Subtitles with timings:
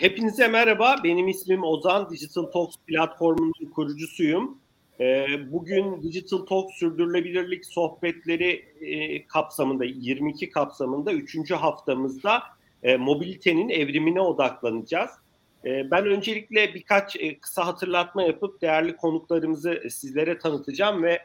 [0.00, 0.96] Hepinize merhaba.
[1.04, 2.10] Benim ismim Ozan.
[2.10, 4.58] Digital Talks platformunun kurucusuyum.
[5.00, 11.50] E, bugün Digital Talks sürdürülebilirlik sohbetleri e, kapsamında, 22 kapsamında 3.
[11.50, 12.42] haftamızda
[12.82, 15.10] e, mobilitenin evrimine odaklanacağız.
[15.64, 21.18] E, ben öncelikle birkaç kısa hatırlatma yapıp değerli konuklarımızı sizlere tanıtacağım ve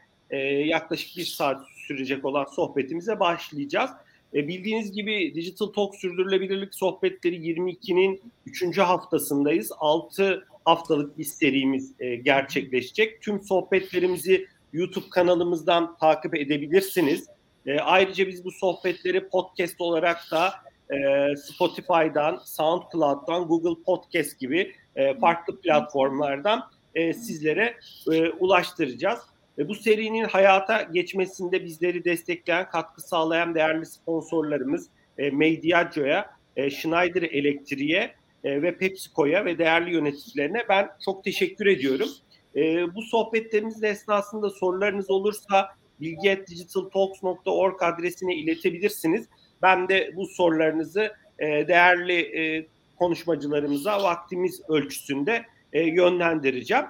[0.66, 3.92] yaklaşık bir saat sürecek olan sohbetimize başlayacağız.
[4.36, 8.78] E, bildiğiniz gibi Digital Talk Sürdürülebilirlik Sohbetleri 22'nin 3.
[8.78, 9.72] haftasındayız.
[9.78, 13.22] 6 haftalık bir serimiz e, gerçekleşecek.
[13.22, 17.28] Tüm sohbetlerimizi YouTube kanalımızdan takip edebilirsiniz.
[17.66, 20.54] E, ayrıca biz bu sohbetleri podcast olarak da
[20.90, 20.98] e,
[21.36, 27.78] Spotify'dan, SoundCloud'dan, Google Podcast gibi e, farklı platformlardan e, sizlere
[28.12, 29.20] e, ulaştıracağız.
[29.58, 37.22] Ve bu serinin hayata geçmesinde bizleri destekleyen, katkı sağlayan değerli sponsorlarımız e, Mediagio'ya, e, Schneider
[37.22, 42.10] Elektriğe e, ve PepsiCo'ya ve değerli yöneticilerine ben çok teşekkür ediyorum.
[42.56, 45.70] E, bu sohbetlerimiz esnasında sorularınız olursa
[46.02, 49.28] bilgi.digitaltalks.org adresine iletebilirsiniz.
[49.62, 56.86] Ben de bu sorularınızı e, değerli e, konuşmacılarımıza vaktimiz ölçüsünde e, yönlendireceğim.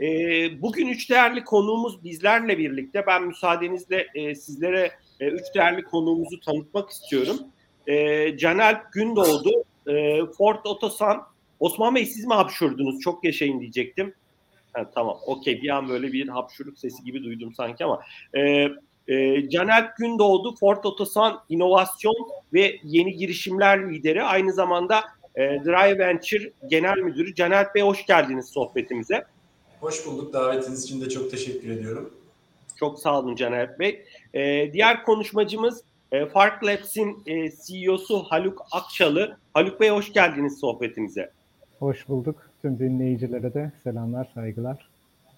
[0.00, 3.06] E, bugün üç değerli konuğumuz bizlerle birlikte.
[3.06, 7.36] Ben müsaadenizle e, sizlere e, üç değerli konuğumuzu tanıtmak istiyorum.
[7.86, 11.22] E, Canalp Gündoğdu, e, Ford Otosan.
[11.60, 13.00] Osman Bey siz mi hapşurdunuz?
[13.00, 14.14] Çok yaşayın diyecektim.
[14.72, 15.62] Ha, tamam, okey.
[15.62, 18.00] Bir an böyle bir hapşuruk sesi gibi duydum sanki ama.
[18.34, 18.68] E,
[19.08, 24.22] e, Canalp Gündoğdu, Ford Otosan İnovasyon ve Yeni Girişimler Lideri.
[24.22, 25.00] Aynı zamanda
[25.34, 27.34] e, Drive Venture Genel Müdürü.
[27.34, 29.24] Canalp Bey hoş geldiniz sohbetimize.
[29.80, 30.32] Hoş bulduk.
[30.32, 32.14] Davetiniz için de çok teşekkür ediyorum.
[32.76, 34.04] Çok sağ olun Caner Bey.
[34.34, 39.38] Ee, diğer konuşmacımız e, Fark Labs'in e, CEO'su Haluk Akçalı.
[39.54, 41.30] Haluk Bey hoş geldiniz sohbetimize.
[41.78, 42.50] Hoş bulduk.
[42.62, 44.88] Tüm dinleyicilere de selamlar, saygılar.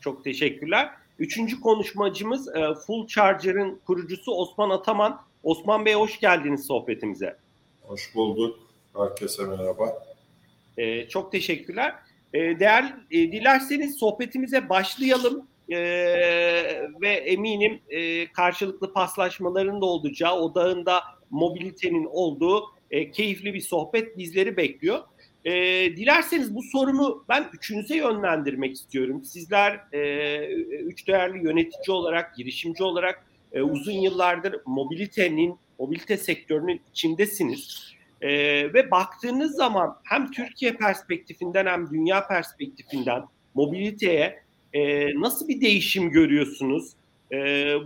[0.01, 0.91] Çok teşekkürler.
[1.19, 5.21] Üçüncü konuşmacımız e, Full Charger'ın kurucusu Osman Ataman.
[5.43, 7.37] Osman Bey hoş geldiniz sohbetimize.
[7.83, 8.59] Hoş bulduk.
[8.97, 10.03] Herkese merhaba.
[10.77, 11.95] E, çok teşekkürler.
[12.35, 15.79] E, değer e, dilerseniz sohbetimize başlayalım e,
[17.01, 21.01] ve eminim e, karşılıklı paslaşmaların da olacağı, odağında
[21.31, 24.99] mobilitenin olduğu e, keyifli bir sohbet bizleri bekliyor.
[25.45, 25.53] E,
[25.97, 29.25] dilerseniz bu sorumu ben üçünüze yönlendirmek istiyorum.
[29.25, 37.95] Sizler e, üç değerli yönetici olarak, girişimci olarak e, uzun yıllardır mobilitenin, mobilite sektörünün içindesiniz.
[38.21, 38.31] E,
[38.75, 43.23] ve baktığınız zaman hem Türkiye perspektifinden hem dünya perspektifinden
[43.55, 44.43] mobiliteye
[44.73, 46.93] e, nasıl bir değişim görüyorsunuz?
[47.33, 47.37] E,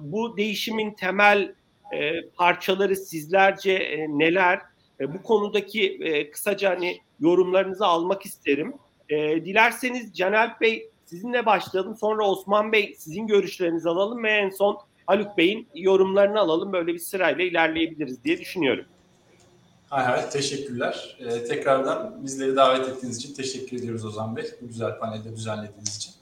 [0.00, 1.54] bu değişimin temel
[1.92, 4.60] e, parçaları sizlerce e, neler?
[5.00, 8.74] E, bu konudaki e, kısaca hani yorumlarınızı almak isterim.
[9.08, 11.96] E, dilerseniz Canel Bey sizinle başlayalım.
[11.96, 16.72] Sonra Osman Bey sizin görüşlerinizi alalım ve en son Haluk Bey'in yorumlarını alalım.
[16.72, 18.84] Böyle bir sırayla ilerleyebiliriz diye düşünüyorum.
[19.92, 21.16] Hay hay teşekkürler.
[21.18, 24.50] Ee, tekrardan bizleri davet ettiğiniz için teşekkür ediyoruz Ozan Bey.
[24.60, 26.12] Bu güzel panelde düzenlediğiniz için.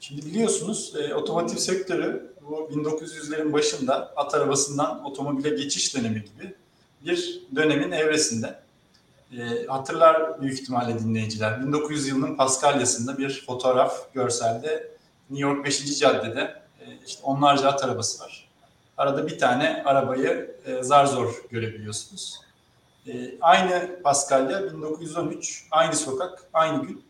[0.00, 6.54] Şimdi biliyorsunuz e, otomotiv sektörü bu 1900'lerin başında at arabasından otomobile geçiş dönemi gibi
[7.04, 8.60] bir dönemin evresinde.
[9.38, 11.66] E, hatırlar büyük ihtimalle dinleyiciler.
[11.66, 14.90] 1900 yılının Paskalya'sında bir fotoğraf görselde
[15.30, 15.98] New York 5.
[15.98, 16.40] Cadde'de
[16.80, 18.48] e, işte onlarca at arabası var.
[18.96, 22.49] Arada bir tane arabayı e, zar zor görebiliyorsunuz.
[23.06, 27.04] E, aynı Paskalya 1913, aynı sokak, aynı gün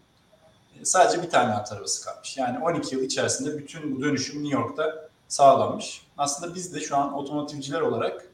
[0.81, 2.37] e, sadece bir tane at arabası kalmış.
[2.37, 6.07] Yani 12 yıl içerisinde bütün bu dönüşüm New York'ta sağlanmış.
[6.19, 8.27] Aslında biz de şu an otomotivciler olarak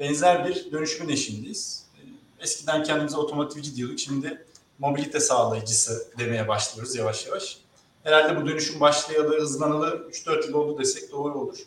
[0.00, 1.84] benzer bir dönüşümün eşindeyiz.
[1.96, 2.00] E,
[2.42, 3.98] eskiden kendimize otomotivci diyorduk.
[3.98, 4.46] Şimdi
[4.78, 7.58] mobilite sağlayıcısı demeye başlıyoruz yavaş yavaş.
[8.04, 11.58] Herhalde bu dönüşüm başlayalı, hızlanalı 3-4 yıl oldu desek doğru olur.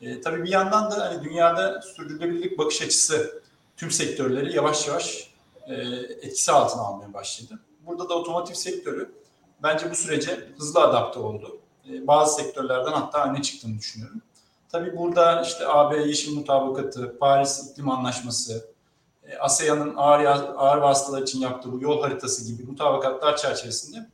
[0.00, 3.39] E, tabii bir yandan da hani dünyada sürdürülebilirlik bakış açısı
[3.80, 5.30] tüm sektörleri yavaş yavaş
[5.66, 5.74] e,
[6.22, 7.60] etkisi altına almaya başladı.
[7.86, 9.12] Burada da otomotiv sektörü
[9.62, 11.60] bence bu sürece hızlı adapte oldu.
[11.90, 14.22] E, bazı sektörlerden hatta ne çıktığını düşünüyorum.
[14.68, 18.70] Tabii burada işte AB Yeşil Mutabakatı, Paris İklim Anlaşması,
[19.22, 20.24] e, ASEAN'ın ağır,
[20.56, 24.08] ağır vasıtalar için yaptığı bu yol haritası gibi mutabakatlar çerçevesinde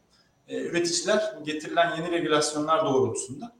[0.49, 3.53] e, üreticiler getirilen yeni regülasyonlar doğrultusunda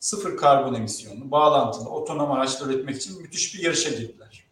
[0.00, 4.45] sıfır karbon emisyonu, bağlantılı, otonom araçlar üretmek için müthiş bir yarışa girdiler.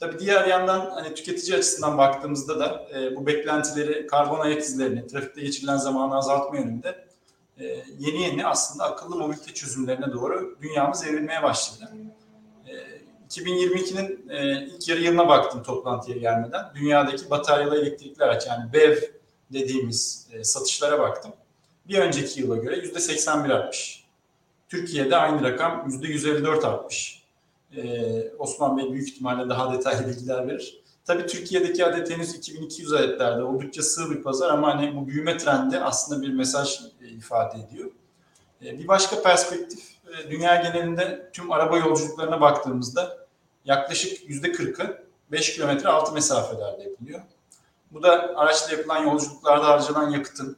[0.00, 5.40] Tabii diğer yandan hani tüketici açısından baktığımızda da e, bu beklentileri, karbon ayak izlerini, trafikte
[5.40, 7.06] geçirilen zamanı azaltma yönünde
[7.60, 7.64] e,
[7.98, 11.92] yeni yeni aslında akıllı mobilite çözümlerine doğru dünyamız evrilmeye başladı.
[12.66, 12.72] E,
[13.28, 16.64] 2022'nin e, ilk yarı yılına baktım toplantıya gelmeden.
[16.74, 18.96] Dünyadaki bataryalı elektrikli araç yani BEV
[19.52, 21.32] dediğimiz e, satışlara baktım.
[21.88, 24.06] Bir önceki yıla göre %81 artmış.
[24.68, 27.25] Türkiye'de aynı rakam %154 artmış.
[27.76, 30.82] Ee, Osman Bey büyük ihtimalle daha detaylı bilgiler verir.
[31.04, 35.78] Tabii Türkiye'deki adet henüz 2200 adetlerde oldukça sığ bir pazar ama hani bu büyüme trendi
[35.78, 37.90] aslında bir mesaj e, ifade ediyor.
[38.64, 43.26] E, bir başka perspektif, e, dünya genelinde tüm araba yolculuklarına baktığımızda
[43.64, 47.20] yaklaşık %40'ı 5 kilometre altı mesafelerde yapılıyor.
[47.90, 50.56] Bu da araçla yapılan yolculuklarda harcanan yakıtın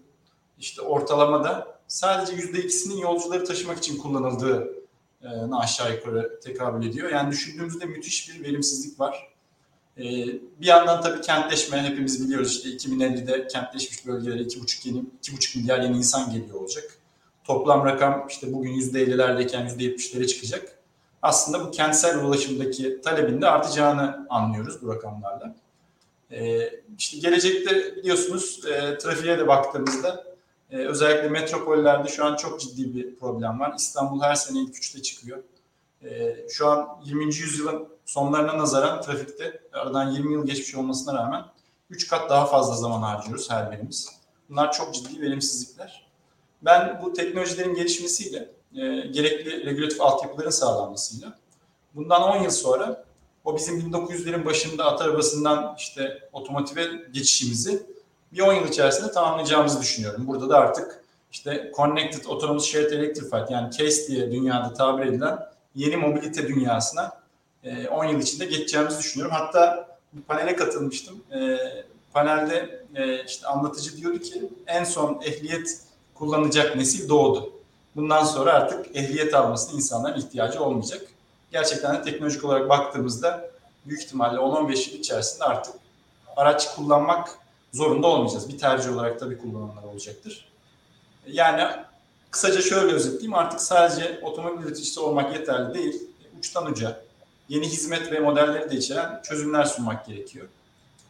[0.58, 4.77] işte ortalamada sadece %2'sinin yolcuları taşımak için kullanıldığını
[5.52, 7.10] aşağı yukarı tekabül ediyor.
[7.10, 9.28] Yani düşündüğümüzde müthiş bir verimsizlik var.
[9.98, 10.02] Ee,
[10.60, 15.96] bir yandan tabii kentleşme hepimiz biliyoruz işte 2050'de kentleşmiş bölgelere 2,5 yeni 2,5 milyar yeni
[15.96, 16.84] insan geliyor olacak.
[17.44, 20.78] Toplam rakam işte bugün %50'lerdeyken %70'lere çıkacak.
[21.22, 25.56] Aslında bu kentsel ulaşımdaki talebin de artacağını anlıyoruz bu rakamlarla.
[26.30, 30.24] Ee, işte gelecekte biliyorsunuz e, trafiğe de baktığımızda
[30.70, 33.74] e, özellikle metropollerde şu an çok ciddi bir problem var.
[33.76, 35.38] İstanbul her sene ilk üçte çıkıyor.
[36.02, 37.24] E, şu an 20.
[37.24, 41.44] yüzyılın sonlarına nazaran trafikte aradan 20 yıl geçmiş olmasına rağmen
[41.90, 44.08] 3 kat daha fazla zaman harcıyoruz her birimiz.
[44.50, 46.08] Bunlar çok ciddi verimsizlikler.
[46.62, 51.38] Ben bu teknolojilerin gelişmesiyle, e, gerekli regülatif altyapıların sağlanmasıyla
[51.94, 53.04] bundan 10 yıl sonra
[53.44, 57.86] o bizim 1900'lerin başında at arabasından işte otomotive geçişimizi
[58.32, 60.26] bir 10 yıl içerisinde tamamlayacağımızı düşünüyorum.
[60.26, 65.38] Burada da artık işte Connected Autonomous Shared Electrified yani CASE diye dünyada tabir edilen
[65.74, 67.12] yeni mobilite dünyasına
[67.90, 69.36] 10 e, yıl içinde geçeceğimizi düşünüyorum.
[69.38, 71.22] Hatta bir panele katılmıştım.
[71.32, 71.58] E,
[72.12, 75.80] panelde e, işte anlatıcı diyordu ki en son ehliyet
[76.14, 77.52] kullanacak nesil doğdu.
[77.96, 81.02] Bundan sonra artık ehliyet almasına insanların ihtiyacı olmayacak.
[81.52, 83.50] Gerçekten de teknolojik olarak baktığımızda
[83.86, 85.74] büyük ihtimalle 10-15 yıl içerisinde artık
[86.36, 87.28] araç kullanmak
[87.72, 88.48] zorunda olmayacağız.
[88.48, 90.48] Bir tercih olarak tabii kullananlar olacaktır.
[91.26, 91.62] Yani
[92.30, 96.02] kısaca şöyle özetleyeyim artık sadece otomobil üreticisi olmak yeterli değil.
[96.38, 97.02] Uçtan uca
[97.48, 100.46] yeni hizmet ve modelleri de içeren çözümler sunmak gerekiyor.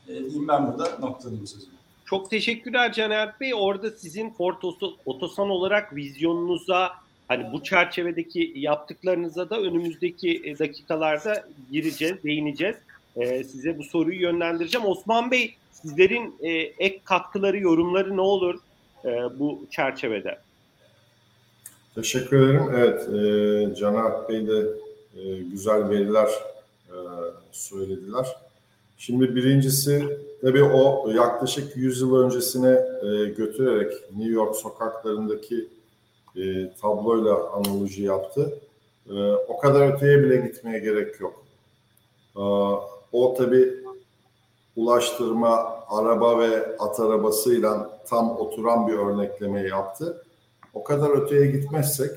[0.08, 1.72] E, diyeyim ben burada noktalayayım sözümü.
[2.04, 3.54] Çok teşekkürler Caner Bey.
[3.54, 4.62] Orada sizin Ford
[5.06, 6.90] Otosan olarak vizyonunuza
[7.28, 12.76] hani bu çerçevedeki yaptıklarınıza da önümüzdeki e, dakikalarda gireceğiz, değineceğiz.
[13.16, 14.86] Ee, size bu soruyu yönlendireceğim.
[14.86, 18.58] Osman Bey sizlerin e, ek katkıları, yorumları ne olur
[19.04, 19.08] e,
[19.38, 20.38] bu çerçevede?
[21.94, 22.62] Teşekkür ederim.
[22.74, 24.66] Evet, e, Caner Bey de
[25.16, 26.28] e, güzel veriler
[26.88, 26.96] e,
[27.52, 28.26] söylediler.
[28.98, 32.70] Şimdi birincisi tabii o yaklaşık 100 yıl öncesine
[33.02, 35.68] e, götürerek New York sokaklarındaki
[36.36, 38.60] e, tabloyla analoji yaptı.
[39.10, 41.44] E, o kadar öteye bile gitmeye gerek yok.
[42.36, 42.40] E,
[43.12, 43.87] o tabii
[44.78, 50.24] ulaştırma, araba ve at arabasıyla tam oturan bir örnekleme yaptı.
[50.74, 52.10] O kadar öteye gitmezsek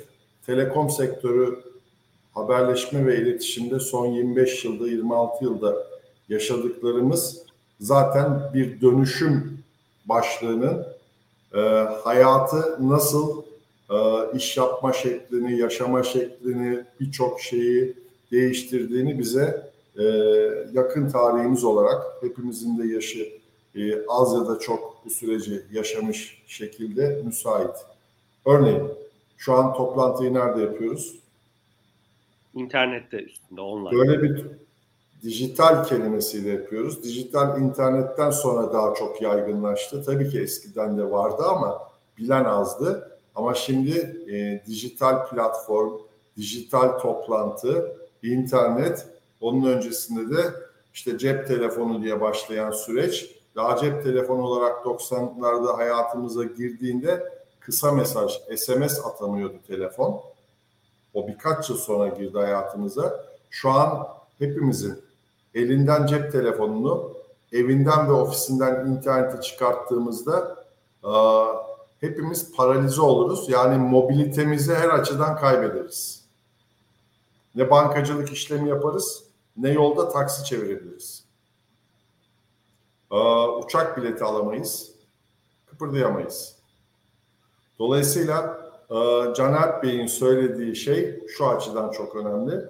[0.46, 1.60] telekom sektörü
[2.34, 5.75] haberleşme ve iletişimde son 25 yılda 26 yılda
[6.30, 7.38] yaşadıklarımız
[7.80, 9.60] zaten bir dönüşüm
[10.06, 10.88] başlığının
[11.54, 11.59] e,
[12.04, 13.42] hayatı nasıl
[13.90, 13.97] e,
[14.35, 17.94] iş yapma şeklini, yaşama şeklini, birçok şeyi
[18.31, 20.04] değiştirdiğini bize e,
[20.74, 23.42] yakın tarihimiz olarak hepimizin de yaşı
[23.76, 27.76] e, az ya da çok bu süreci yaşamış şekilde müsait.
[28.45, 28.83] Örneğin
[29.38, 31.16] şu an toplantıyı nerede yapıyoruz?
[32.54, 33.98] İnternette üstünde online.
[33.98, 34.45] Böyle bir
[35.24, 37.04] dijital kelimesiyle yapıyoruz.
[37.04, 40.04] Dijital internetten sonra daha çok yaygınlaştı.
[40.04, 41.80] Tabii ki eskiden de vardı ama
[42.18, 43.18] bilen azdı.
[43.36, 43.92] Ama şimdi
[44.31, 45.92] e, dijital platform,
[46.38, 49.07] dijital toplantı, internet,
[49.42, 50.54] onun öncesinde de
[50.94, 58.40] işte cep telefonu diye başlayan süreç, daha cep telefonu olarak 90'larda hayatımıza girdiğinde kısa mesaj,
[58.57, 60.21] SMS atamıyordu telefon.
[61.14, 63.26] O birkaç yıl sonra girdi hayatımıza.
[63.50, 64.07] Şu an
[64.40, 65.02] hepimizin
[65.56, 67.14] elinden cep telefonunu,
[67.52, 70.66] evinden ve ofisinden interneti çıkarttığımızda
[72.00, 73.50] hepimiz paralize oluruz.
[73.50, 76.21] Yani mobilitemizi her açıdan kaybederiz.
[77.56, 79.24] Ne bankacılık işlemi yaparız,
[79.58, 81.26] ne yolda taksi çevirebiliriz.
[83.64, 84.92] Uçak bileti alamayız,
[85.66, 86.56] kıpırdayamayız.
[87.80, 88.62] Dolayısıyla
[89.36, 92.66] Caner Bey'in söylediği şey şu açıdan çok önemli.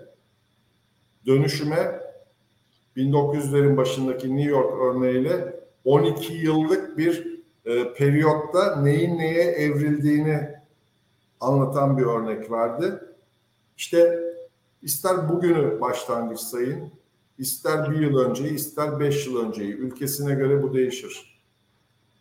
[1.26, 2.02] Dönüşüme
[2.98, 10.50] 1900'lerin başındaki New York örneğiyle 12 yıllık bir e, periyotta neyin neye evrildiğini
[11.40, 13.00] anlatan bir örnek verdi.
[13.78, 14.20] İşte
[14.82, 16.92] İster bugünü başlangıç sayın,
[17.38, 19.74] ister bir yıl önceyi, ister beş yıl önceyi.
[19.74, 21.42] Ülkesine göre bu değişir.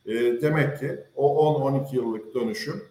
[0.06, 0.12] E,
[0.42, 2.82] demek ki o 10-12 yıllık dönüşüm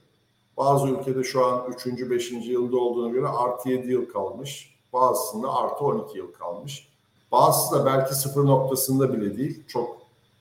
[0.57, 2.09] bazı ülkede şu an 3.
[2.09, 2.31] 5.
[2.31, 4.75] yılda olduğuna göre artı 7 yıl kalmış.
[4.93, 6.89] Bazısında artı 12 yıl kalmış.
[7.31, 9.63] Bazısı da belki sıfır noktasında bile değil.
[9.67, 9.97] Çok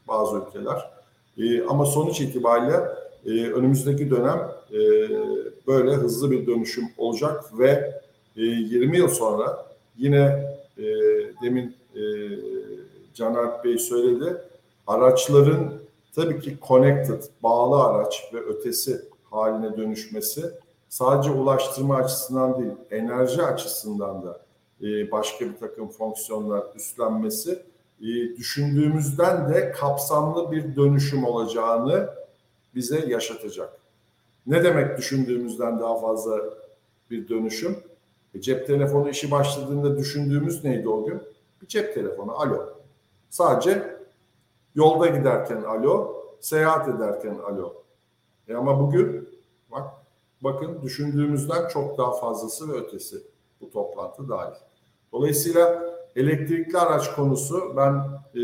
[0.09, 0.91] bazı ülkeler.
[1.39, 2.89] E, ama sonuç itibariyle
[3.27, 4.79] e, önümüzdeki dönem e,
[5.67, 8.01] böyle hızlı bir dönüşüm olacak ve
[8.37, 9.67] e, 20 yıl sonra
[9.97, 10.85] yine e,
[11.43, 12.03] demin e,
[13.15, 14.37] Caner Bey söyledi
[14.87, 15.73] araçların
[16.15, 20.51] tabii ki connected, bağlı araç ve ötesi haline dönüşmesi
[20.89, 24.41] sadece ulaştırma açısından değil, enerji açısından da
[24.83, 27.63] e, başka bir takım fonksiyonlar üstlenmesi
[28.01, 28.07] e,
[28.37, 32.09] düşündüğümüzden de kapsamlı bir dönüşüm olacağını
[32.75, 33.79] bize yaşatacak.
[34.47, 36.41] Ne demek düşündüğümüzden daha fazla
[37.11, 37.77] bir dönüşüm?
[38.35, 41.23] E, cep telefonu işi başladığında düşündüğümüz neydi o gün?
[41.63, 42.69] Bir cep telefonu, alo.
[43.31, 43.97] Sadece
[44.75, 47.75] yolda giderken alo, seyahat ederken alo.
[48.49, 49.29] E ama bugün
[49.71, 49.91] bak
[50.41, 53.17] bakın düşündüğümüzden çok daha fazlası ve ötesi
[53.61, 54.55] bu toplantı dahil.
[55.13, 58.05] Dolayısıyla elektrikli araç konusu ben
[58.35, 58.43] e,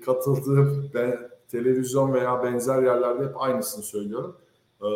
[0.00, 4.36] katıldığım ben, televizyon veya benzer yerlerde hep aynısını söylüyorum.
[4.82, 4.86] E,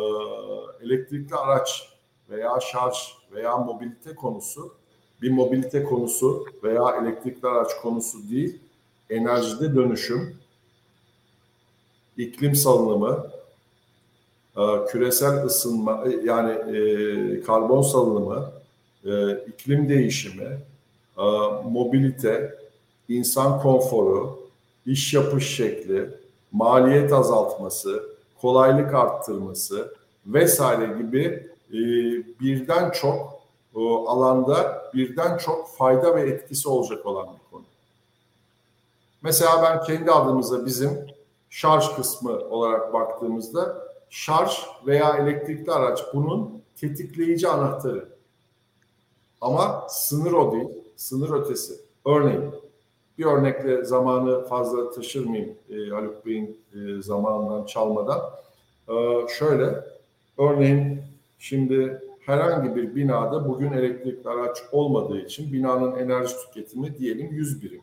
[0.85, 1.97] elektrikli araç
[2.29, 4.81] veya şarj veya mobilite konusu
[5.21, 8.59] bir mobilite konusu veya elektrikli araç konusu değil,
[9.09, 10.35] enerjide dönüşüm,
[12.17, 13.27] iklim salınımı,
[14.57, 18.51] e, küresel ısınma e, yani e, karbon salınımı,
[19.47, 20.57] iklim değişimi,
[21.65, 22.55] mobilite,
[23.09, 24.39] insan konforu,
[24.85, 26.09] iş yapış şekli,
[26.51, 28.03] maliyet azaltması,
[28.41, 29.95] kolaylık arttırması
[30.25, 31.47] vesaire gibi
[32.39, 33.41] birden çok
[34.07, 37.63] alanda birden çok fayda ve etkisi olacak olan bir konu.
[39.21, 41.07] Mesela ben kendi adımıza bizim
[41.49, 44.51] şarj kısmı olarak baktığımızda şarj
[44.87, 48.09] veya elektrikli araç bunun tetikleyici anahtarı.
[49.41, 51.73] Ama sınır o değil, sınır ötesi.
[52.05, 52.51] Örneğin
[53.17, 58.21] bir örnekle zamanı fazla taşırmayayım e, Haluk Bey'in e, zamanından çalmadan.
[58.89, 59.85] E, şöyle,
[60.37, 61.01] örneğin
[61.41, 67.81] şimdi herhangi bir binada bugün elektrikli araç olmadığı için binanın enerji tüketimi diyelim 100 birim.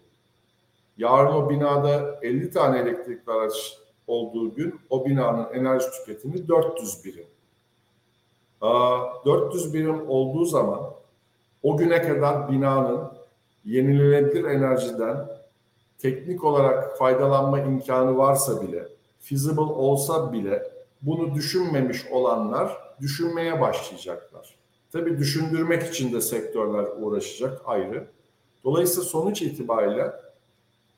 [0.99, 7.27] Yarın o binada 50 tane elektrikli araç olduğu gün o binanın enerji tüketimi 400 birim.
[9.25, 10.81] 400 birim olduğu zaman
[11.62, 13.00] o güne kadar binanın
[13.65, 15.29] yenilenebilir enerjiden
[15.99, 18.88] teknik olarak faydalanma imkanı varsa bile,
[19.21, 24.59] feasible olsa bile bunu düşünmemiş olanlar düşünmeye başlayacaklar.
[24.93, 28.07] Tabii düşündürmek için de sektörler uğraşacak ayrı.
[28.64, 30.12] Dolayısıyla sonuç itibariyle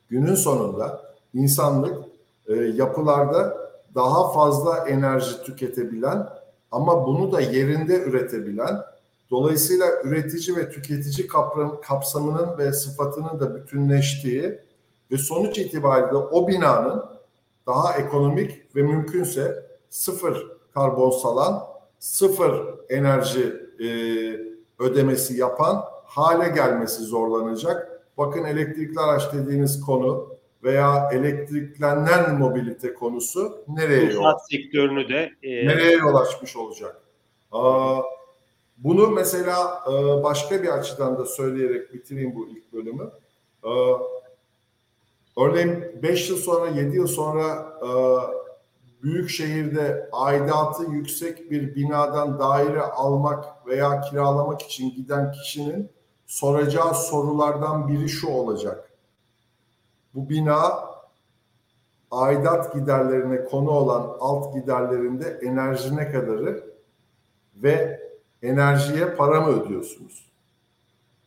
[0.09, 2.05] günün sonunda insanlık
[2.47, 6.29] e, yapılarda daha fazla enerji tüketebilen
[6.71, 8.81] ama bunu da yerinde üretebilen
[9.31, 11.27] dolayısıyla üretici ve tüketici
[11.83, 14.59] kapsamının ve sıfatının da bütünleştiği
[15.11, 17.05] ve sonuç itibariyle o binanın
[17.67, 21.63] daha ekonomik ve mümkünse sıfır karbon salan,
[21.99, 23.89] sıfır enerji e,
[24.79, 28.03] ödemesi yapan hale gelmesi zorlanacak.
[28.19, 35.67] Bakın elektrikli araç dediğiniz konu veya elektriklenen mobilite konusu nereye yol sektörünü de e...
[35.67, 37.01] nereye yol açmış olacak?
[37.53, 38.01] Aa,
[38.79, 43.11] bunu mesela e, başka bir açıdan da söyleyerek bitireyim bu ilk bölümü.
[43.63, 43.97] Aa,
[45.41, 47.91] örneğin 5 yıl sonra 7 yıl sonra e,
[49.03, 55.91] büyük şehirde aidatı yüksek bir binadan daire almak veya kiralamak için giden kişinin
[56.27, 58.91] soracağı sorulardan biri şu olacak
[60.15, 60.91] bu bina
[62.11, 66.65] aidat giderlerine konu olan alt giderlerinde enerji ne kadarı
[67.57, 68.01] ve
[68.43, 70.31] enerjiye para mı ödüyorsunuz?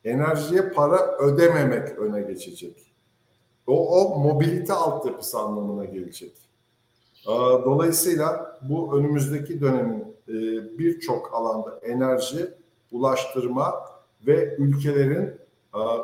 [0.06, 2.94] Enerjiye para ödememek öne geçecek.
[3.68, 6.38] O, o mobilite altyapısı anlamına gelecek.
[7.66, 10.34] Dolayısıyla bu önümüzdeki dönemin e,
[10.78, 12.48] birçok alanda enerji,
[12.92, 13.76] ulaştırma
[14.28, 15.32] ve ülkelerin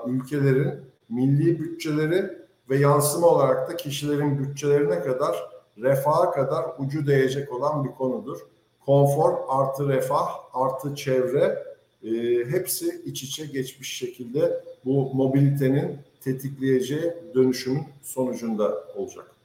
[0.07, 0.73] ülkelerin
[1.09, 7.91] milli bütçeleri ve yansıma olarak da kişilerin bütçelerine kadar refaha kadar ucu değecek olan bir
[7.91, 8.39] konudur.
[8.85, 11.63] Konfor artı refah artı çevre
[12.03, 12.09] e,
[12.45, 19.38] hepsi iç içe geçmiş şekilde bu mobilitenin tetikleyeceği dönüşümün sonucunda olacak.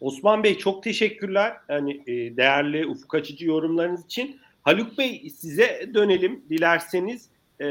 [0.00, 1.56] Osman Bey çok teşekkürler.
[1.68, 4.40] Yani e, değerli ufuk açıcı yorumlarınız için.
[4.62, 7.28] Haluk Bey size dönelim dilerseniz.
[7.60, 7.66] e,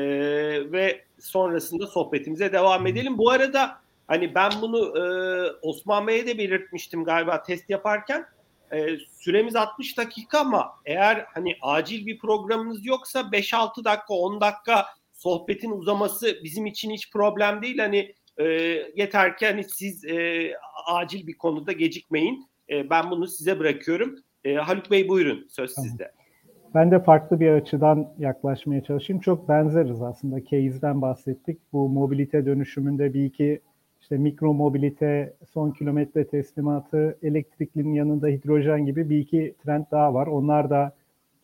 [0.72, 3.18] ve sonrasında sohbetimize devam edelim.
[3.18, 3.78] Bu arada
[4.08, 5.04] hani ben bunu e,
[5.62, 8.26] Osman Bey'e de belirtmiştim galiba test yaparken.
[8.72, 14.86] E, süremiz 60 dakika ama eğer hani acil bir programınız yoksa 5-6 dakika 10 dakika
[15.14, 17.80] sohbetin uzaması bizim için hiç problem değil.
[17.80, 18.46] Hani e,
[18.96, 20.52] yeter ki hani siz e,
[20.88, 22.48] acil bir konuda gecikmeyin.
[22.70, 24.16] E, ben bunu size bırakıyorum.
[24.44, 25.90] E, Haluk Bey buyurun söz tamam.
[25.90, 26.12] sizde.
[26.76, 29.22] Ben de farklı bir açıdan yaklaşmaya çalışayım.
[29.22, 30.44] Çok benzeriz aslında.
[30.44, 31.58] Case'den bahsettik.
[31.74, 33.62] Bu mobilite dönüşümünde bir iki
[34.02, 40.28] işte mikro mobilite, son kilometre teslimatı, elektriklinin yanında hidrojen gibi bir iki trend daha var.
[40.28, 40.96] Onlar da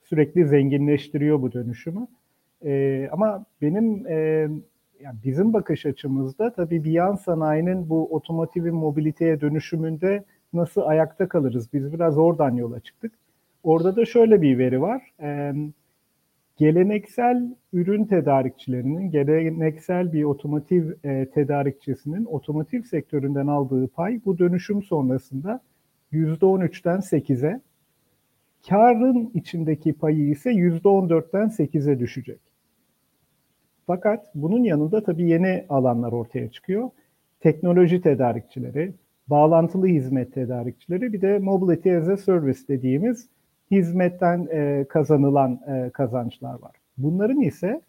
[0.03, 2.07] sürekli zenginleştiriyor bu dönüşümü.
[2.65, 4.48] Ee, ama benim e,
[5.03, 11.74] yani bizim bakış açımızda tabii bir yan sanayinin bu otomotivin mobiliteye dönüşümünde nasıl ayakta kalırız?
[11.74, 13.12] Biz biraz oradan yola çıktık.
[13.63, 15.01] Orada da şöyle bir veri var.
[15.22, 15.53] Ee,
[16.58, 25.62] geleneksel ürün tedarikçilerinin, geleneksel bir otomotiv e, tedarikçisinin otomotiv sektöründen aldığı pay bu dönüşüm sonrasında
[26.13, 27.62] %13'ten 8'e,
[28.70, 32.50] karın içindeki payı ise %14'ten 8'e düşecek.
[33.88, 36.89] Fakat bunun yanında tabii yeni alanlar ortaya çıkıyor.
[37.39, 38.93] Teknoloji tedarikçileri,
[39.27, 43.27] bağlantılı hizmet tedarikçileri bir de mobility as a service dediğimiz
[43.71, 46.71] hizmetten e, kazanılan e, kazançlar var.
[46.97, 47.81] Bunların ise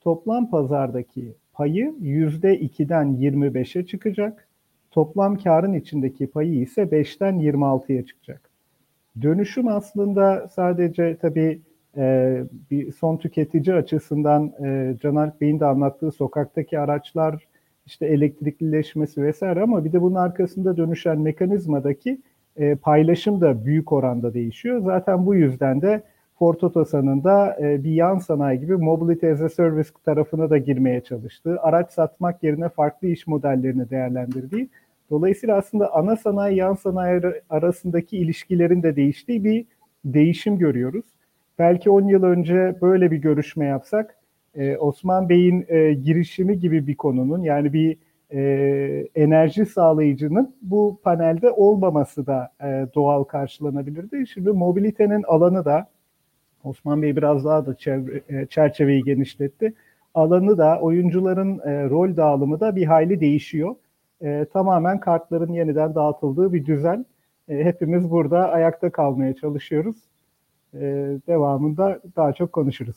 [0.00, 4.48] toplam pazardaki payı %2'den 25'e çıkacak.
[4.90, 8.50] Toplam karın içindeki payı ise 5'ten 26'ya çıkacak.
[9.22, 11.60] Dönüşüm aslında sadece tabii
[11.98, 12.36] e,
[12.70, 17.48] bir son tüketici açısından e, Caner Bey'in de anlattığı sokaktaki araçlar,
[17.86, 22.20] işte elektriklileşmesi vesaire ama bir de bunun arkasında dönüşen mekanizmadaki
[22.56, 24.80] e, paylaşım da büyük oranda değişiyor.
[24.80, 26.02] Zaten bu yüzden de
[26.38, 31.60] Ford Otosan'ın da bir yan sanayi gibi Mobility as a Service tarafına da girmeye çalıştığı,
[31.60, 34.68] araç satmak yerine farklı iş modellerini değerlendirdiği,
[35.10, 39.66] dolayısıyla aslında ana sanayi yan sanayi arasındaki ilişkilerin de değiştiği bir
[40.04, 41.04] değişim görüyoruz.
[41.58, 44.18] Belki 10 yıl önce böyle bir görüşme yapsak,
[44.54, 47.96] e, Osman Bey'in e, girişimi gibi bir konunun yani bir
[48.32, 48.40] e,
[49.14, 54.26] enerji sağlayıcının bu panelde olmaması da e, doğal karşılanabilirdi.
[54.26, 55.86] Şimdi mobilitenin alanı da
[56.64, 59.74] Osman Bey biraz daha da çevre, e, çerçeveyi genişletti.
[60.14, 63.74] Alanı da oyuncuların e, rol dağılımı da bir hayli değişiyor.
[64.22, 67.06] E, tamamen kartların yeniden dağıtıldığı bir düzen.
[67.48, 69.96] E, hepimiz burada ayakta kalmaya çalışıyoruz.
[70.74, 70.80] E,
[71.26, 72.96] devamında daha çok konuşuruz.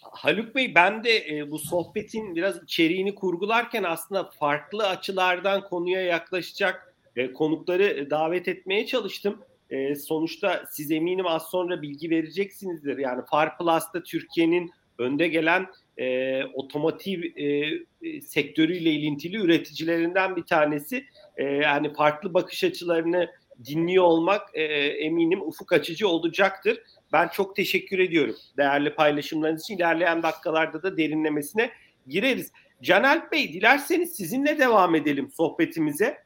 [0.00, 6.94] Haluk Bey ben de e, bu sohbetin biraz içeriğini kurgularken aslında farklı açılardan konuya yaklaşacak
[7.16, 9.38] e, konukları davet etmeye çalıştım.
[9.70, 12.98] E, sonuçta siz eminim az sonra bilgi vereceksinizdir.
[12.98, 15.66] Yani Far Plus'ta Türkiye'nin önde gelen
[15.98, 21.04] e, otomotiv e, sektörüyle ilintili üreticilerinden bir tanesi.
[21.36, 23.30] E, yani farklı bakış açılarını
[23.64, 26.82] dinliyor olmak e, eminim ufuk açıcı olacaktır.
[27.12, 29.76] Ben çok teşekkür ediyorum değerli paylaşımlarınız için.
[29.76, 31.70] İlerleyen dakikalarda da derinlemesine
[32.06, 32.52] gireriz.
[32.82, 36.18] Canel Bey dilerseniz sizinle devam edelim sohbetimize.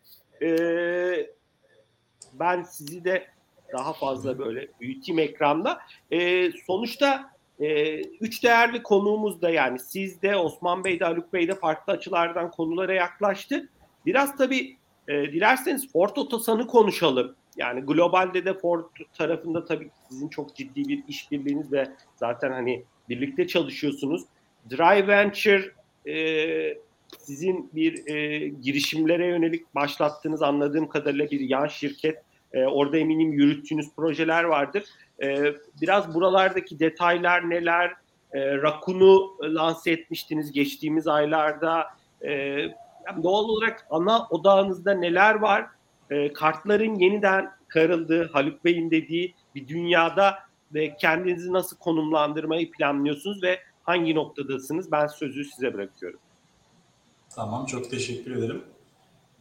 [0.42, 1.26] Ee,
[2.32, 3.26] ben sizi de
[3.72, 5.78] daha fazla böyle büyüteyim ekranda.
[6.10, 11.48] Ee, sonuçta e, üç değerli konuğumuz da yani siz de Osman Bey de Haluk Bey
[11.48, 13.68] de farklı açılardan konulara yaklaştı.
[14.06, 14.76] Biraz tabii
[15.08, 17.36] e, dilerseniz Ford Otosan'ı konuşalım.
[17.56, 18.84] Yani globalde de Ford
[19.18, 24.22] tarafında tabii sizin çok ciddi bir işbirliğiniz ve zaten hani birlikte çalışıyorsunuz.
[24.70, 25.72] Drive Venture
[26.06, 26.78] e,
[27.18, 32.22] sizin bir e, girişimlere yönelik başlattığınız anladığım kadarıyla bir yan şirket.
[32.52, 34.84] E, orada eminim yürüttüğünüz projeler vardır.
[35.22, 37.92] E, biraz buralardaki detaylar neler?
[38.32, 41.86] E, Rakun'u lanse etmiştiniz geçtiğimiz aylarda.
[42.22, 42.32] E,
[43.06, 45.66] yani doğal olarak ana odağınızda neler var?
[46.10, 50.38] E, kartların yeniden karıldığı, Haluk Bey'in dediği bir dünyada
[50.74, 54.92] ve kendinizi nasıl konumlandırmayı planlıyorsunuz ve hangi noktadasınız?
[54.92, 56.20] Ben sözü size bırakıyorum.
[57.34, 58.64] Tamam, çok teşekkür ederim.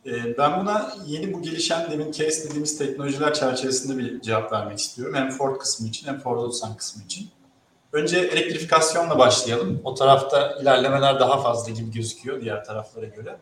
[0.05, 5.15] Ee, ben buna yeni bu gelişen demin case dediğimiz teknolojiler çerçevesinde bir cevap vermek istiyorum.
[5.15, 7.29] Hem Ford kısmı için hem Ford Otosan kısmı için.
[7.93, 9.81] Önce elektrifikasyonla başlayalım.
[9.83, 13.37] O tarafta ilerlemeler daha fazla gibi gözüküyor diğer taraflara göre.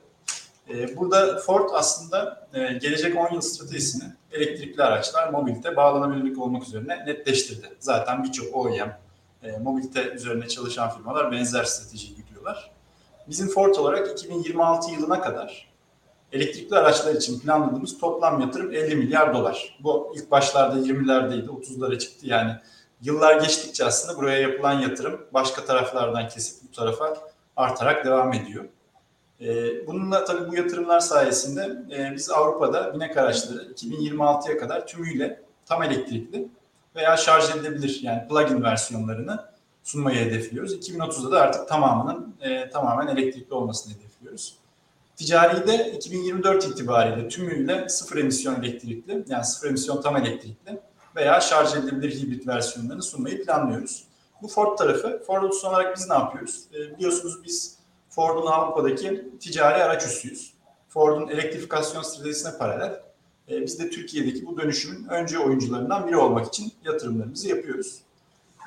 [0.70, 7.06] Ee, burada Ford aslında e, gelecek 10 yıl stratejisini elektrikli araçlar, mobilite, bağlanabilirlik olmak üzerine
[7.06, 7.70] netleştirdi.
[7.80, 8.98] Zaten birçok OEM,
[9.44, 12.72] e, mobilite üzerine çalışan firmalar benzer stratejiyi gidiyorlar.
[13.28, 15.74] Bizim Ford olarak 2026 yılına kadar
[16.32, 19.78] elektrikli araçlar için planladığımız toplam yatırım 50 milyar dolar.
[19.84, 22.28] Bu ilk başlarda 20'lerdeydi, 30'lara çıktı.
[22.28, 22.52] Yani
[23.02, 27.18] yıllar geçtikçe aslında buraya yapılan yatırım başka taraflardan kesip bu tarafa
[27.56, 28.66] artarak devam ediyor.
[29.44, 35.84] E, bununla tabii bu yatırımlar sayesinde e, biz Avrupa'da binek araçları 2026'ya kadar tümüyle tam
[35.84, 36.48] elektrikli
[36.96, 39.46] veya şarj edilebilir yani plug-in versiyonlarını
[39.84, 40.74] sunmayı hedefliyoruz.
[40.74, 44.56] 2030'da da artık tamamının e, tamamen elektrikli olmasını hedefliyoruz.
[45.16, 50.80] Ticari de 2024 itibariyle tümüyle sıfır emisyon elektrikli yani sıfır emisyon tam elektrikli
[51.16, 54.04] veya şarj edilebilir hibrit versiyonlarını sunmayı planlıyoruz.
[54.42, 55.24] Bu Ford tarafı.
[55.28, 56.64] Ford Otosan olarak biz ne yapıyoruz?
[56.74, 57.83] E, biliyorsunuz biz
[58.16, 60.54] Ford'un Avrupa'daki ticari araç üssüyüz.
[60.90, 63.02] Ford'un elektrifikasyon stratejisine paralel.
[63.50, 68.00] E, biz de Türkiye'deki bu dönüşümün önce oyuncularından biri olmak için yatırımlarımızı yapıyoruz.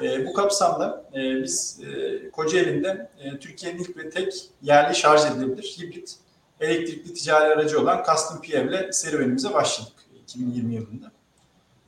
[0.03, 5.77] E, bu kapsamda e, biz e, Kocaeli'nde e, Türkiye'nin ilk ve tek yerli şarj edilebilir
[5.79, 6.17] hibrit
[6.61, 11.13] elektrikli ticari aracı olan Custom PF ile serüvenimize başladık 2020 yılında.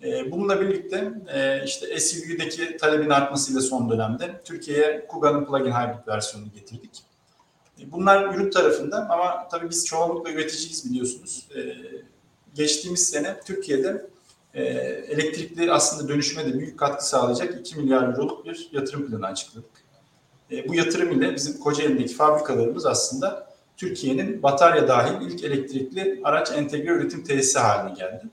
[0.02, 6.52] E, bununla birlikte e, işte SUV'deki talebin artmasıyla son dönemde Türkiye'ye Kuga'nın plug-in hybrid versiyonunu
[6.54, 7.08] getirdik.
[7.86, 11.48] Bunlar ürün tarafında ama tabii biz çoğunlukla üreticiyiz biliyorsunuz.
[11.56, 11.76] E,
[12.54, 14.06] geçtiğimiz sene Türkiye'de
[14.54, 14.62] e,
[15.08, 19.70] elektrikli aslında dönüşüme de büyük katkı sağlayacak 2 milyar euroluk bir yatırım planı açıkladık.
[20.50, 26.92] E, bu yatırım ile bizim Kocaeli'ndeki fabrikalarımız aslında Türkiye'nin batarya dahil ilk elektrikli araç entegre
[26.92, 28.24] üretim tesisi haline geldi.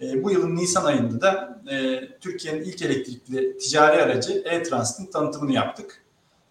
[0.00, 1.62] E, bu yılın Nisan ayında da
[2.20, 6.02] Türkiye'nin ilk elektrikli ticari aracı e-Transit'in tanıtımını yaptık.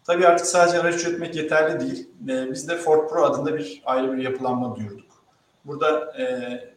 [0.10, 2.10] Tabii artık sadece araç üretmek yeterli değil.
[2.30, 5.24] E, biz de Ford Pro adında bir ayrı bir yapılanma duyurduk.
[5.65, 6.26] Burada e,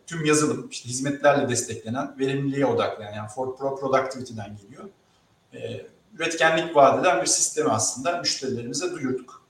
[0.07, 4.85] tüm yazılım, işte hizmetlerle desteklenen, verimliliğe odaklanan, yani Ford Pro Productivity'den geliyor.
[5.55, 9.43] E, üretkenlik vaat eden bir sistemi aslında müşterilerimize duyurduk.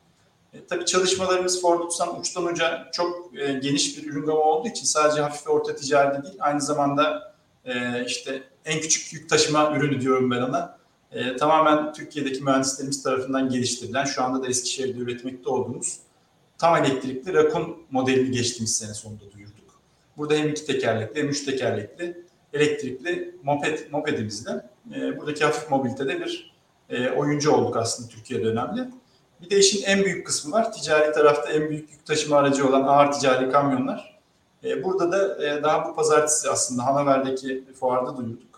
[0.53, 4.85] E, tabii çalışmalarımız Ford Otosan uçtan uca çok e, geniş bir ürün gamı olduğu için
[4.85, 10.01] sadece hafif ve orta ticarede değil, aynı zamanda e, işte en küçük yük taşıma ürünü
[10.01, 10.82] diyorum ben ona.
[11.12, 15.98] E, tamamen Türkiye'deki mühendislerimiz tarafından geliştirilen, şu anda da Eskişehir'de üretmekte olduğumuz
[16.59, 19.81] tam elektrikli Rakun modelini geçtiğimiz sene sonunda duyurduk.
[20.16, 22.22] Burada hem iki tekerlekli hem üç tekerlekli
[22.53, 26.53] elektrikli moped, mopedimizle e, buradaki hafif mobilitede bir
[26.90, 28.88] e, oyuncu olduk aslında Türkiye'de önemli.
[29.42, 30.72] Bir de işin en büyük kısmı var.
[30.72, 34.20] Ticari tarafta en büyük yük taşıma aracı olan ağır ticari kamyonlar.
[34.64, 38.52] E, burada da e, daha bu pazartesi aslında Hanover'deki fuarda duyurduk.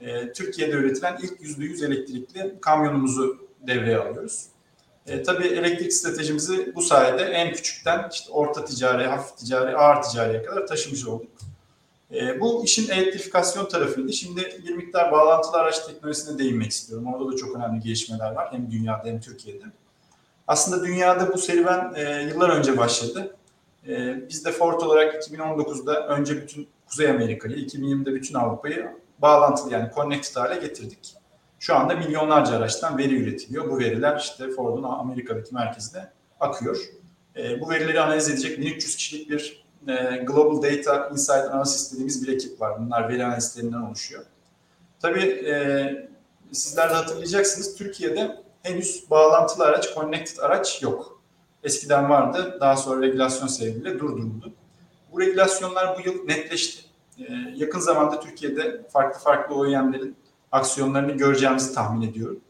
[0.00, 4.46] E, Türkiye'de üretilen ilk %100 elektrikli kamyonumuzu devreye alıyoruz.
[5.06, 10.42] E, tabii elektrik stratejimizi bu sayede en küçükten işte orta ticari, hafif ticari, ağır ticariye
[10.42, 11.30] kadar taşımış olduk.
[12.14, 14.12] E, bu işin elektrifikasyon tarafıydı.
[14.12, 17.14] Şimdi bir miktar bağlantılı araç teknolojisine değinmek istiyorum.
[17.14, 19.64] Orada da çok önemli gelişmeler var hem dünyada hem Türkiye'de.
[20.46, 23.36] Aslında dünyada bu serüven e, yıllar önce başladı.
[23.88, 28.88] E, biz de Ford olarak 2019'da önce bütün Kuzey Amerika'yı, 2020'de bütün Avrupa'yı
[29.22, 31.14] bağlantılı yani connected hale getirdik.
[31.58, 33.70] Şu anda milyonlarca araçtan veri üretiliyor.
[33.70, 36.78] Bu veriler işte Ford'un Amerika'daki merkezine akıyor.
[37.36, 42.32] E, bu verileri analiz edecek 1300 kişilik bir e, Global Data Insight Analysis dediğimiz bir
[42.32, 42.80] ekip var.
[42.80, 44.24] Bunlar veri analistlerinden oluşuyor.
[45.02, 46.10] Tabii e,
[46.52, 51.20] sizler de hatırlayacaksınız Türkiye'de henüz bağlantılı araç, connected araç yok.
[51.62, 54.52] Eskiden vardı, daha sonra regülasyon sebebiyle durduruldu.
[55.12, 56.89] Bu regülasyonlar bu yıl netleşti.
[57.20, 60.16] Ee, yakın zamanda Türkiye'de farklı farklı OEM'lerin
[60.52, 62.40] aksiyonlarını göreceğimizi tahmin ediyorum.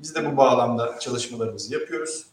[0.00, 2.26] Biz de bu bağlamda çalışmalarımızı yapıyoruz.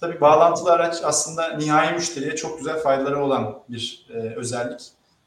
[0.00, 4.80] Tabii bağlantılı araç aslında nihai müşteriye çok güzel faydaları olan bir e, özellik.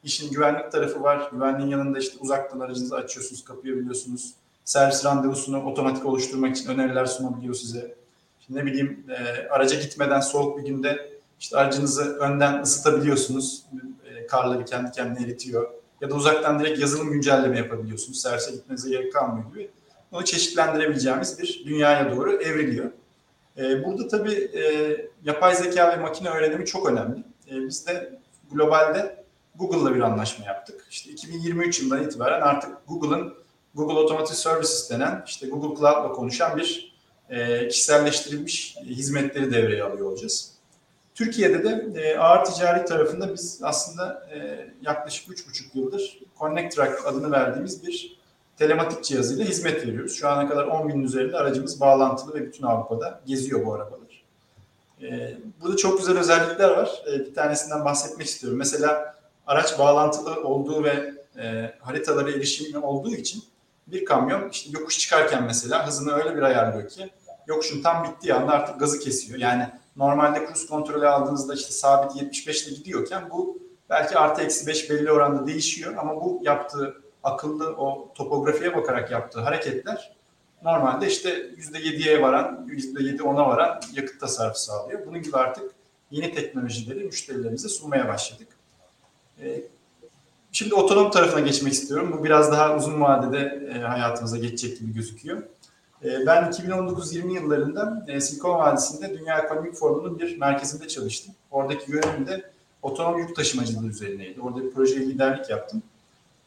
[0.04, 1.28] İşin güvenlik tarafı var.
[1.32, 4.34] Güvenliğin yanında işte uzaktan aracınızı açıyorsunuz, kapayabiliyorsunuz.
[4.64, 7.94] Servis randevusunu otomatik oluşturmak için öneriler sunabiliyor size.
[8.40, 13.66] Şimdi ne bileyim e, araca gitmeden soğuk bir günde işte aracınızı önden ısıtabiliyorsunuz.
[14.04, 15.70] E, karları kendi kendine eritiyor
[16.04, 18.20] ya da uzaktan direkt yazılım güncelleme yapabiliyorsunuz.
[18.20, 19.70] Servise gitmenize gerek kalmıyor gibi.
[20.12, 22.90] Onu çeşitlendirebileceğimiz bir dünyaya doğru evriliyor.
[23.58, 27.18] Ee, burada tabii e, yapay zeka ve makine öğrenimi çok önemli.
[27.50, 28.18] E, biz de
[28.52, 30.86] globalde Google'la bir anlaşma yaptık.
[30.90, 33.34] İşte 2023 yılından itibaren artık Google'ın
[33.74, 36.94] Google Automotive Services denen işte Google Cloud'la konuşan bir
[37.30, 40.53] e, kişiselleştirilmiş hizmetleri devreye alıyor olacağız.
[41.14, 47.30] Türkiye'de de e, ağır ticari tarafında biz aslında e, yaklaşık 3,5 yıldır Connect Track adını
[47.30, 48.18] verdiğimiz bir
[48.56, 50.16] telematik cihazıyla hizmet veriyoruz.
[50.16, 54.24] Şu ana kadar 10 binin üzerinde aracımız bağlantılı ve bütün Avrupa'da geziyor bu arabalar.
[55.02, 57.02] E, burada çok güzel özellikler var.
[57.12, 58.58] E, bir tanesinden bahsetmek istiyorum.
[58.58, 59.14] Mesela
[59.46, 63.42] araç bağlantılı olduğu ve e, haritalara erişimi olduğu için
[63.86, 67.10] bir kamyon işte yokuş çıkarken mesela hızını öyle bir ayarlıyor ki
[67.46, 69.38] yokuşun tam bittiği anda artık gazı kesiyor.
[69.38, 73.58] Yani normalde cruise kontrolü aldığınızda işte sabit 75 ile gidiyorken bu
[73.90, 79.40] belki artı eksi 5 belli oranda değişiyor ama bu yaptığı akıllı o topografiye bakarak yaptığı
[79.40, 80.14] hareketler
[80.64, 85.06] normalde işte %7'ye varan, %7 10'a varan yakıt tasarrufu sağlıyor.
[85.06, 85.72] Bunun gibi artık
[86.10, 88.48] yeni teknolojileri müşterilerimize sunmaya başladık.
[89.42, 89.62] E,
[90.52, 92.16] şimdi otonom tarafına geçmek istiyorum.
[92.18, 95.42] Bu biraz daha uzun vadede e, hayatımıza geçecek gibi gözüküyor.
[96.04, 101.34] E, ben 2019-20 yıllarında e, Silikon Vadisi'nde Dünya Ekonomik Forumu'nun bir merkezinde çalıştım.
[101.50, 102.50] Oradaki görevim de
[102.82, 104.40] otonom yük taşımacılığı üzerineydi.
[104.40, 105.82] Orada bir projeye liderlik yaptım.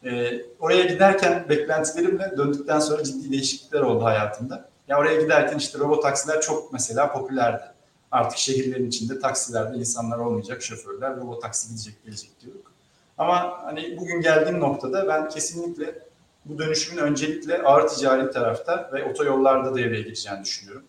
[0.04, 4.68] E, oraya giderken beklentilerimle döndükten sonra ciddi değişiklikler oldu hayatımda.
[4.88, 7.64] Ya oraya giderken işte robot taksiler çok mesela popülerdi.
[8.10, 12.72] Artık şehirlerin içinde taksilerde insanlar olmayacak, şoförler robot taksi gidecek gelecek diyorduk.
[13.18, 16.07] Ama hani bugün geldiğim noktada ben kesinlikle
[16.44, 20.84] bu dönüşümün öncelikle ağır ticari tarafta ve otoyollarda devreye gireceğini düşünüyorum.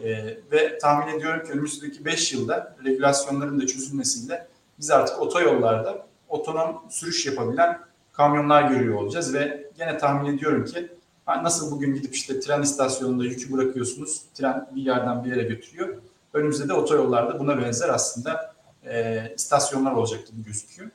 [0.00, 4.46] Ee, ve tahmin ediyorum ki önümüzdeki 5 yılda regülasyonların da çözülmesiyle
[4.78, 7.80] biz artık otoyollarda otonom sürüş yapabilen
[8.12, 10.88] kamyonlar görüyor olacağız ve gene tahmin ediyorum ki
[11.26, 15.96] nasıl bugün gidip işte tren istasyonunda yükü bırakıyorsunuz, tren bir yerden bir yere götürüyor.
[16.32, 20.90] Önümüzde de otoyollarda buna benzer aslında e, istasyonlar olacak gibi gözüküyor.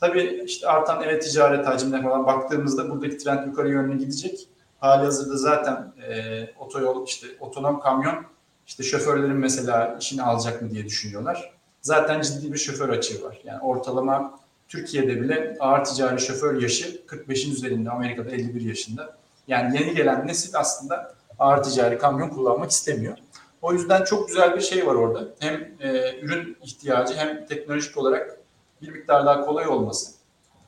[0.00, 4.48] Tabii işte artan evet ticaret hacimine falan baktığımızda buradaki trend yukarı yönlü gidecek.
[4.80, 8.24] Hali hazırda zaten e, otoyol işte otonom kamyon
[8.66, 11.52] işte şoförlerin mesela işini alacak mı diye düşünüyorlar.
[11.82, 13.40] Zaten ciddi bir şoför açığı var.
[13.44, 19.16] Yani ortalama Türkiye'de bile ağır ticari şoför yaşı 45'in üzerinde, Amerika'da 51 yaşında.
[19.48, 23.18] Yani yeni gelen nesil aslında ağır ticari kamyon kullanmak istemiyor.
[23.62, 25.28] O yüzden çok güzel bir şey var orada.
[25.38, 28.38] Hem e, ürün ihtiyacı hem teknolojik olarak
[28.82, 30.12] bir miktar daha kolay olması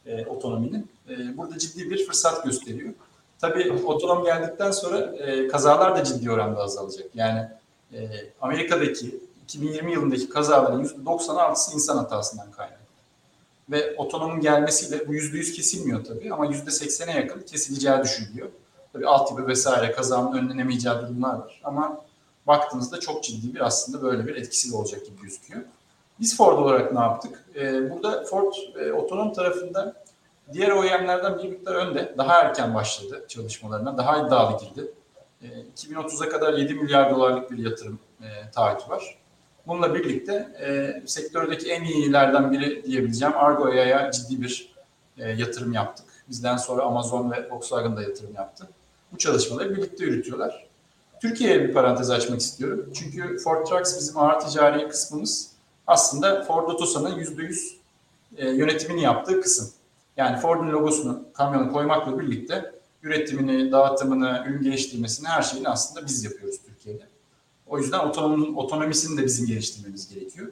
[0.07, 2.94] e, otonominin e, burada ciddi bir fırsat gösteriyor.
[3.40, 7.07] Tabii otonom geldikten sonra e, kazalar da ciddi oranda azalacak.
[7.14, 7.49] Yani
[7.92, 8.09] e,
[8.40, 12.81] Amerika'daki 2020 yılındaki kazaların %96'sı insan hatasından kaynaklı.
[13.70, 18.49] Ve otonomun gelmesiyle bu %100 kesilmiyor tabii ama %80'e yakın kesileceği düşünülüyor.
[18.92, 22.05] Tabii altyapı vesaire kazanın önlenemeyeceği durumlar var ama
[22.46, 25.62] baktığınızda çok ciddi bir aslında böyle bir etkisi olacak gibi gözüküyor.
[26.20, 27.44] Biz Ford olarak ne yaptık?
[27.56, 29.94] Ee, burada Ford e, otonom tarafında
[30.52, 32.14] diğer OEM'lerden bir miktar önde.
[32.18, 33.98] Daha erken başladı çalışmalarına.
[33.98, 34.92] Daha iddialı girdi.
[35.42, 39.18] E, 2030'a kadar 7 milyar dolarlık bir yatırım e, taahhütü var.
[39.66, 44.74] Bununla birlikte e, sektördeki en iyilerden biri diyebileceğim Argo'ya ciddi bir
[45.18, 46.06] e, yatırım yaptık.
[46.28, 48.68] Bizden sonra Amazon ve Volkswagen da yatırım yaptı.
[49.12, 50.66] Bu çalışmaları birlikte yürütüyorlar.
[51.22, 52.90] Türkiye'ye bir parantez açmak istiyorum.
[52.94, 55.49] Çünkü Ford Trucks bizim ağır ticari kısmımız
[55.90, 57.74] aslında Ford Otosan'ın %100
[58.37, 59.70] e, yönetimini yaptığı kısım.
[60.16, 62.72] Yani Ford'un logosunu kamyona koymakla birlikte
[63.03, 67.07] üretimini, dağıtımını, ürün geliştirmesini her şeyini aslında biz yapıyoruz Türkiye'de.
[67.66, 70.48] O yüzden otonomun, otonomisini de bizim geliştirmemiz gerekiyor.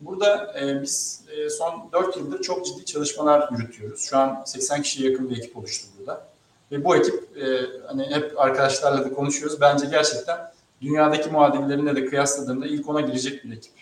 [0.00, 4.00] Burada e, biz e, son 4 yıldır çok ciddi çalışmalar yürütüyoruz.
[4.00, 6.28] Şu an 80 kişiye yakın bir ekip oluştu burada.
[6.72, 9.60] Ve bu ekip e, hani hep arkadaşlarla da konuşuyoruz.
[9.60, 10.38] Bence gerçekten
[10.80, 13.72] dünyadaki muadillerine de kıyasladığımda ilk ona girecek bir ekip.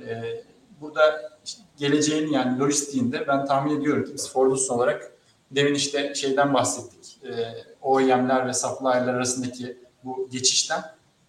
[0.00, 0.42] E,
[0.80, 5.12] burada işte geleceğin yani lojistiğinde ben tahmin ediyorum ki biz Fordus olarak
[5.50, 7.18] demin işte şeyden bahsettik.
[7.24, 10.82] E, OEM'ler ve supplier'ler arasındaki bu geçişten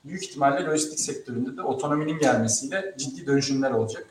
[0.05, 4.07] büyük ihtimalle lojistik sektöründe de otonominin gelmesiyle ciddi dönüşümler olacak.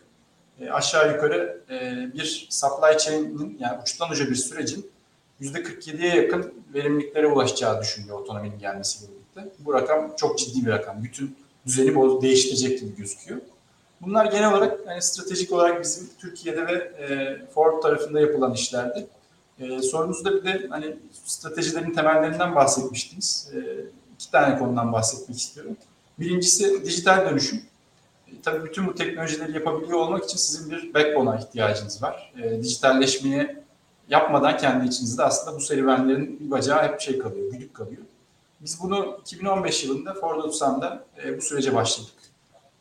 [0.61, 4.91] E, aşağı yukarı e, bir supply chain'in yani uçtan uca bir sürecin
[5.41, 9.55] %47'ye yakın verimliliklere ulaşacağı düşünülüyor otonominin gelmesiyle birlikte.
[9.59, 11.05] Bu rakam çok ciddi bir rakam.
[11.05, 13.41] Bütün düzeni değiştirecek gibi gözüküyor.
[14.01, 19.07] Bunlar genel olarak yani stratejik olarak bizim Türkiye'de ve e, Ford tarafında yapılan işlerdi.
[19.59, 23.51] E, sorunuzda bir de hani stratejilerin temellerinden bahsetmiştiniz.
[23.55, 23.59] E,
[24.15, 25.77] iki tane konudan bahsetmek istiyorum.
[26.19, 27.63] Birincisi dijital dönüşüm.
[28.29, 32.33] E, tabii bütün bu teknolojileri yapabiliyor olmak için sizin bir backbone'a ihtiyacınız var.
[32.43, 33.63] E, dijitalleşmeye
[34.09, 38.03] yapmadan kendi içinizde aslında bu serüvenlerin bir bacağı hep şey kalıyor, güdük kalıyor.
[38.61, 42.13] Biz bunu 2015 yılında Ford Otosan'da e, bu sürece başladık.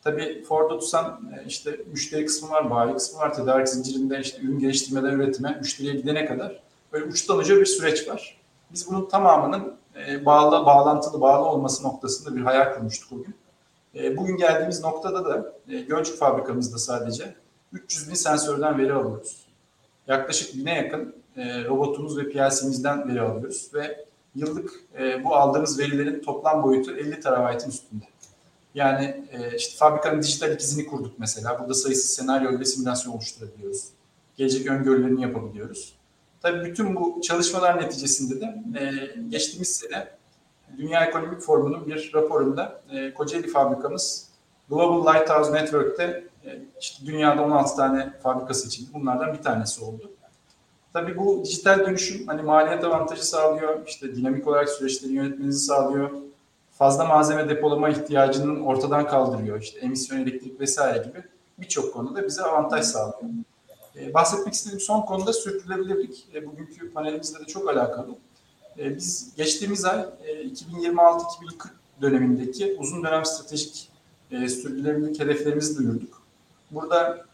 [0.06, 4.58] Tabii Ford Otosan e, işte müşteri kısmı var, bayi kısmı var, tedarik zincirinde işte ürün
[4.58, 8.40] geliştirmeden üretime, müşteriye gidene kadar böyle uçtan uca bir süreç var.
[8.72, 9.74] Biz bunun tamamının
[10.06, 13.34] e, bağlı, bağlantılı, bağlı olması noktasında bir hayal kurmuştuk bugün.
[13.94, 15.52] E, bugün geldiğimiz noktada da
[15.88, 17.34] Gölcük fabrikamızda sadece
[17.72, 19.46] 300 bin sensörden veri alıyoruz.
[20.06, 24.70] Yaklaşık bine yakın robotumuz ve PLC'mizden veri alıyoruz ve yıllık
[25.24, 28.04] bu aldığımız verilerin toplam boyutu 50 terabaytın üstünde.
[28.76, 31.60] Yani e, işte fabrikanın dijital ikizini kurduk mesela.
[31.60, 33.88] Burada sayısız senaryo ile simülasyon oluşturabiliyoruz.
[34.36, 35.94] Gelecek öngörülerini yapabiliyoruz.
[36.42, 38.90] Tabii bütün bu çalışmalar neticesinde de e,
[39.28, 40.08] geçtiğimiz sene
[40.78, 44.28] Dünya Ekonomik Forumu'nun bir raporunda e, Kocaeli fabrikamız
[44.68, 50.10] Global Lighthouse Network'te e, işte dünyada 16 tane fabrikası için bunlardan bir tanesi oldu.
[50.92, 56.10] Tabii bu dijital dönüşüm hani maliyet avantajı sağlıyor, işte dinamik olarak süreçleri yönetmenizi sağlıyor,
[56.78, 59.62] fazla malzeme depolama ihtiyacının ortadan kaldırıyor.
[59.62, 61.22] İşte emisyon elektrik vesaire gibi
[61.58, 63.30] birçok konuda bize avantaj sağlıyor.
[63.96, 66.26] E, bahsetmek istediğim son konuda sürdürülebilirlik.
[66.34, 68.08] E, bugünkü panelimizle de çok alakalı.
[68.78, 71.24] E, biz geçtiğimiz ay e, 2026-2040
[72.02, 73.88] dönemindeki uzun dönem stratejik
[74.30, 76.22] sürdürülebilirlik hedeflerimizi duyurduk.
[76.70, 77.26] Burada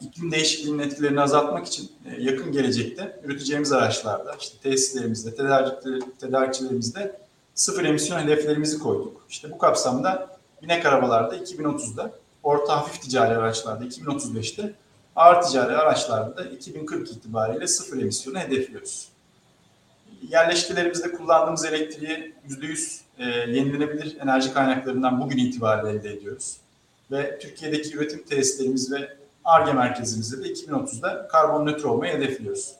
[0.00, 5.34] iklim değişikliğinin etkilerini azaltmak için yakın gelecekte üreteceğimiz araçlarda, işte tesislerimizde,
[6.20, 7.22] tedarikçilerimizde
[7.54, 9.26] sıfır emisyon hedeflerimizi koyduk.
[9.28, 12.12] İşte bu kapsamda binek arabalarda 2030'da,
[12.42, 14.74] orta hafif ticari araçlarda 2035'te,
[15.16, 19.08] ağır ticari araçlarda da 2040 itibariyle sıfır emisyonu hedefliyoruz.
[20.28, 26.56] Yerleşkelerimizde kullandığımız elektriği %100 e, yenilenebilir enerji kaynaklarından bugün itibariyle elde ediyoruz.
[27.10, 32.72] Ve Türkiye'deki üretim tesislerimiz ve ARGE merkezimizde de 2030'da karbon nötr olmayı hedefliyoruz.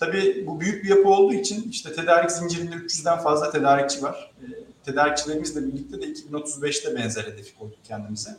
[0.00, 4.30] Tabii bu büyük bir yapı olduğu için işte tedarik zincirinde 300'den fazla tedarikçi var.
[4.42, 4.44] E,
[4.84, 8.30] tedarikçilerimizle birlikte de 2035'te benzer hedefi koyduk kendimize.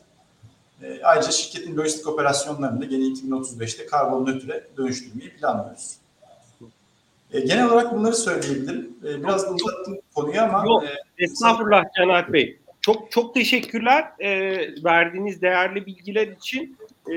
[0.84, 5.96] E, ayrıca şirketin lojistik operasyonlarını da gene 2035'te karbon nötre dönüştürmeyi planlıyoruz.
[7.34, 8.98] E, genel olarak bunları söyleyebilirim.
[9.04, 10.66] E, biraz da uzattım konuyu ama...
[10.66, 12.60] Yok, e, estağfurullah Caner Bey.
[12.82, 14.30] Çok çok teşekkürler e,
[14.84, 16.78] verdiğiniz değerli bilgiler için.
[17.12, 17.16] E,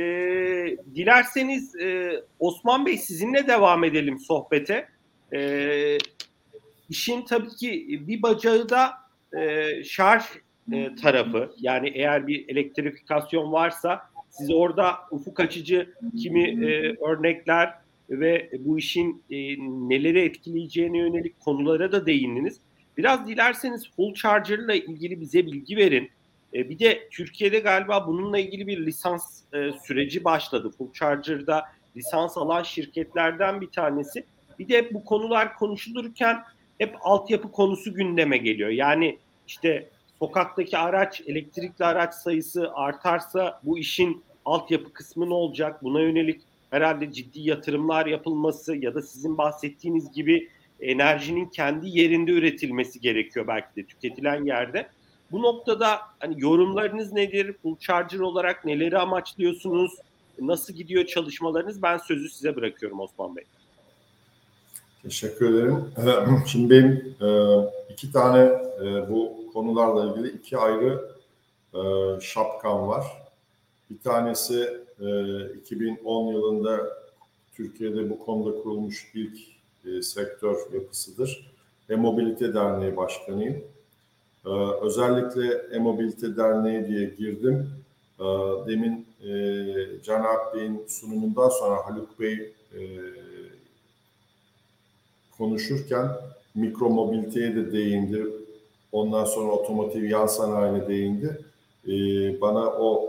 [0.94, 4.88] dilerseniz e, Osman Bey sizinle devam edelim sohbete.
[5.32, 5.98] E,
[6.90, 8.92] işin tabii ki bir bacağı da
[9.38, 10.22] e, şarj
[10.72, 11.52] e, tarafı.
[11.58, 14.00] Yani eğer bir elektrifikasyon varsa
[14.30, 17.74] siz orada ufuk açıcı kimi e, örnekler
[18.10, 19.36] ve bu işin e,
[19.88, 22.60] neleri etkileyeceğine yönelik konulara da değindiniz.
[22.96, 26.10] Biraz dilerseniz full charger ile ilgili bize bilgi verin.
[26.54, 30.70] E, bir de Türkiye'de galiba bununla ilgili bir lisans e, süreci başladı.
[30.78, 31.64] Full Charger'da
[31.96, 34.24] lisans alan şirketlerden bir tanesi.
[34.58, 36.42] Bir de bu konular konuşulurken
[36.78, 38.70] hep altyapı konusu gündeme geliyor.
[38.70, 39.88] Yani işte
[40.18, 45.82] sokaktaki araç, elektrikli araç sayısı artarsa bu işin altyapı kısmı ne olacak?
[45.82, 50.48] Buna yönelik herhalde ciddi yatırımlar yapılması ya da sizin bahsettiğiniz gibi
[50.80, 54.88] enerjinin kendi yerinde üretilmesi gerekiyor belki de tüketilen yerde.
[55.32, 57.52] Bu noktada hani yorumlarınız nedir?
[57.62, 59.92] Full Charger olarak neleri amaçlıyorsunuz?
[60.40, 61.82] Nasıl gidiyor çalışmalarınız?
[61.82, 63.44] Ben sözü size bırakıyorum Osman Bey.
[65.02, 65.92] Teşekkür ederim.
[66.46, 67.58] Şimdi benim e,
[67.92, 68.40] iki tane
[68.84, 71.08] e, bu konularla ilgili iki ayrı
[71.74, 71.80] e,
[72.20, 73.04] şapkam var.
[73.90, 74.82] Bir tanesi
[75.60, 76.78] 2010 yılında
[77.52, 79.38] Türkiye'de bu konuda kurulmuş ilk
[80.04, 81.52] sektör yapısıdır.
[81.88, 83.64] E-Mobilite Derneği Başkanıyım.
[84.46, 84.50] Ee,
[84.82, 87.70] özellikle E-Mobilite Derneği diye girdim.
[88.20, 88.24] Ee,
[88.66, 89.32] demin e,
[90.02, 90.24] Can
[90.54, 92.32] Bey'in sunumundan sonra Haluk Bey
[92.74, 92.80] e,
[95.38, 96.08] konuşurken
[96.54, 98.26] mikro mobiliteye de değindi.
[98.92, 101.38] Ondan sonra otomotiv yan sanayine değindi.
[101.88, 101.92] E,
[102.40, 103.08] bana o,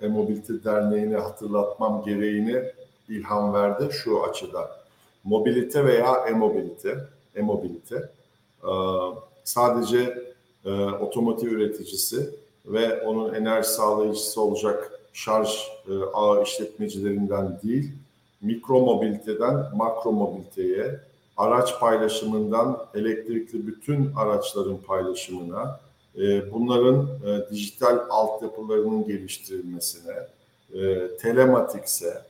[0.00, 2.62] E-Mobilite Derneği'ni hatırlatmam gereğini
[3.08, 4.66] ilham verdi şu açıdan.
[5.24, 6.98] Mobilite veya e-mobilite,
[7.36, 8.10] e-mobilite
[9.44, 10.31] sadece
[10.64, 12.30] e, otomotiv üreticisi
[12.66, 15.48] ve onun enerji sağlayıcısı olacak şarj
[15.88, 17.92] e, ağ işletmecilerinden değil,
[18.40, 21.00] mikro mobiliteden makro mobiliteye,
[21.36, 25.80] araç paylaşımından elektrikli bütün araçların paylaşımına,
[26.18, 30.14] e, bunların e, dijital altyapılarının geliştirilmesine,
[30.74, 32.22] e, telematikse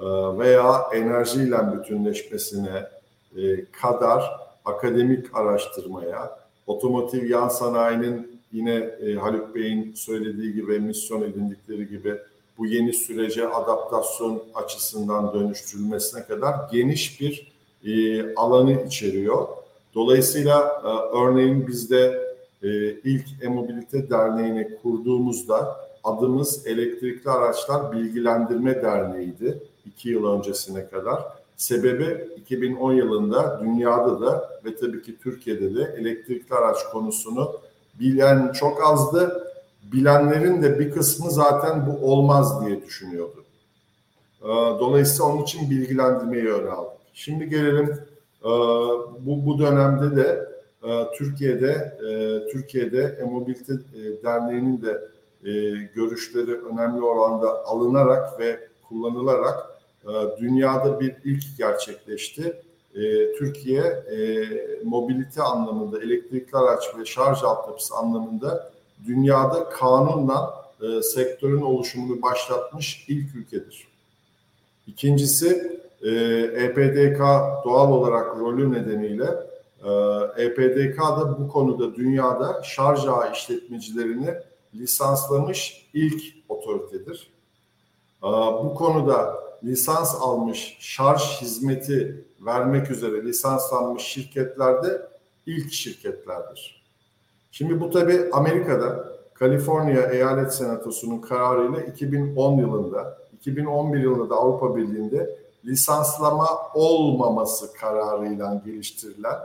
[0.00, 0.04] e,
[0.38, 2.86] veya enerjiyle bütünleşmesine
[3.36, 11.88] e, kadar akademik araştırmaya, otomotiv yan sanayinin yine e, Haluk Bey'in söylediği gibi, misyon edindikleri
[11.88, 12.14] gibi
[12.58, 17.52] bu yeni sürece adaptasyon açısından dönüştürülmesine kadar geniş bir
[17.84, 19.48] e, alanı içeriyor.
[19.94, 22.26] Dolayısıyla e, örneğin bizde
[22.62, 31.22] e, ilk e-mobilite derneğini kurduğumuzda adımız Elektrikli Araçlar Bilgilendirme Derneği'ydi iki yıl öncesine kadar.
[31.56, 37.52] Sebebi 2010 yılında dünyada da ve tabii ki Türkiye'de de elektrikli araç konusunu
[38.00, 39.52] bilen çok azdı.
[39.92, 43.44] Bilenlerin de bir kısmı zaten bu olmaz diye düşünüyordu.
[44.42, 44.46] Ee,
[44.80, 46.70] dolayısıyla onun için bilgilendirmeyi öne.
[47.14, 47.98] Şimdi gelelim
[48.44, 48.48] e,
[49.20, 50.48] bu, bu dönemde de
[50.82, 52.10] e, Türkiye'de e,
[52.52, 53.72] Türkiye'de E-Mobilite
[54.24, 55.08] Derneği'nin de
[55.94, 59.75] görüşleri önemli oranda alınarak ve kullanılarak
[60.40, 62.62] dünyada bir ilk gerçekleşti.
[62.96, 64.44] Ee, Türkiye e,
[64.84, 68.72] mobilite anlamında, elektrikli araç ve şarj altyapısı anlamında
[69.06, 73.88] dünyada kanunla e, sektörün oluşumunu başlatmış ilk ülkedir.
[74.86, 75.80] İkincisi
[76.56, 79.24] EPDK e doğal olarak rolü nedeniyle
[80.36, 84.34] EPDK da bu konuda dünyada şarj ağı işletmecilerini
[84.74, 87.30] lisanslamış ilk otoritedir.
[88.62, 95.08] Bu konuda lisans almış şarj hizmeti vermek üzere lisanslanmış şirketlerde
[95.46, 96.86] ilk şirketlerdir.
[97.50, 105.38] Şimdi bu tabi Amerika'da Kaliforniya Eyalet Senatosu'nun kararıyla 2010 yılında, 2011 yılında da Avrupa Birliği'nde
[105.64, 109.36] lisanslama olmaması kararıyla geliştirilen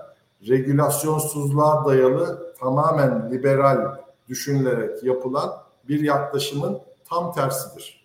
[0.47, 3.95] regülasyonsuzluğa dayalı tamamen liberal
[4.29, 5.53] düşünülerek yapılan
[5.89, 8.00] bir yaklaşımın tam tersidir.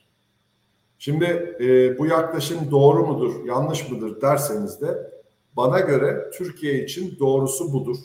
[0.99, 5.13] Şimdi e, bu yaklaşım doğru mudur, yanlış mıdır derseniz de
[5.57, 7.97] bana göre Türkiye için doğrusu budur.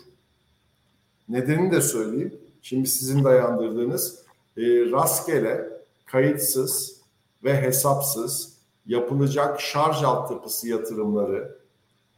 [1.29, 2.39] Nedenini de söyleyeyim.
[2.61, 4.25] Şimdi sizin dayandırdığınız
[4.57, 4.61] e,
[4.91, 5.69] rastgele,
[6.05, 7.01] kayıtsız
[7.43, 11.57] ve hesapsız yapılacak şarj altyapısı yatırımları,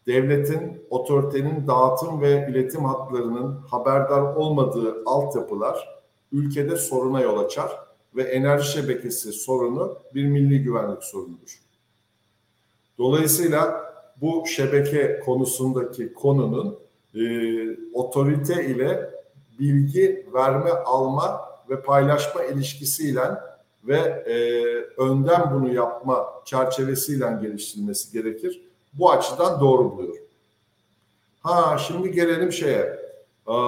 [0.08, 7.72] devletin, otoritenin dağıtım ve iletim hatlarının haberdar olmadığı altyapılar ülkede soruna yol açar
[8.16, 11.60] ve enerji şebekesi sorunu bir milli güvenlik sorunudur.
[12.98, 16.80] Dolayısıyla bu şebeke konusundaki konunun
[17.16, 17.22] e,
[17.94, 19.10] otorite ile
[19.60, 23.22] bilgi verme, alma ve paylaşma ilişkisiyle
[23.84, 24.36] ve e,
[25.02, 28.62] önden bunu yapma çerçevesiyle geliştirilmesi gerekir.
[28.94, 30.24] Bu açıdan doğru buluyorum.
[31.42, 33.00] Ha şimdi gelelim şeye.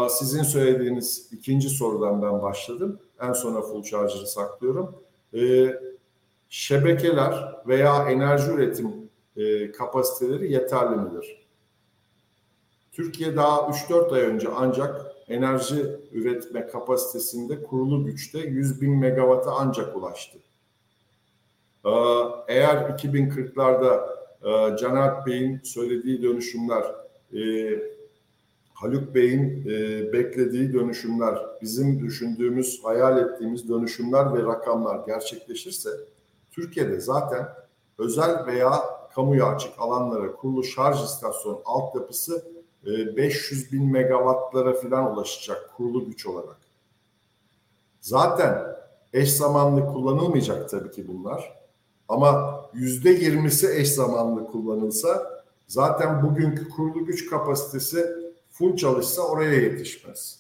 [0.10, 3.00] Sizin söylediğiniz ikinci sorudan ben başladım.
[3.22, 4.96] En sona full charger'ı saklıyorum.
[5.34, 5.76] Ee,
[6.50, 8.92] şebekeler veya enerji üretim
[9.38, 11.46] e, kapasiteleri yeterli midir?
[12.92, 19.98] Türkiye daha 3-4 ay önce ancak enerji üretme kapasitesinde kurulu güçte 100 bin megawata ancak
[19.98, 20.38] ulaştı.
[21.86, 21.90] Ee,
[22.48, 26.84] eğer 2040'larda e, Caner Bey'in söylediği dönüşümler,
[27.34, 27.40] e,
[28.86, 35.90] Haluk Bey'in e, beklediği dönüşümler, bizim düşündüğümüz, hayal ettiğimiz dönüşümler ve rakamlar gerçekleşirse
[36.52, 37.48] Türkiye'de zaten
[37.98, 38.72] özel veya
[39.16, 42.46] kamuya açık alanlara kurulu şarj istasyon altyapısı
[42.86, 46.58] e, 500 bin megawattlara falan ulaşacak kurulu güç olarak.
[48.02, 48.76] Zaten
[49.14, 51.56] eş zamanlı kullanılmayacak tabii ki bunlar.
[52.10, 58.25] Ama yüzde yirmisi eş zamanlı kullanılsa zaten bugünkü kurulu güç kapasitesi
[58.58, 60.40] full çalışsa oraya yetişmez.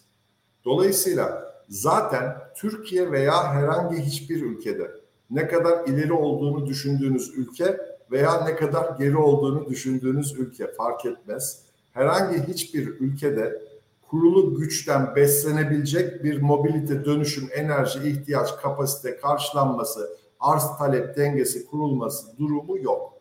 [0.65, 4.91] Dolayısıyla zaten Türkiye veya herhangi hiçbir ülkede
[5.29, 7.77] ne kadar ileri olduğunu düşündüğünüz ülke
[8.11, 11.61] veya ne kadar geri olduğunu düşündüğünüz ülke fark etmez.
[11.93, 13.61] Herhangi hiçbir ülkede
[14.09, 22.77] kurulu güçten beslenebilecek bir mobilite, dönüşüm, enerji, ihtiyaç, kapasite karşılanması, arz talep dengesi kurulması durumu
[22.77, 23.13] yok.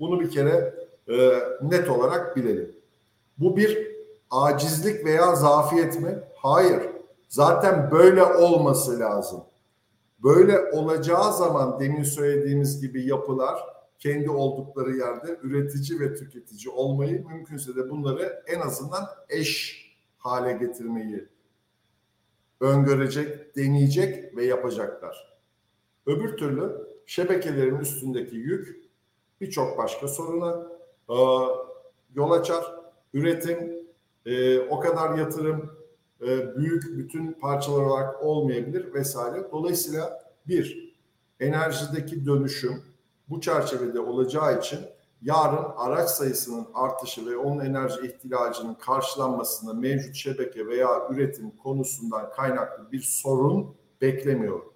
[0.00, 0.74] Bunu bir kere
[1.08, 2.75] e, net olarak bilelim.
[3.38, 3.96] Bu bir
[4.30, 6.18] acizlik veya zafiyet mi?
[6.36, 6.82] Hayır.
[7.28, 9.44] Zaten böyle olması lazım.
[10.22, 13.58] Böyle olacağı zaman demin söylediğimiz gibi yapılar
[13.98, 19.82] kendi oldukları yerde üretici ve tüketici olmayı mümkünse de bunları en azından eş
[20.18, 21.28] hale getirmeyi
[22.60, 25.38] öngörecek, deneyecek ve yapacaklar.
[26.06, 28.84] Öbür türlü şebekelerin üstündeki yük
[29.40, 30.66] birçok başka soruna
[31.08, 31.16] e,
[32.14, 32.75] yol açar
[33.14, 33.86] üretim,
[34.26, 35.70] e, o kadar yatırım
[36.20, 39.50] e, büyük bütün parçalar olarak olmayabilir vesaire.
[39.52, 40.94] Dolayısıyla bir,
[41.40, 42.82] enerjideki dönüşüm
[43.28, 44.78] bu çerçevede olacağı için
[45.22, 52.92] yarın araç sayısının artışı ve onun enerji ihtiyacının karşılanmasında mevcut şebeke veya üretim konusundan kaynaklı
[52.92, 54.72] bir sorun beklemiyorum.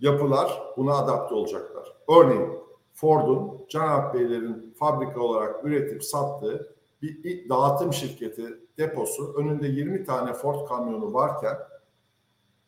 [0.00, 1.92] Yapılar buna adapte olacaklar.
[2.08, 2.63] Örneğin
[2.94, 10.68] Ford'un Cenab Beylerin fabrika olarak üretip sattığı bir, dağıtım şirketi deposu önünde 20 tane Ford
[10.68, 11.56] kamyonu varken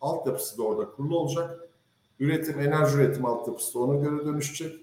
[0.00, 1.60] altyapısı da orada kurulu olacak.
[2.20, 4.80] Üretim, enerji üretim altyapısı da ona göre dönüşecek.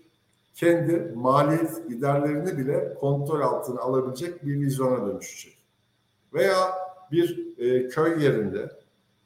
[0.54, 5.58] Kendi maliyet giderlerini bile kontrol altına alabilecek bir vizyona dönüşecek.
[6.34, 6.58] Veya
[7.12, 8.72] bir e, köy yerinde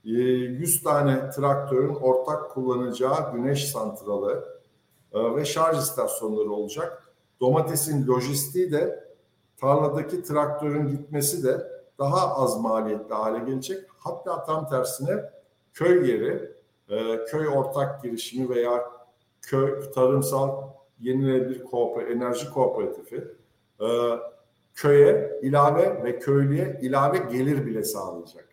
[0.05, 4.56] e, 100 tane traktörün ortak kullanacağı güneş santralı
[5.13, 7.13] ve şarj istasyonları olacak.
[7.39, 9.07] Domatesin lojistiği de
[9.57, 11.67] tarladaki traktörün gitmesi de
[11.99, 13.85] daha az maliyetli hale gelecek.
[13.97, 15.23] Hatta tam tersine
[15.73, 16.51] köy yeri,
[16.89, 18.91] e, köy ortak girişimi veya
[19.41, 20.63] köy tarımsal
[20.99, 23.27] yenilenebilir kooper, enerji kooperatifi
[23.81, 23.87] e,
[24.75, 28.49] köye ilave ve köylüye ilave gelir bile sağlayacak.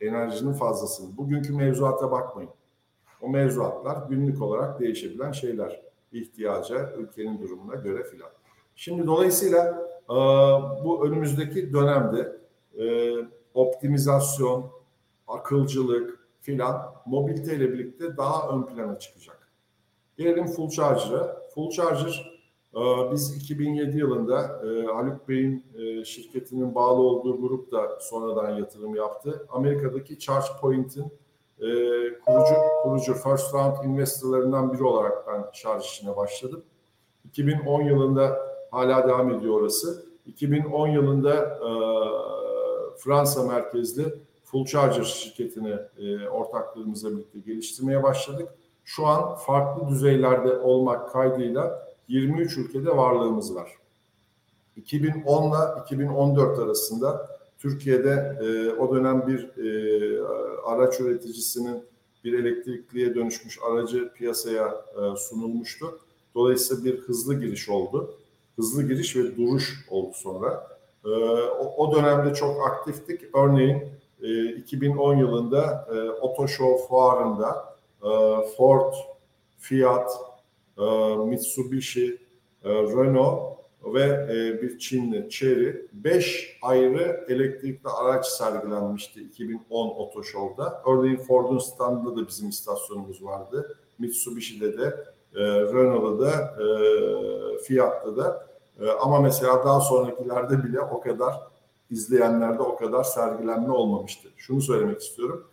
[0.00, 1.16] Enerjinin fazlasını.
[1.16, 2.50] Bugünkü mevzuata bakmayın.
[3.22, 5.82] O mevzuatlar günlük olarak değişebilen şeyler.
[6.12, 8.30] ihtiyaca, ülkenin durumuna göre filan.
[8.76, 9.88] Şimdi dolayısıyla
[10.84, 12.36] bu önümüzdeki dönemde
[12.78, 13.14] e,
[13.54, 14.70] optimizasyon,
[15.28, 19.48] akılcılık filan mobilite ile birlikte daha ön plana çıkacak.
[20.16, 21.42] Gelelim full charger'a.
[21.54, 22.42] Full charger
[22.74, 22.80] e,
[23.12, 29.46] biz 2007 yılında e, Haluk Bey'in e, şirketinin bağlı olduğu grup da sonradan yatırım yaptı.
[29.48, 31.12] Amerika'daki ChargePoint'in
[31.62, 31.68] e,
[32.26, 36.62] kurucu, kurucu first round investorlarından biri olarak ben şarj işine başladım.
[37.24, 38.38] 2010 yılında
[38.70, 40.06] hala devam ediyor orası.
[40.26, 41.70] 2010 yılında e,
[42.98, 44.04] Fransa merkezli
[44.44, 48.48] Full Charger şirketini e, ortaklığımızla birlikte geliştirmeye başladık.
[48.84, 53.72] Şu an farklı düzeylerde olmak kaydıyla 23 ülkede varlığımız var.
[54.76, 57.31] 2010 ile 2014 arasında
[57.62, 60.22] Türkiye'de e, o dönem bir e,
[60.64, 61.84] araç üreticisinin
[62.24, 65.98] bir elektrikliye dönüşmüş aracı piyasaya e, sunulmuştu.
[66.34, 68.14] Dolayısıyla bir hızlı giriş oldu.
[68.56, 70.68] Hızlı giriş ve duruş oldu sonra.
[71.04, 73.20] E, o, o dönemde çok aktiftik.
[73.34, 73.82] Örneğin
[74.22, 78.08] e, 2010 yılında e, Auto Show fuarında e,
[78.56, 78.94] Ford,
[79.58, 80.10] Fiat,
[80.78, 80.84] e,
[81.16, 82.18] Mitsubishi,
[82.64, 90.82] e, Renault ve e, bir Çinli Chery 5 ayrı elektrikli araç sergilenmişti 2010 Auto Show'da.
[90.86, 93.78] Örneğin Ford'un standında da bizim istasyonumuz vardı.
[93.98, 95.04] Mitsubishi'de de,
[95.34, 96.54] Renault'da da,
[97.64, 98.48] Fiat'ta da.
[99.00, 101.34] Ama mesela daha sonrakilerde bile o kadar
[101.90, 104.28] izleyenlerde o kadar sergilenme olmamıştı.
[104.36, 105.44] Şunu söylemek istiyorum.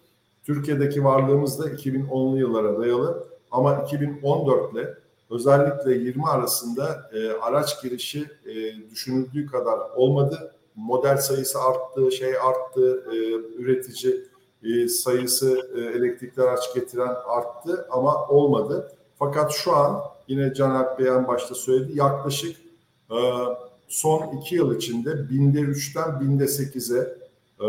[0.43, 4.93] Türkiye'deki varlığımız da 2010'lu yıllara dayalı ama 2014 ile
[5.29, 8.53] özellikle 20 arasında e, araç girişi e,
[8.91, 10.55] düşünüldüğü kadar olmadı.
[10.75, 13.15] Model sayısı arttı, şey arttı, e,
[13.61, 14.25] üretici
[14.63, 18.91] e, sayısı e, elektrikli araç getiren arttı ama olmadı.
[19.19, 22.57] Fakat şu an yine Caner Beyan başta söyledi yaklaşık
[23.11, 23.17] e,
[23.87, 27.17] son iki yıl içinde binde üçten binde sekize
[27.59, 27.67] e,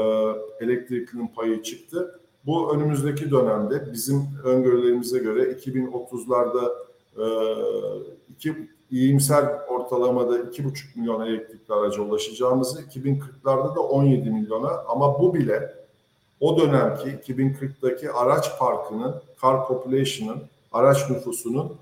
[0.61, 2.21] elektriklinin payı çıktı.
[2.47, 6.73] Bu önümüzdeki dönemde bizim öngörülerimize göre 2030'larda
[7.21, 7.27] e,
[8.31, 15.75] iki iyimser ortalamada 2,5 milyon elektrikli araca ulaşacağımızı 2040'larda da 17 milyona ama bu bile
[16.41, 20.43] o dönemki 2040'daki araç parkının, car population'ın,
[20.73, 21.77] araç nüfusunun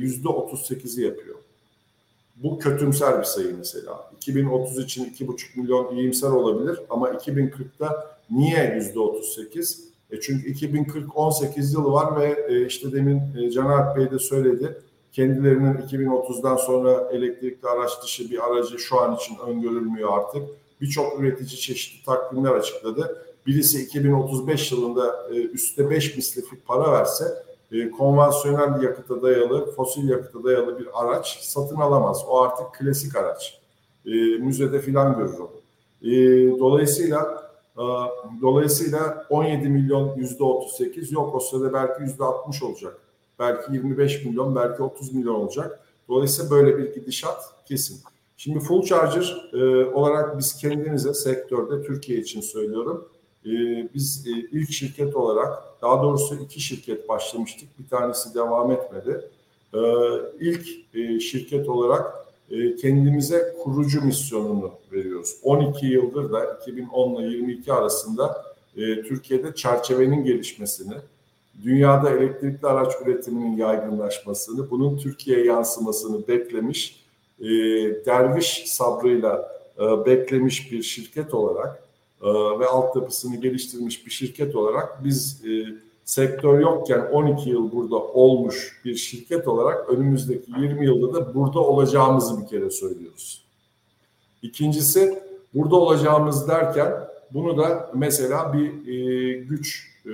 [0.00, 1.36] yüzde 38'i yapıyor.
[2.36, 4.10] Bu kötümser bir sayı mesela.
[4.16, 9.93] 2030 için 2,5 milyon iyimser olabilir ama 2040'da niye yüzde 38?
[10.14, 14.78] E çünkü 2040 18 yılı var ve e, işte demin e, Caner Bey de söyledi.
[15.12, 20.42] Kendilerinin 2030'dan sonra elektrikli araç dışı bir aracı şu an için öngörülmüyor artık.
[20.80, 23.26] Birçok üretici çeşitli takvimler açıkladı.
[23.46, 27.24] Birisi 2035 yılında e, üstte 5 misli para verse
[27.72, 32.24] e, konvansiyonel yakıta dayalı, fosil yakıta dayalı bir araç satın alamaz.
[32.28, 33.60] O artık klasik araç.
[34.06, 35.50] E, müzede filan görür onu.
[36.02, 36.14] E,
[36.58, 37.44] dolayısıyla
[38.42, 41.34] dolayısıyla 17 milyon yüzde 38 yok.
[41.34, 43.00] O sırada belki yüzde 60 olacak.
[43.38, 45.80] Belki 25 milyon, belki 30 milyon olacak.
[46.08, 48.00] Dolayısıyla böyle bir gidişat kesin.
[48.36, 53.08] Şimdi full charger e, olarak biz kendimize sektörde Türkiye için söylüyorum
[53.46, 53.50] e,
[53.94, 57.78] biz e, ilk şirket olarak daha doğrusu iki şirket başlamıştık.
[57.78, 59.30] Bir tanesi devam etmedi.
[59.74, 59.80] E,
[60.40, 65.36] ilk e, şirket olarak e, kendimize kurucu misyonunu veriyoruz.
[65.42, 68.44] 12 yıldır da 2010 ile 22 arasında
[68.76, 70.94] e, Türkiye'de çerçevenin gelişmesini,
[71.64, 77.04] dünyada elektrikli araç üretiminin yaygınlaşmasını, bunun Türkiye'ye yansımasını beklemiş,
[77.40, 77.46] e,
[78.06, 79.54] derviş sabrıyla
[80.06, 81.84] beklemiş bir şirket olarak
[82.22, 82.28] e,
[82.58, 85.50] ve altyapısını geliştirmiş bir şirket olarak biz e,
[86.04, 92.42] sektör yokken 12 yıl burada olmuş bir şirket olarak önümüzdeki 20 yılda da burada olacağımızı
[92.42, 93.44] bir kere söylüyoruz.
[94.42, 95.22] İkincisi
[95.54, 96.92] burada olacağımız derken
[97.30, 100.10] bunu da mesela bir e, güç e,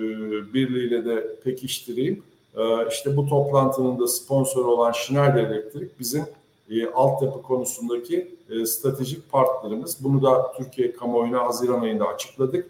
[0.54, 2.22] birliğiyle de pekiştireyim.
[2.56, 6.24] E, işte bu toplantının da sponsoru olan Schneider Electric bizim
[6.70, 10.04] e, altyapı konusundaki e, stratejik partnerimiz.
[10.04, 12.66] Bunu da Türkiye kamuoyuna Haziran ayında açıkladık.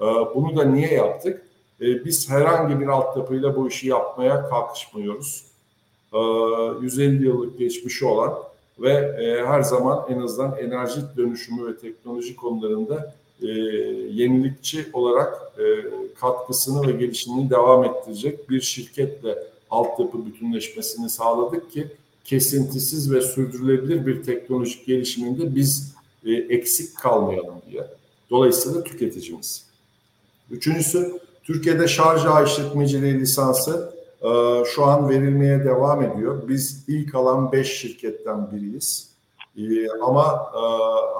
[0.00, 0.04] E,
[0.34, 1.42] bunu da niye yaptık?
[1.84, 5.44] E, biz herhangi bir altyapıyla bu işi yapmaya kalkışmıyoruz.
[6.12, 6.18] E,
[6.82, 8.34] 150 yıllık geçmişi olan
[8.78, 13.46] ve e, her zaman en azından enerji dönüşümü ve teknoloji konularında e,
[14.10, 15.64] yenilikçi olarak e,
[16.20, 19.38] katkısını ve gelişimini devam ettirecek bir şirketle
[19.70, 21.86] altyapı bütünleşmesini sağladık ki
[22.24, 25.94] kesintisiz ve sürdürülebilir bir teknolojik gelişiminde biz
[26.26, 27.86] e, eksik kalmayalım diye.
[28.30, 29.64] Dolayısıyla tüketicimiz.
[30.50, 36.48] Üçüncüsü Türkiye'de şarj ağ işletmeciliği lisansı e, şu an verilmeye devam ediyor.
[36.48, 39.08] Biz ilk alan 5 şirketten biriyiz.
[39.56, 40.60] E, ama e,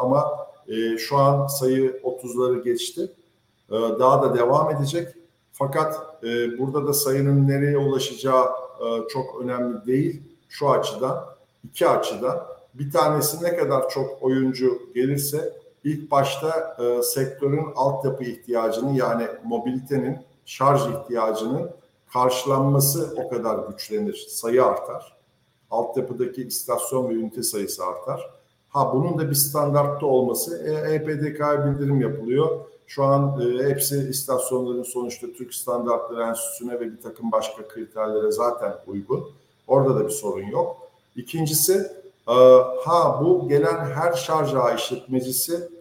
[0.01, 3.12] ama e, şu an sayı 30'ları geçti.
[3.70, 5.09] E, daha da devam edecek.
[5.53, 5.95] Fakat
[6.25, 8.45] e, burada da sayının nereye ulaşacağı
[8.81, 10.22] e, çok önemli değil.
[10.49, 11.25] Şu açıdan,
[11.64, 12.47] iki açıdan.
[12.75, 15.53] Bir tanesi ne kadar çok oyuncu gelirse
[15.85, 21.70] ilk başta e, sektörün altyapı ihtiyacını yani mobilitenin şarj ihtiyacının
[22.12, 25.16] karşılanması o kadar güçlenir, sayı artar.
[25.70, 28.30] Altyapıdaki istasyon ve ünite sayısı artar.
[28.68, 32.61] Ha bunun da bir standartta olması, e, EPDK'ya bildirim yapılıyor.
[32.87, 38.74] Şu an e, hepsi istasyonların sonuçta Türk Standartları Enstitüsü'ne ve bir takım başka kriterlere zaten
[38.87, 39.28] uygun.
[39.66, 40.76] Orada da bir sorun yok.
[41.16, 41.74] İkincisi,
[42.28, 42.35] e,
[42.85, 45.74] ha bu gelen her şarj ağı işletmecisi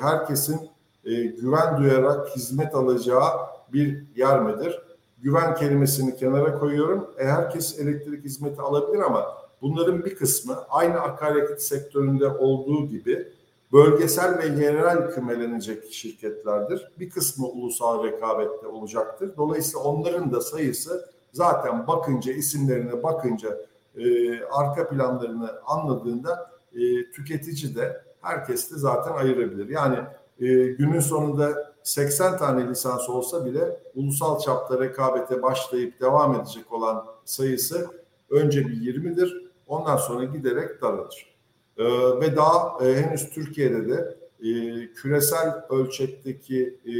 [0.00, 0.60] herkesin
[1.04, 3.30] e, güven duyarak hizmet alacağı
[3.72, 4.80] bir yer midir?
[5.22, 7.10] Güven kelimesini kenara koyuyorum.
[7.18, 9.26] E, herkes elektrik hizmeti alabilir ama
[9.62, 13.28] bunların bir kısmı aynı akaryakıt sektöründe olduğu gibi
[13.72, 16.88] bölgesel ve yerel kümelenecek şirketlerdir.
[17.00, 19.30] Bir kısmı ulusal rekabette olacaktır.
[19.36, 23.58] Dolayısıyla onların da sayısı zaten bakınca isimlerine bakınca
[23.96, 29.68] e, arka planlarını anladığında e, tüketici de herkes de zaten ayırabilir.
[29.68, 29.96] Yani
[30.40, 37.06] e, günün sonunda 80 tane lisans olsa bile ulusal çapta rekabete başlayıp devam edecek olan
[37.24, 37.90] sayısı
[38.30, 39.46] önce bir 20'dir.
[39.66, 41.36] Ondan sonra giderek daralır.
[41.78, 41.84] Ee,
[42.20, 44.52] ve daha e, henüz Türkiye'de de e,
[44.92, 46.92] küresel ölçekteki e,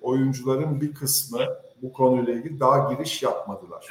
[0.00, 1.40] oyuncuların bir kısmı
[1.82, 3.86] bu konuyla ilgili daha giriş yapmadılar.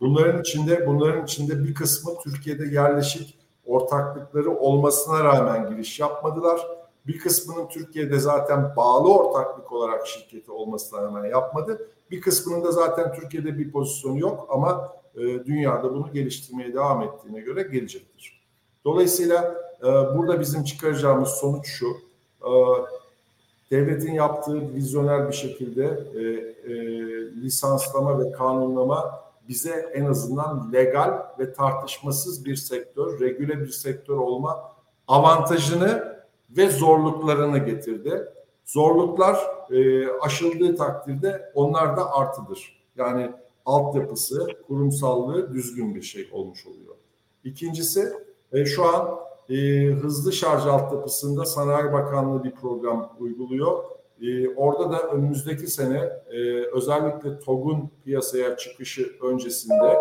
[0.00, 6.66] Bunların içinde bunların içinde bir kısmı Türkiye'de yerleşik ortaklıkları olmasına rağmen giriş yapmadılar.
[7.06, 11.88] Bir kısmının Türkiye'de zaten bağlı ortaklık olarak şirketi olmasına rağmen yapmadı.
[12.10, 17.40] Bir kısmının da zaten Türkiye'de bir pozisyonu yok ama e, dünyada bunu geliştirmeye devam ettiğine
[17.40, 18.40] göre gelecektir.
[18.84, 21.86] Dolayısıyla e, burada bizim çıkaracağımız sonuç şu.
[22.42, 22.50] E,
[23.70, 25.84] devletin yaptığı vizyoner bir şekilde
[26.14, 26.20] e,
[26.72, 26.76] e,
[27.42, 29.20] lisanslama ve kanunlama
[29.50, 34.72] bize en azından legal ve tartışmasız bir sektör, regüle bir sektör olma
[35.08, 36.20] avantajını
[36.50, 38.28] ve zorluklarını getirdi.
[38.64, 39.36] Zorluklar
[39.70, 42.86] e, aşıldığı takdirde onlar da artıdır.
[42.96, 43.30] Yani
[43.66, 46.94] altyapısı, kurumsallığı düzgün bir şey olmuş oluyor.
[47.44, 48.12] İkincisi
[48.52, 53.84] e, şu an e, hızlı şarj altyapısında Sanayi Bakanlığı bir program uyguluyor.
[54.22, 55.98] E, orada da önümüzdeki sene
[56.30, 56.38] e,
[56.72, 59.96] özellikle TOG'un piyasaya çıkışı öncesinde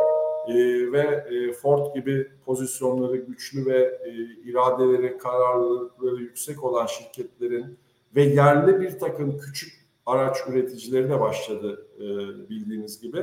[0.47, 0.55] e,
[0.91, 4.11] ve e, Ford gibi pozisyonları güçlü ve e,
[4.49, 7.77] iradeleri, kararlılıkları yüksek olan şirketlerin
[8.15, 9.73] ve yerli bir takım küçük
[10.05, 12.05] araç üreticileri de başladı e,
[12.49, 13.19] bildiğiniz gibi.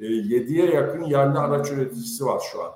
[0.00, 2.72] E, 7'ye yakın yerli araç üreticisi var şu an.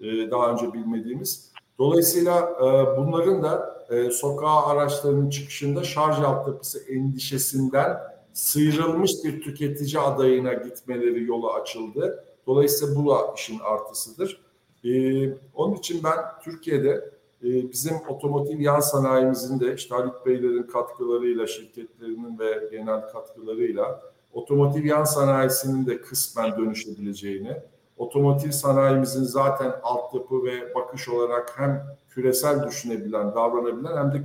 [0.00, 1.52] E, daha önce bilmediğimiz.
[1.78, 7.98] Dolayısıyla e, bunların da e, sokağa araçlarının çıkışında şarj altyapısı endişesinden
[8.32, 12.24] sıyrılmış bir tüketici adayına gitmeleri yolu açıldı.
[12.46, 14.40] Dolayısıyla bu da işin artısıdır.
[14.84, 17.10] Ee, onun için ben Türkiye'de
[17.42, 24.02] e, bizim otomotiv yan sanayimizin de işte Halit Beylerin katkılarıyla, şirketlerinin ve genel katkılarıyla
[24.32, 27.56] otomotiv yan sanayisinin de kısmen dönüşebileceğini,
[27.98, 34.24] otomotiv sanayimizin zaten altyapı ve bakış olarak hem küresel düşünebilen, davranabilen hem de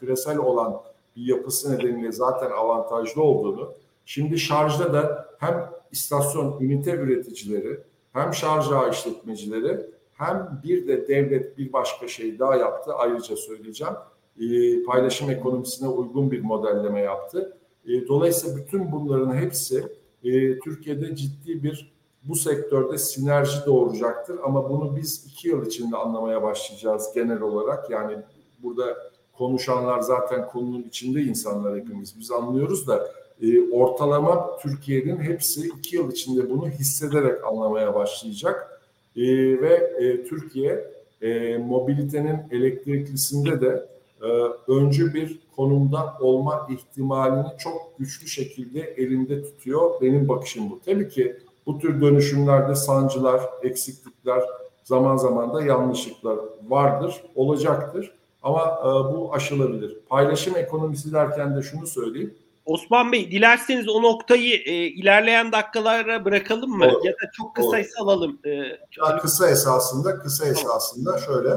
[0.00, 0.80] küresel, olan
[1.16, 3.72] bir yapısı nedeniyle zaten avantajlı olduğunu,
[4.04, 7.80] şimdi şarjda da hem istasyon ünite üreticileri,
[8.12, 9.80] hem şarj ağı işletmecileri
[10.14, 12.94] hem bir de devlet bir başka şey daha yaptı.
[12.94, 13.94] Ayrıca söyleyeceğim.
[14.40, 17.56] E, paylaşım ekonomisine uygun bir modelleme yaptı.
[17.86, 19.84] E, dolayısıyla bütün bunların hepsi
[20.24, 24.38] e, Türkiye'de ciddi bir bu sektörde sinerji doğuracaktır.
[24.44, 27.90] Ama bunu biz iki yıl içinde anlamaya başlayacağız genel olarak.
[27.90, 28.16] Yani
[28.62, 28.96] burada
[29.32, 32.18] konuşanlar zaten konunun içinde insanlar hepimiz.
[32.18, 33.08] Biz anlıyoruz da
[33.42, 38.82] e, ortalama Türkiye'nin hepsi iki yıl içinde bunu hissederek anlamaya başlayacak.
[39.16, 39.22] E,
[39.60, 40.84] ve e, Türkiye
[41.22, 43.88] e, mobilitenin elektriklisinde de
[44.22, 44.28] e,
[44.72, 50.00] öncü bir konumda olma ihtimalini çok güçlü şekilde elinde tutuyor.
[50.00, 50.80] Benim bakışım bu.
[50.84, 51.36] Tabii ki
[51.68, 54.42] bu tür dönüşümlerde sancılar, eksiklikler,
[54.84, 56.38] zaman zaman da yanlışlıklar
[56.68, 58.12] vardır, olacaktır.
[58.42, 59.96] Ama e, bu aşılabilir.
[60.08, 62.34] Paylaşım ekonomisi derken de şunu söyleyeyim.
[62.66, 66.84] Osman Bey dilerseniz o noktayı e, ilerleyen dakikalara bırakalım mı?
[66.84, 67.04] Olur.
[67.04, 67.86] Ya da çok kısa Olur.
[68.00, 68.38] alalım.
[68.44, 71.50] E, yani kısa esasında, kısa esasında şöyle.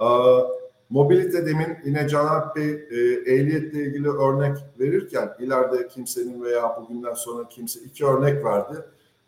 [0.00, 0.06] E,
[0.90, 2.96] mobilite demin yine Can Bey e,
[3.34, 8.74] ehliyetle ilgili örnek verirken ileride kimsenin veya bugünden sonra kimse iki örnek verdi.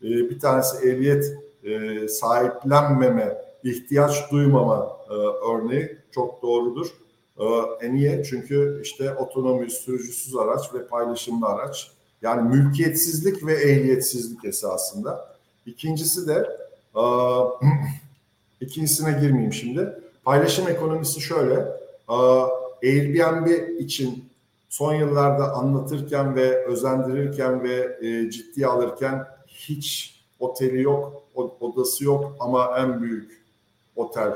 [0.02, 1.24] E, bir tanesi ehliyet
[1.64, 5.14] e, sahiplenmeme ihtiyaç duymama e,
[5.52, 6.86] örneği çok doğrudur.
[7.38, 7.44] E,
[7.86, 8.24] e niye?
[8.24, 11.90] Çünkü işte otonomi, sürücüsüz araç ve paylaşımlı araç.
[12.22, 15.36] Yani mülkiyetsizlik ve ehliyetsizlik esasında.
[15.66, 16.48] İkincisi de
[16.96, 17.02] e,
[18.60, 19.92] ikincisine girmeyeyim şimdi.
[20.24, 21.54] Paylaşım ekonomisi şöyle.
[22.08, 22.16] E,
[22.82, 24.24] Airbnb için
[24.68, 29.26] son yıllarda anlatırken ve özendirirken ve e, ciddiye alırken
[29.58, 31.22] hiç oteli yok,
[31.60, 33.42] odası yok ama en büyük
[33.96, 34.32] otel.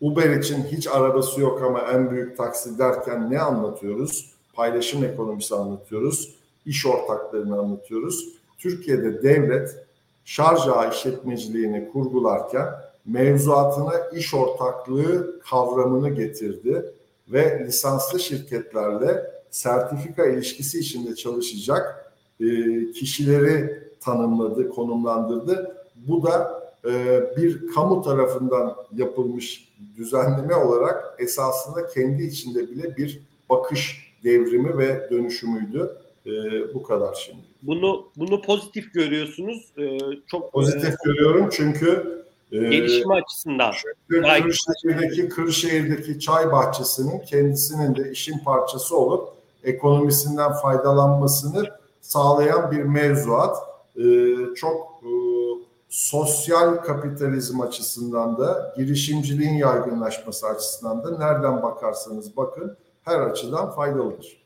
[0.00, 4.32] Uber için hiç arabası yok ama en büyük taksi derken ne anlatıyoruz?
[4.54, 6.34] Paylaşım ekonomisi anlatıyoruz.
[6.66, 8.28] iş ortaklarını anlatıyoruz.
[8.58, 9.86] Türkiye'de devlet
[10.24, 12.66] şarj ağı işletmeciliğini kurgularken
[13.06, 16.84] mevzuatına iş ortaklığı kavramını getirdi
[17.28, 22.12] ve lisanslı şirketlerle sertifika ilişkisi içinde çalışacak
[22.94, 25.76] kişileri tanımladı, konumlandırdı.
[25.96, 33.20] Bu da e, bir kamu tarafından yapılmış düzenleme olarak esasında kendi içinde bile bir
[33.50, 35.96] bakış devrimi ve dönüşümüydü.
[36.26, 36.30] E,
[36.74, 37.42] bu kadar şimdi.
[37.62, 39.72] Bunu bunu pozitif görüyorsunuz.
[39.78, 42.18] E, çok pozitif e, görüyorum çünkü
[42.52, 43.72] e, gelişme açısından.
[44.10, 49.28] Çünkü Kırşehir'deki, Kırşehir'deki çay bahçesinin kendisinin de işin parçası olup
[49.64, 51.64] ekonomisinden faydalanmasını
[52.00, 53.56] sağlayan bir mevzuat.
[53.98, 54.04] E,
[54.54, 55.10] çok e,
[55.88, 64.36] sosyal kapitalizm açısından da girişimciliğin yaygınlaşması açısından da nereden bakarsanız bakın her açıdan faydalıdır.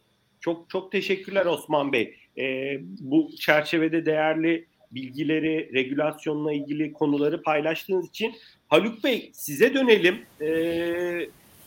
[0.41, 2.15] Çok çok teşekkürler Osman Bey.
[2.39, 8.35] Ee, bu çerçevede değerli bilgileri, regülasyonla ilgili konuları paylaştığınız için
[8.69, 10.19] Haluk Bey size dönelim.
[10.41, 10.47] Ee,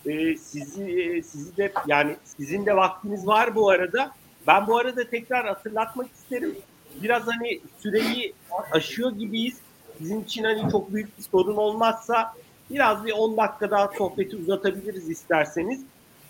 [0.05, 4.11] e, sizi sizi de yani sizin de vaktiniz var bu arada.
[4.47, 6.55] Ben bu arada tekrar hatırlatmak isterim.
[7.03, 8.33] Biraz hani süreyi
[8.71, 9.57] aşıyor gibiyiz.
[9.97, 12.33] Sizin için hani çok büyük bir sorun olmazsa
[12.69, 15.81] biraz bir 10 dakika daha sohbeti uzatabiliriz isterseniz.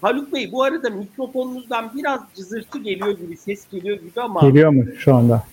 [0.01, 4.41] Haluk Bey bu arada mikrofonunuzdan biraz cızırtı geliyor gibi, ses geliyor gibi ama...
[4.41, 5.43] Geliyor mu şu anda?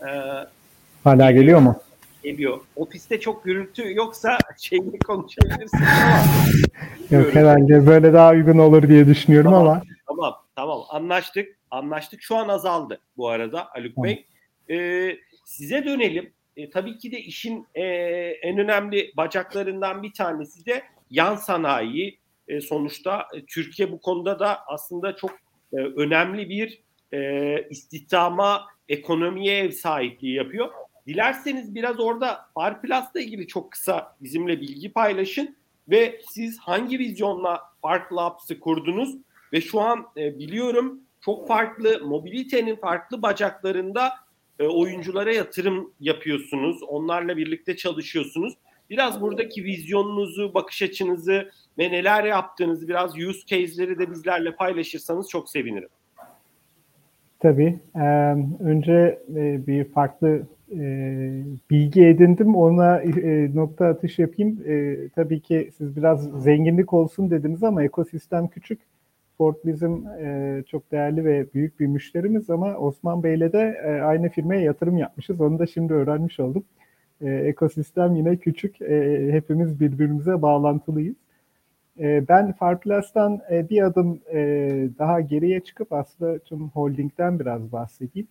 [0.00, 0.08] E,
[1.04, 1.76] Hala geliyor mu?
[2.22, 2.60] Geliyor.
[2.76, 6.24] Ofiste çok gürültü yoksa şeyle konuşabilirsiniz ama...
[7.20, 9.82] Yok herhalde böyle daha uygun olur diye düşünüyorum tamam, ama.
[10.06, 11.48] Tamam tamam anlaştık.
[11.70, 12.22] Anlaştık.
[12.22, 14.04] Şu an azaldı bu arada Haluk tamam.
[14.04, 14.26] Bey.
[14.70, 16.32] Ee, size dönelim.
[16.56, 17.84] E, tabii ki de işin e,
[18.42, 22.18] en önemli bacaklarından bir tanesi de yan sanayi.
[22.48, 25.30] E, sonuçta e, Türkiye bu konuda da aslında çok
[25.72, 30.70] e, önemli bir e, istihdama, ekonomiye ev sahipliği yapıyor.
[31.06, 35.56] Dilerseniz biraz orada Farplus'la ilgili çok kısa bizimle bilgi paylaşın
[35.88, 39.16] ve siz hangi vizyonla Fark Labs'ı kurdunuz
[39.52, 44.12] ve şu an e, biliyorum çok farklı mobilitenin farklı bacaklarında
[44.60, 46.82] e, oyunculara yatırım yapıyorsunuz.
[46.82, 48.54] Onlarla birlikte çalışıyorsunuz.
[48.90, 55.48] Biraz buradaki vizyonunuzu, bakış açınızı ve neler yaptığınızı biraz use case'leri de bizlerle paylaşırsanız çok
[55.50, 55.88] sevinirim.
[57.40, 57.78] Tabii.
[58.60, 60.42] Önce e, bir farklı
[60.72, 60.80] e,
[61.70, 62.56] bilgi edindim.
[62.56, 63.02] Ona
[63.54, 64.58] nokta atış yapayım.
[65.14, 68.80] Tabii ki siz biraz zenginlik olsun dediniz ama ekosistem küçük.
[69.38, 74.28] Ford bizim e, çok değerli ve büyük bir müşterimiz ama Osman Bey'le de e, aynı
[74.28, 75.40] firmaya yatırım yapmışız.
[75.40, 76.64] Onu da şimdi öğrenmiş oldum.
[77.20, 78.82] E, ekosistem yine küçük.
[78.82, 81.16] E, hepimiz birbirimize bağlantılıyız.
[82.00, 84.38] E, ben Farplus'tan e, bir adım e,
[84.98, 88.28] daha geriye çıkıp aslında tüm holdingden biraz bahsedeyim.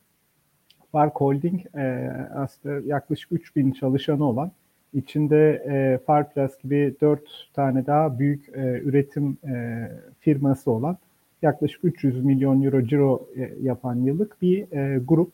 [0.91, 4.51] Fark Holding e, aslında yaklaşık 3000 çalışanı olan
[4.95, 7.21] içinde e, Farplus gibi 4
[7.53, 9.87] tane daha büyük e, üretim e,
[10.19, 10.97] firması olan
[11.41, 15.31] yaklaşık 300 milyon euro ciro e, yapan yıllık bir e, grup.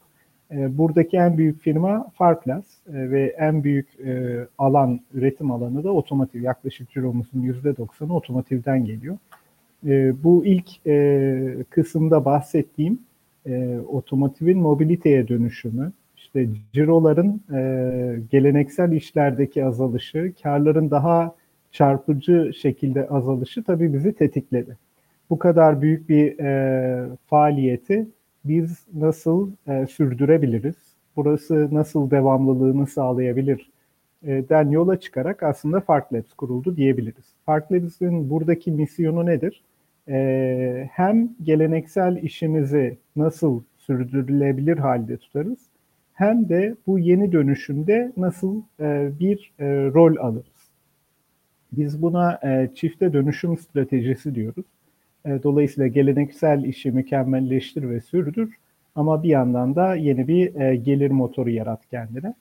[0.52, 5.92] E, buradaki en büyük firma Farplus e, ve en büyük e, alan, üretim alanı da
[5.92, 6.42] otomotiv.
[6.42, 9.18] Yaklaşık ciromuzun %90'ı otomotivden geliyor.
[9.88, 13.00] E, bu ilk e, kısımda bahsettiğim
[13.46, 15.92] e, otomotivin mobiliteye dönüşümü,
[16.36, 21.36] işte ciroların e, geleneksel işlerdeki azalışı, karların daha
[21.72, 24.78] çarpıcı şekilde azalışı tabii bizi tetikledi.
[25.30, 28.08] Bu kadar büyük bir e, faaliyeti
[28.46, 30.76] biz nasıl e, sürdürebiliriz?
[31.16, 33.70] Burası nasıl devamlılığını sağlayabilir?
[34.24, 36.08] E, den yola çıkarak aslında Fark
[36.38, 37.26] kuruldu diyebiliriz.
[37.46, 39.64] Fark Labs'in buradaki misyonu nedir?
[40.08, 45.71] E, hem geleneksel işimizi nasıl sürdürülebilir halde tutarız
[46.22, 50.72] hem de bu yeni dönüşümde nasıl e, bir e, rol alırız.
[51.72, 54.66] Biz buna e, çifte dönüşüm stratejisi diyoruz.
[55.26, 58.54] E, dolayısıyla geleneksel işi mükemmelleştir ve sürdür
[58.96, 62.34] ama bir yandan da yeni bir gelir motoru yarat kendine.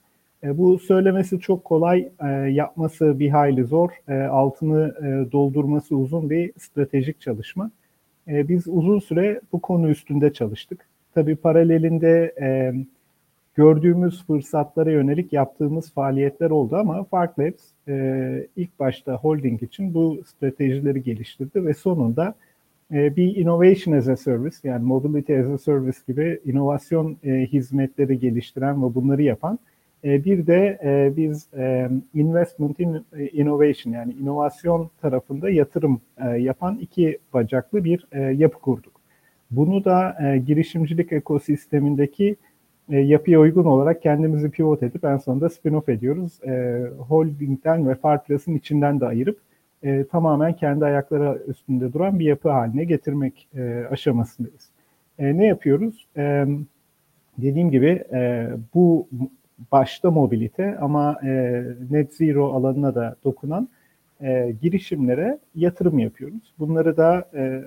[0.43, 2.09] Bu söylemesi çok kolay,
[2.49, 3.89] yapması bir hayli zor,
[4.29, 4.95] altını
[5.31, 7.71] doldurması uzun bir stratejik çalışma.
[8.27, 10.87] Biz uzun süre bu konu üstünde çalıştık.
[11.13, 12.73] Tabii paralelinde e,
[13.55, 17.31] gördüğümüz fırsatlara yönelik yaptığımız faaliyetler oldu ama Fark
[17.87, 22.35] e, ilk başta holding için bu stratejileri geliştirdi ve sonunda
[22.93, 28.19] e, bir innovation as a service yani mobility as a service gibi inovasyon e, hizmetleri
[28.19, 29.59] geliştiren ve bunları yapan
[30.03, 36.77] e, bir de e, biz e, investment in innovation yani inovasyon tarafında yatırım e, yapan
[36.77, 39.01] iki bacaklı bir e, yapı kurduk.
[39.51, 42.35] Bunu da e, girişimcilik ekosistemindeki
[42.91, 46.43] e, yapıya uygun olarak kendimizi pivot edip en sonunda spin-off ediyoruz.
[46.43, 49.39] E, holding'den ve Farplus'ın içinden de ayırıp
[49.83, 54.69] e, tamamen kendi ayakları üstünde duran bir yapı haline getirmek e, aşamasındayız.
[55.19, 56.07] E, ne yapıyoruz?
[56.17, 56.45] E,
[57.37, 59.07] dediğim gibi e, bu
[59.71, 63.69] başta mobilite ama e, net zero alanına da dokunan
[64.21, 66.53] e, girişimlere yatırım yapıyoruz.
[66.59, 67.63] Bunları da e,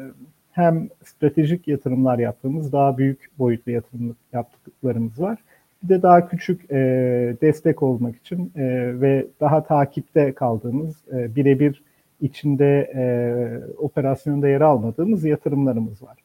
[0.54, 5.38] hem stratejik yatırımlar yaptığımız daha büyük boyutlu yatırım yaptıklarımız var.
[5.82, 6.76] Bir de daha küçük e,
[7.42, 8.62] destek olmak için e,
[9.00, 11.82] ve daha takipte kaldığımız e, birebir
[12.20, 13.04] içinde e,
[13.78, 16.18] operasyonda yer almadığımız yatırımlarımız var.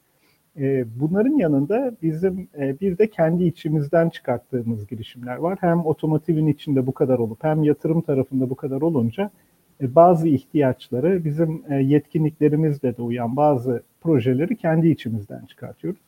[0.59, 5.57] E, bunların yanında bizim e, bir de kendi içimizden çıkarttığımız girişimler var.
[5.61, 9.31] Hem otomotivin içinde bu kadar olup hem yatırım tarafında bu kadar olunca
[9.81, 15.99] bazı ihtiyaçları bizim e, yetkinliklerimizle de uyan bazı projeleri kendi içimizden çıkartıyoruz.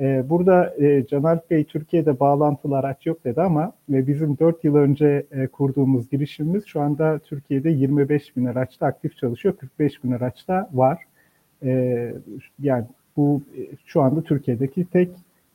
[0.00, 4.74] E, burada e, Canalp Bey Türkiye'de bağlantılı araç yok dedi ama e, bizim 4 yıl
[4.74, 10.70] önce e, kurduğumuz girişimimiz şu anda Türkiye'de 25 bin araçta aktif çalışıyor, 45 bin araçta
[10.72, 11.02] var.
[11.64, 12.12] E,
[12.62, 12.84] yani
[13.16, 15.10] bu e, şu anda Türkiye'deki tek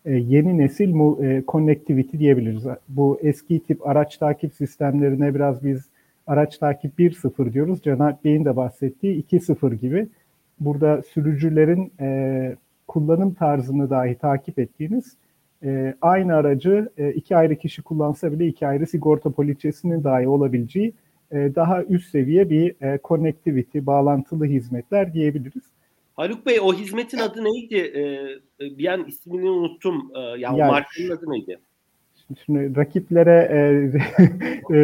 [0.06, 0.89] e, yeni nesil
[1.24, 2.64] e, connectivity diyebiliriz.
[2.89, 5.86] Bu eski tip araç takip sistemlerine biraz biz
[6.28, 7.82] araç takip 1.0 diyoruz.
[7.82, 10.07] Caner Bey'in de bahsettiği 2.0 gibi.
[10.59, 12.55] Burada sürücülerin e,
[12.88, 15.17] kullanım tarzını dahi takip ettiğiniz
[15.63, 20.93] e, aynı aracı e, iki ayrı kişi kullansa bile iki ayrı sigorta poliçesinin dahi olabileceği
[21.32, 25.63] e, daha üst seviye bir e, connectivity, bağlantılı hizmetler diyebiliriz.
[26.15, 27.76] Haluk Bey o hizmetin adı neydi?
[27.76, 30.11] Ee, bir an ismini unuttum.
[30.15, 31.59] Ee, yani, yani markanın adı neydi?
[32.45, 33.57] Şimdi rakiplere e,
[34.76, 34.80] e,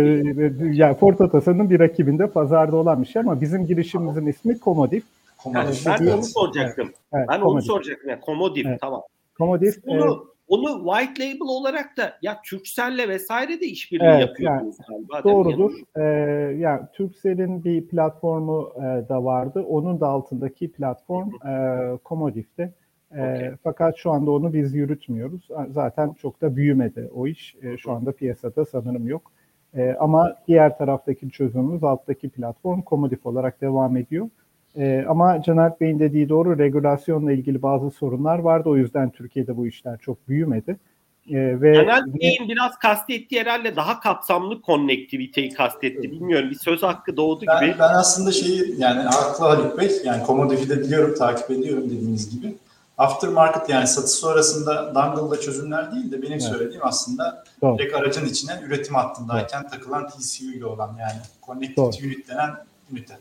[0.72, 5.04] yani Ford Otosan'ın bir rakibinde pazarda olan bir şey ama bizim girişimimizin ismi Komodif.
[5.38, 5.86] Komodif.
[5.86, 6.92] ben onu soracaktım.
[7.14, 7.46] Evet, ben Komodif.
[7.46, 8.10] onu soracaktım.
[8.10, 8.82] Yani Komodif evet.
[8.82, 9.02] tamam.
[9.38, 9.76] Komodif.
[9.88, 15.08] Onu, e, onu white label olarak da ya Turkcell'le vesaire de işbirliği evet, yapıyordunuz yani,
[15.08, 15.24] galiba.
[15.24, 15.74] Doğrudur.
[15.96, 16.02] Ee,
[16.58, 19.66] yani Turkcell'in bir platformu e, da vardı.
[19.70, 22.74] Onun da altındaki platform e, Komodif'te.
[23.12, 23.24] Okay.
[23.24, 25.48] E, fakat şu anda onu biz yürütmüyoruz.
[25.74, 27.56] Zaten çok da büyümedi o iş.
[27.62, 29.32] E, şu anda piyasada sanırım yok.
[29.76, 34.30] E, ama diğer taraftaki çözümümüz alttaki platform Komodif olarak devam ediyor.
[34.78, 38.70] E, ama Caner Bey'in dediği doğru regülasyonla ilgili bazı sorunlar vardı.
[38.70, 40.78] O yüzden Türkiye'de bu işler çok büyümedi.
[41.30, 46.12] E, ve Caner Bey'in biraz kastettiği herhalde daha kapsamlı konnektiviteyi kastetti.
[46.12, 47.80] Bilmiyorum bir söz hakkı doğdu ben, gibi.
[47.80, 52.56] Ben aslında şeyi yani haklı Haluk Bey yani Komodif'i de biliyorum takip ediyorum dediğiniz gibi
[52.98, 56.44] aftermarket yani satış sonrasında dongle'da çözümler değil de benim evet.
[56.44, 57.78] söylediğim aslında Doğru.
[57.78, 59.72] direkt aracın içine üretim hattındayken evet.
[59.72, 62.50] takılan TCU ile olan yani Connected Unit denen
[62.92, 63.14] ünite.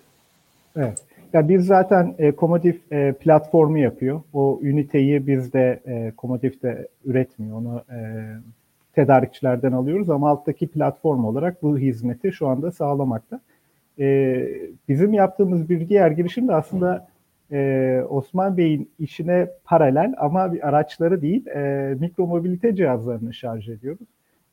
[0.76, 0.98] Evet.
[1.32, 4.20] Ya biz zaten e, Komodif e, platformu yapıyor.
[4.32, 7.56] O üniteyi biz de e, Komodif de üretmiyor.
[7.56, 7.98] Onu e,
[8.94, 13.40] tedarikçilerden alıyoruz ama alttaki platform olarak bu hizmeti şu anda sağlamakta.
[13.98, 14.46] E,
[14.88, 17.06] bizim yaptığımız bir diğer girişim de aslında
[17.52, 24.08] e, Osman Bey'in işine paralel ama bir araçları değil e, mikromobilite cihazlarını şarj ediyoruz.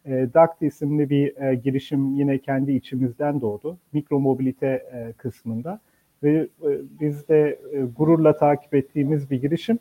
[0.06, 3.78] E, DACT isimli bir e, girişim yine kendi içimizden doğdu.
[3.94, 5.80] Mikromobilite e, kısmında
[6.24, 6.70] ve e,
[7.02, 9.80] biz de e, gururla takip ettiğimiz bir girişim.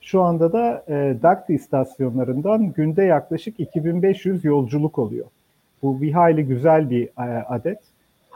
[0.00, 5.26] Şu anda da e, DACT istasyonlarından günde yaklaşık 2500 yolculuk oluyor.
[5.82, 7.78] Bu bir hayli güzel bir e, adet.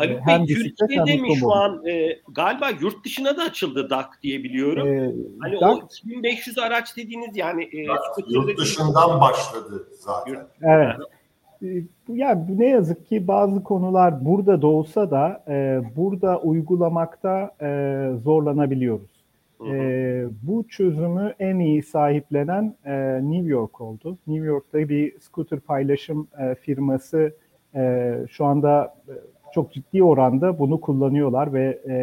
[0.00, 4.22] Haluk ee, hem Bey Türkiye'de mi şu an e, galiba yurt dışına da açıldı DAK
[4.22, 4.88] diye biliyorum.
[4.88, 7.86] Ee, hani DAK, o 2500 araç dediğiniz yani e,
[8.28, 10.32] yurt dışından başladı zaten.
[10.32, 10.96] Yurt, evet.
[11.62, 18.10] Ee, yani ne yazık ki bazı konular burada da olsa da e, burada uygulamakta e,
[18.24, 19.20] zorlanabiliyoruz.
[19.66, 22.92] E, bu çözümü en iyi sahiplenen e,
[23.22, 24.18] New York oldu.
[24.26, 27.32] New York'ta bir scooter paylaşım e, firması
[27.74, 29.12] e, şu anda e,
[29.54, 31.94] çok ciddi oranda bunu kullanıyorlar ve e,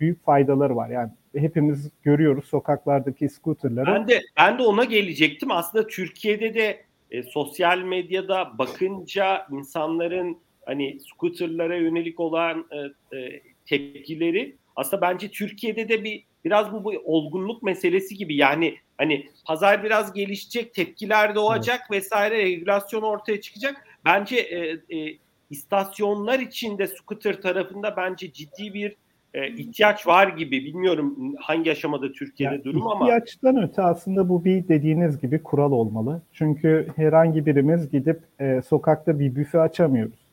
[0.00, 0.88] büyük faydaları var.
[0.88, 3.86] Yani hepimiz görüyoruz sokaklardaki scooterları.
[3.86, 5.50] Ben de ben de ona gelecektim.
[5.50, 14.56] Aslında Türkiye'de de e, sosyal medyada bakınca insanların hani scooterlara yönelik olan e, e, tepkileri
[14.76, 20.12] aslında bence Türkiye'de de bir biraz bu, bu olgunluk meselesi gibi yani hani pazar biraz
[20.12, 21.90] gelişecek tepkiler doğacak evet.
[21.90, 24.58] vesaire regülasyon ortaya çıkacak bence e,
[24.98, 25.16] e,
[25.50, 28.96] istasyonlar içinde scooter tarafında bence ciddi bir
[29.34, 30.64] e, ihtiyaç var gibi.
[30.64, 33.04] Bilmiyorum hangi aşamada Türkiye'de yani durum ama.
[33.04, 36.22] İhtiyaçtan öte aslında bu bir dediğiniz gibi kural olmalı.
[36.32, 40.28] Çünkü herhangi birimiz gidip e, sokakta bir büfe açamıyoruz.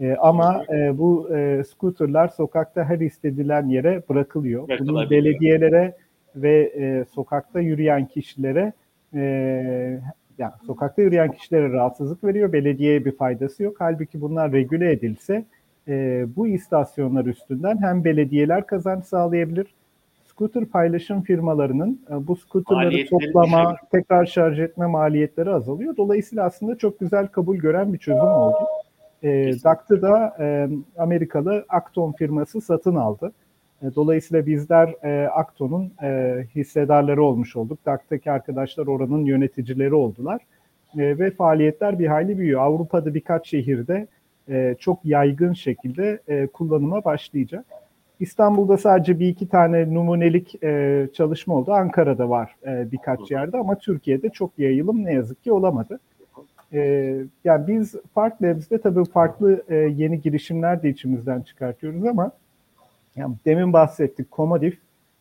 [0.00, 4.68] E, ama e, bu e, scooterlar sokakta her istedilen yere bırakılıyor.
[4.78, 5.96] Bunun belediyelere
[6.36, 8.72] ve e, sokakta yürüyen kişilere
[9.14, 9.98] e,
[10.38, 12.52] yani sokakta yürüyen kişilere rahatsızlık veriyor.
[12.52, 13.76] Belediyeye bir faydası yok.
[13.78, 15.44] Halbuki bunlar regüle edilse
[15.88, 19.66] e, bu istasyonlar üstünden hem belediyeler kazanç sağlayabilir,
[20.24, 25.96] scooter paylaşım firmalarının e, bu scooterları toplama, tekrar şarj etme maliyetleri azalıyor.
[25.96, 28.66] Dolayısıyla aslında çok güzel kabul gören bir çözüm oldu.
[29.22, 30.68] E, DAC'tı da e,
[30.98, 33.32] Amerikalı Acton firması satın aldı.
[33.82, 37.78] E, dolayısıyla bizler e, Acton'un e, hissedarları olmuş olduk.
[37.86, 40.40] DAC'taki arkadaşlar oranın yöneticileri oldular.
[40.98, 42.60] E, ve faaliyetler bir hayli büyüyor.
[42.60, 44.06] Avrupa'da birkaç şehirde
[44.48, 47.64] e, çok yaygın şekilde e, kullanıma başlayacak.
[48.20, 51.72] İstanbul'da sadece bir iki tane numunelik e, çalışma oldu.
[51.72, 56.00] Ankara'da var e, birkaç yerde ama Türkiye'de çok yayılım ne yazık ki olamadı.
[56.72, 57.14] E,
[57.44, 62.32] yani biz Fark Labs'de tabii farklı e, yeni girişimler de içimizden çıkartıyoruz ama
[63.16, 64.78] yani demin bahsettik Komodif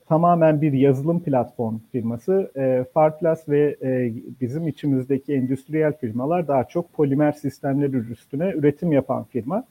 [0.07, 2.51] tamamen bir yazılım platform firması.
[2.57, 9.23] E, Farklas ve e, bizim içimizdeki endüstriyel firmalar daha çok polimer sistemler üstüne üretim yapan
[9.23, 9.63] firma.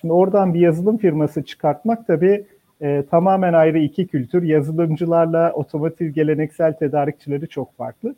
[0.00, 2.44] Şimdi oradan bir yazılım firması çıkartmak tabii
[2.80, 4.42] e, tamamen ayrı iki kültür.
[4.42, 8.14] Yazılımcılarla otomotiv geleneksel tedarikçileri çok farklı.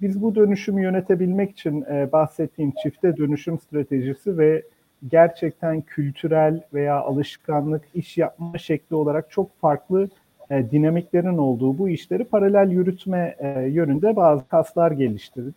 [0.00, 4.62] Biz bu dönüşümü yönetebilmek için e, bahsettiğim çifte dönüşüm stratejisi ve
[5.10, 10.08] gerçekten kültürel veya alışkanlık, iş yapma şekli olarak çok farklı
[10.50, 15.54] e, dinamiklerin olduğu bu işleri paralel yürütme e, yönünde bazı kaslar geliştirdik.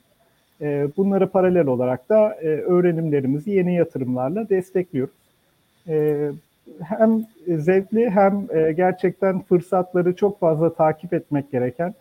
[0.62, 5.14] E, bunları paralel olarak da e, öğrenimlerimizi yeni yatırımlarla destekliyoruz.
[5.88, 6.30] E,
[6.84, 11.94] hem zevkli hem e, gerçekten fırsatları çok fazla takip etmek gereken,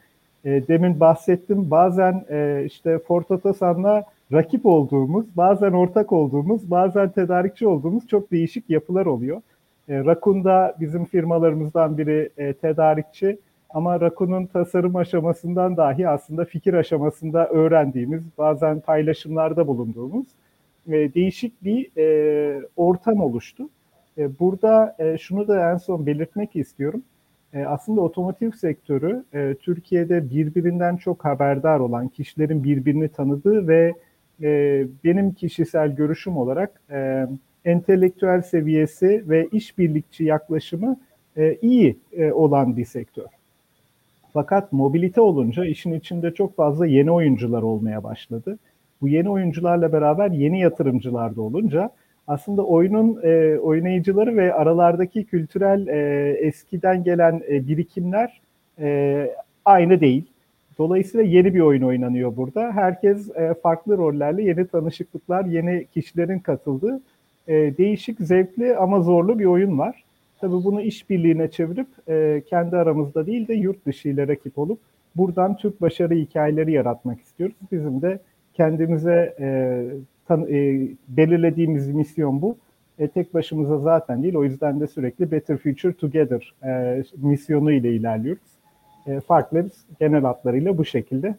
[0.45, 4.05] e, demin bahsettim bazen e, işte Ford Otosan'la
[4.35, 9.43] rakip olduğumuz, bazen ortak olduğumuz, bazen tedarikçi olduğumuz çok değişik yapılar oluyor.
[9.89, 13.39] E, Rakun'da bizim firmalarımızdan biri e, tedarikçi
[13.71, 20.27] ama Rakun'un tasarım aşamasından dahi aslında fikir aşamasında öğrendiğimiz, bazen paylaşımlarda bulunduğumuz
[20.89, 23.69] e, değişik bir e, ortam oluştu.
[24.19, 27.03] E, burada e, şunu da en son belirtmek istiyorum.
[27.55, 33.95] E, aslında otomotiv sektörü e, Türkiye'de birbirinden çok haberdar olan kişilerin birbirini tanıdığı ve
[34.43, 37.27] e, benim kişisel görüşüm olarak e,
[37.65, 41.01] entelektüel seviyesi ve işbirlikçi yaklaşımı
[41.37, 43.27] e, iyi e, olan bir sektör.
[44.33, 48.59] Fakat mobilite olunca işin içinde çok fazla yeni oyuncular olmaya başladı.
[49.01, 51.91] Bu yeni oyuncularla beraber yeni yatırımcılar da olunca
[52.27, 58.41] aslında oyunun e, oynayıcıları ve aralardaki kültürel e, eskiden gelen e, birikimler
[58.79, 59.31] e,
[59.65, 60.25] aynı değil.
[60.79, 62.73] Dolayısıyla yeni bir oyun oynanıyor burada.
[62.73, 67.01] Herkes e, farklı rollerle yeni tanışıklıklar, yeni kişilerin katıldığı
[67.49, 70.05] e, değişik, zevkli ama zorlu bir oyun var.
[70.41, 74.79] Tabii bunu işbirliğine çevirip e, kendi aramızda değil de yurt dışı ile rakip olup
[75.17, 77.57] buradan Türk başarı hikayeleri yaratmak istiyoruz.
[77.73, 78.19] Bizim de
[78.55, 79.81] kendimize e,
[80.29, 82.57] tan- e, belirlediğimiz misyon bu.
[82.99, 84.35] E, tek başımıza zaten değil.
[84.35, 88.54] O yüzden de sürekli Better Future Together e, misyonu ile ilerliyoruz.
[89.07, 91.35] E, farklı genel hatlarıyla bu şekilde.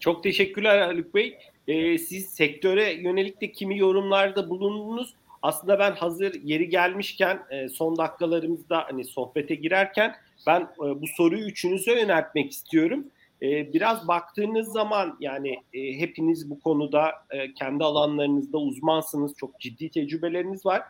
[0.00, 1.38] Çok teşekkürler Haluk Bey.
[1.68, 5.14] E, siz sektöre yönelik de kimi yorumlarda bulundunuz.
[5.42, 10.14] Aslında ben hazır yeri gelmişken e, son dakikalarımızda hani sohbete girerken
[10.46, 13.04] ben e, bu soruyu üçünüze yöneltmek istiyorum.
[13.42, 17.12] E, biraz baktığınız zaman yani hepiniz bu konuda
[17.58, 19.34] kendi alanlarınızda uzmansınız.
[19.36, 20.82] Çok ciddi tecrübeleriniz var.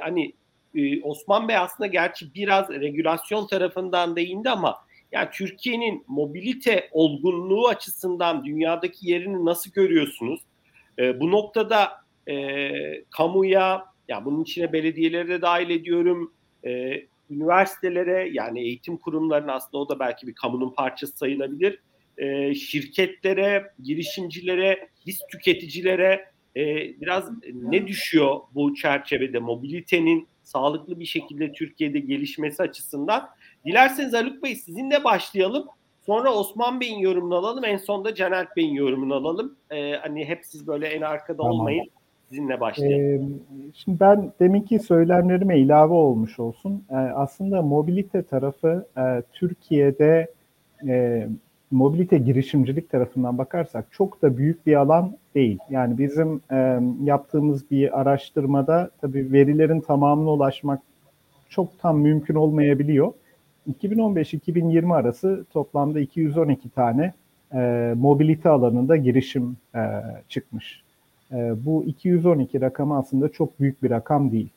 [0.00, 0.32] Hani
[1.02, 4.76] Osman Bey aslında gerçi biraz regülasyon tarafından değindi ama
[5.12, 10.40] yani Türkiye'nin mobilite olgunluğu açısından dünyadaki yerini nasıl görüyorsunuz?
[10.98, 11.92] E, bu noktada
[12.28, 12.70] e,
[13.10, 16.32] kamuya, yani bunun içine belediyeleri de dahil ediyorum,
[16.66, 21.78] e, üniversitelere yani eğitim kurumlarına aslında o da belki bir kamunun parçası sayılabilir.
[22.18, 26.64] E, şirketlere, girişimcilere, biz tüketicilere e,
[27.00, 33.28] biraz ne düşüyor bu çerçevede mobilitenin sağlıklı bir şekilde Türkiye'de gelişmesi açısından?
[33.68, 35.66] Dilerseniz Haluk Bey sizinle başlayalım.
[36.06, 37.64] Sonra Osman Bey'in yorumunu alalım.
[37.64, 39.54] En sonda Caner Bey'in yorumunu alalım.
[39.70, 41.52] Ee, hani hep siz böyle en arkada Tamam.
[41.52, 41.86] olmayın.
[42.28, 43.34] Sizinle başlayalım.
[43.34, 46.84] Ee, şimdi ben deminki söylemlerime ilave olmuş olsun.
[46.90, 50.32] Ee, aslında mobilite tarafı e, Türkiye'de
[50.88, 51.28] e,
[51.70, 55.58] mobilite girişimcilik tarafından bakarsak çok da büyük bir alan değil.
[55.70, 60.80] Yani bizim e, yaptığımız bir araştırmada tabii verilerin tamamına ulaşmak
[61.48, 63.12] çok tam mümkün olmayabiliyor.
[63.68, 67.12] 2015-2020 arası toplamda 212 tane
[67.54, 69.80] e, mobilite alanında girişim e,
[70.28, 70.82] çıkmış.
[71.32, 74.48] E, bu 212 rakamı aslında çok büyük bir rakam değil.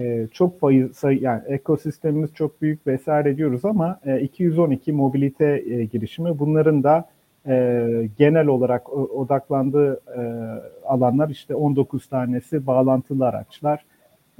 [0.00, 0.52] E, çok
[0.94, 7.08] sayı, yani ekosistemimiz çok büyük vesaire diyoruz ama e, 212 mobilite e, girişimi bunların da
[7.46, 10.22] e, genel olarak odaklandığı e,
[10.84, 13.84] alanlar işte 19 tanesi bağlantılı araçlar,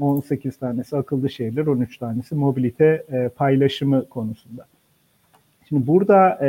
[0.01, 4.66] 18 tanesi akıllı şehirler, 13 tanesi mobilite e, paylaşımı konusunda.
[5.68, 6.49] Şimdi burada e,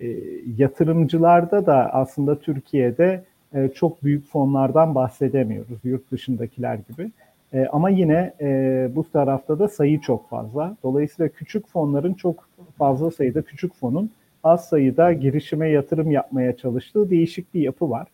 [0.00, 0.16] e,
[0.56, 7.10] yatırımcılarda da aslında Türkiye'de e, çok büyük fonlardan bahsedemiyoruz yurt dışındakiler gibi.
[7.52, 10.76] E, ama yine e, bu tarafta da sayı çok fazla.
[10.82, 12.48] Dolayısıyla küçük fonların çok
[12.78, 14.10] fazla sayıda küçük fonun
[14.44, 18.06] az sayıda girişime yatırım yapmaya çalıştığı değişik bir yapı var.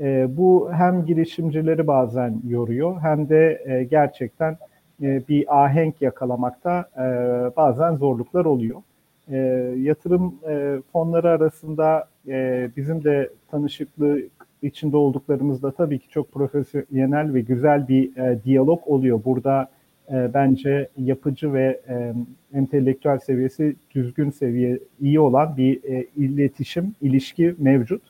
[0.00, 4.56] E, bu hem girişimcileri bazen yoruyor hem de e, gerçekten
[5.02, 7.02] e, bir ahenk yakalamakta e,
[7.56, 8.82] bazen zorluklar oluyor.
[9.30, 9.36] E,
[9.78, 14.20] yatırım e, fonları arasında e, bizim de tanışıklığı
[14.62, 19.20] içinde olduklarımızda tabii ki çok profesyonel ve güzel bir e, diyalog oluyor.
[19.24, 19.68] Burada
[20.10, 22.14] e, bence yapıcı ve e,
[22.54, 28.02] entelektüel seviyesi düzgün seviye iyi olan bir e, iletişim, ilişki mevcut.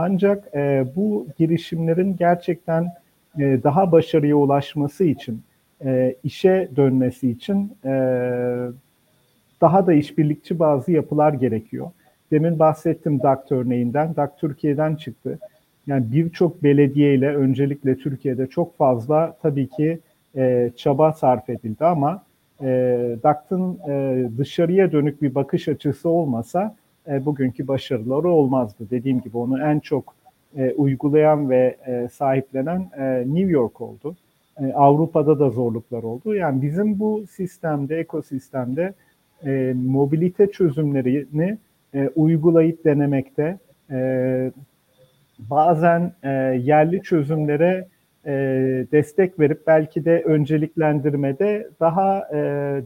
[0.00, 2.92] Ancak e, bu girişimlerin gerçekten
[3.38, 5.42] e, daha başarıya ulaşması için,
[5.84, 7.90] e, işe dönmesi için e,
[9.60, 11.90] daha da işbirlikçi bazı yapılar gerekiyor.
[12.30, 14.16] Demin bahsettim DAKT örneğinden.
[14.16, 15.38] DAKT Türkiye'den çıktı.
[15.86, 19.98] Yani birçok belediye ile öncelikle Türkiye'de çok fazla tabii ki
[20.36, 22.22] e, çaba sarf edildi ama
[22.62, 22.66] e,
[23.22, 26.76] DAKT'ın e, dışarıya dönük bir bakış açısı olmasa
[27.08, 28.86] e, bugünkü başarıları olmazdı.
[28.90, 30.14] Dediğim gibi onu en çok
[30.56, 32.90] e, uygulayan ve e, sahiplenen
[33.34, 34.16] New York oldu.
[34.74, 36.34] Avrupa'da da zorluklar oldu.
[36.34, 38.94] Yani bizim bu sistemde, ekosistemde
[39.74, 41.58] mobilite çözümlerini
[41.94, 43.58] e, uygulayıp denemekte,
[45.38, 46.12] bazen
[46.58, 47.88] yerli çözümlere
[48.92, 52.28] destek verip belki de önceliklendirmede daha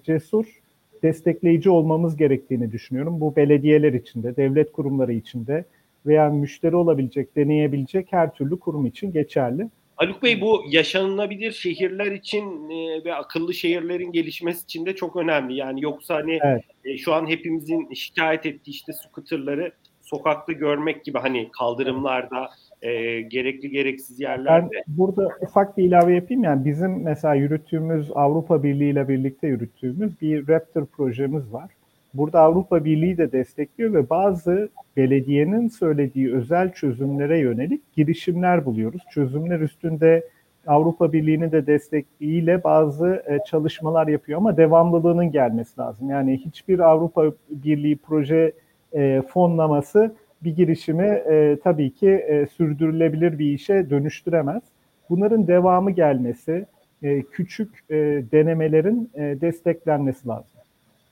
[0.05, 0.62] cesur,
[1.03, 3.21] destekleyici olmamız gerektiğini düşünüyorum.
[3.21, 5.65] Bu belediyeler içinde, devlet kurumları içinde
[6.07, 9.69] veya müşteri olabilecek, deneyebilecek her türlü kurum için geçerli.
[9.97, 15.57] Haluk Bey bu yaşanılabilir şehirler için e, ve akıllı şehirlerin gelişmesi için de çok önemli.
[15.57, 16.63] Yani yoksa hani evet.
[16.85, 19.73] e, şu an hepimizin şikayet ettiği işte scooterları
[20.03, 22.51] sokakta görmek gibi hani kaldırımlarda
[22.83, 24.71] e, gerekli gereksiz yerlerde.
[24.75, 30.21] Ben burada ufak bir ilave yapayım yani bizim mesela yürüttüğümüz Avrupa Birliği ile birlikte yürüttüğümüz
[30.21, 31.71] bir Raptor projemiz var.
[32.15, 39.03] Burada Avrupa Birliği de destekliyor ve bazı belediyenin söylediği özel çözümlere yönelik girişimler buluyoruz.
[39.15, 40.29] Çözümler üstünde
[40.67, 46.11] Avrupa Birliği'nin de desteğiyle bazı çalışmalar yapıyor ama devamlılığının gelmesi lazım.
[46.11, 48.53] Yani hiçbir Avrupa Birliği proje
[48.93, 50.15] e, fonlaması
[50.45, 54.63] bir girişimi e, tabii ki e, sürdürülebilir bir işe dönüştüremez.
[55.11, 56.67] Bunların devamı gelmesi,
[57.03, 57.95] e, küçük e,
[58.33, 60.61] denemelerin e, desteklenmesi lazım.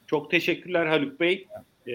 [0.07, 1.47] Çok teşekkürler Haluk Bey.
[1.87, 1.93] E,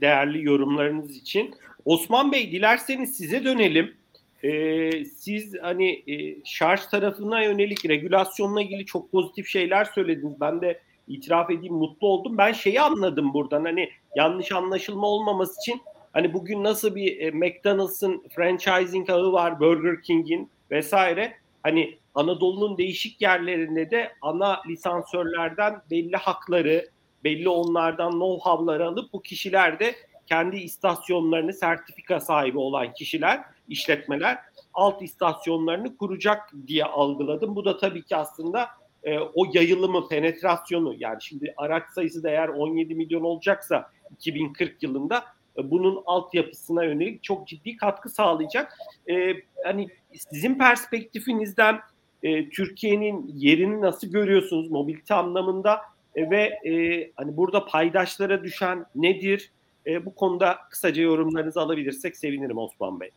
[0.00, 1.54] değerli yorumlarınız için.
[1.84, 3.94] Osman Bey dilerseniz size dönelim.
[4.42, 10.40] E, siz hani e, şarj tarafına yönelik regülasyonla ilgili çok pozitif şeyler söylediniz.
[10.40, 12.38] Ben de itiraf edeyim mutlu oldum.
[12.38, 15.80] Ben şeyi anladım buradan hani yanlış anlaşılma olmaması için
[16.16, 21.36] hani bugün nasıl bir e, McDonald's'ın franchising ağı var, Burger King'in vesaire.
[21.62, 26.90] Hani Anadolu'nun değişik yerlerinde de ana lisansörlerden belli hakları,
[27.24, 29.94] belli onlardan know-how'ları alıp bu kişiler de
[30.26, 34.38] kendi istasyonlarını sertifika sahibi olan kişiler, işletmeler
[34.74, 37.56] alt istasyonlarını kuracak diye algıladım.
[37.56, 38.68] Bu da tabii ki aslında
[39.04, 45.35] e, o yayılımı, penetrasyonu yani şimdi araç sayısı da eğer 17 milyon olacaksa 2040 yılında
[45.64, 48.78] bunun altyapısına yönelik çok ciddi katkı sağlayacak.
[49.10, 49.34] E,
[49.64, 49.88] hani
[50.30, 51.80] sizin perspektifinizden
[52.22, 55.80] e, Türkiye'nin yerini nasıl görüyorsunuz mobilite anlamında
[56.14, 59.50] e, ve e, hani burada paydaşlara düşen nedir?
[59.86, 63.10] E, bu konuda kısaca yorumlarınızı alabilirsek sevinirim Osman Bey.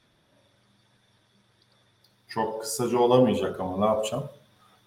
[2.28, 4.30] Çok kısaca olamayacak ama ne yapacağım?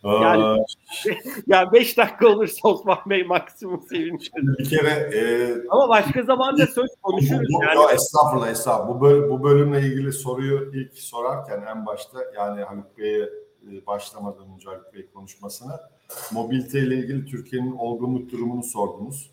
[0.05, 0.65] Yani,
[1.47, 4.31] yani 5 dakika olursa Osman Bey maksimum seviniriz.
[4.59, 7.49] Bir kere e, ama başka zamanda söz konuşuruz.
[7.53, 7.77] Bu, bu, yani.
[7.77, 8.89] Yo, estağfurullah estağfurullah.
[8.89, 13.29] Bu, böl, bu bölümle ilgili soruyu ilk sorarken en başta yani Haluk Bey'e
[13.73, 15.81] e, başlamadan önce Haluk Bey konuşmasına
[16.33, 19.31] mobilite ile ilgili Türkiye'nin olgunluk durumunu sordunuz.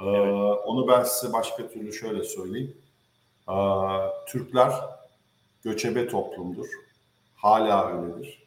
[0.00, 0.58] Ee, evet.
[0.64, 2.76] Onu ben size başka türlü şöyle söyleyeyim.
[3.48, 3.54] Ee,
[4.28, 4.72] Türkler
[5.62, 6.66] göçebe toplumdur.
[7.34, 8.43] Hala öyledir.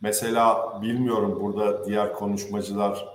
[0.00, 3.08] Mesela bilmiyorum burada diğer konuşmacılar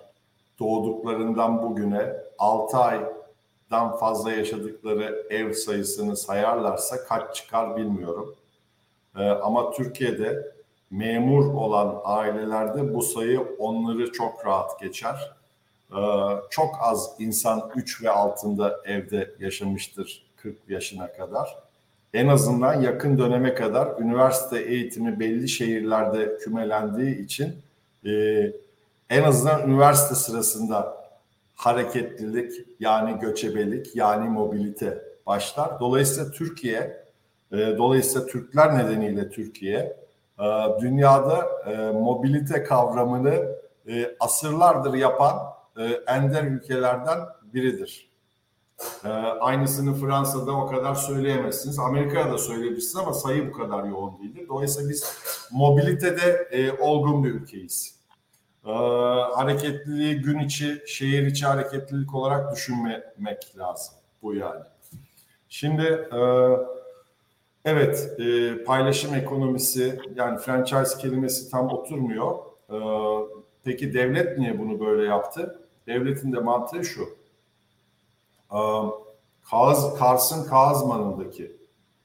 [0.60, 8.36] doğduklarından bugüne 6 aydan fazla yaşadıkları ev sayısını sayarlarsa kaç çıkar bilmiyorum.
[9.18, 10.52] Ee, ama Türkiye'de
[10.92, 15.32] memur olan ailelerde bu sayı onları çok rahat geçer.
[15.92, 15.98] Ee,
[16.50, 21.67] çok az insan 3 ve altında evde yaşamıştır 40 yaşına kadar
[22.14, 27.56] en azından yakın döneme kadar üniversite eğitimi belli şehirlerde kümelendiği için
[28.06, 28.12] e,
[29.10, 30.98] en azından üniversite sırasında
[31.56, 35.80] hareketlilik yani göçebelik yani mobilite başlar.
[35.80, 37.06] Dolayısıyla Türkiye,
[37.52, 39.98] e, dolayısıyla Türkler nedeniyle Türkiye
[40.40, 40.46] e,
[40.82, 43.56] dünyada e, mobilite kavramını
[43.88, 45.38] e, asırlardır yapan
[45.78, 47.20] e, ender ülkelerden
[47.54, 48.10] biridir.
[49.06, 49.08] Ee,
[49.40, 51.80] aynısını Fransa'da o kadar söyleyemezsiniz.
[51.80, 54.46] Amerika'da da söyleyebilirsiniz ama sayı bu kadar yoğun değildir.
[54.50, 55.14] Dolayısıyla biz
[55.52, 57.98] mobilitede e, olgun bir ülkeyiz.
[58.66, 58.72] Ee,
[59.36, 63.96] hareketliliği gün içi, şehir içi hareketlilik olarak düşünmemek lazım.
[64.22, 64.62] Bu yani.
[65.50, 65.84] Şimdi
[66.14, 66.20] e,
[67.66, 72.36] evet e, paylaşım ekonomisi yani franchise kelimesi tam oturmuyor.
[72.70, 72.78] E,
[73.64, 75.60] peki devlet niye bunu böyle yaptı?
[75.88, 77.17] Devletin de mantığı şu
[79.50, 81.52] Kaz, Kars'ın Kazman'ındaki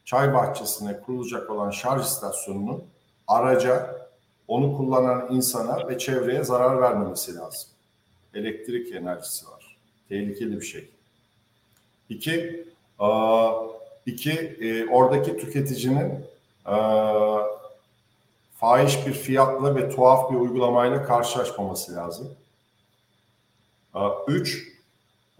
[0.04, 2.84] çay bahçesine kurulacak olan şarj istasyonunun
[3.26, 4.02] araca,
[4.48, 7.70] onu kullanan insana ve çevreye zarar vermemesi lazım.
[8.34, 9.76] Elektrik enerjisi var.
[10.08, 10.90] Tehlikeli bir şey.
[12.08, 12.66] İki,
[14.06, 16.24] iki oradaki tüketicinin
[18.56, 22.34] fahiş bir fiyatla ve tuhaf bir uygulamayla karşılaşmaması lazım.
[24.28, 24.71] Üç,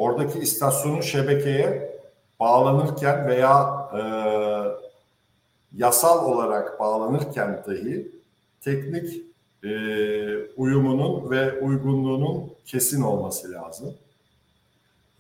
[0.03, 1.93] oradaki istasyonun şebekeye
[2.41, 4.03] bağlanırken veya e,
[5.77, 8.13] yasal olarak bağlanırken dahi
[8.61, 9.23] teknik
[9.65, 9.71] e,
[10.57, 13.95] uyumunun ve uygunluğunun kesin olması lazım.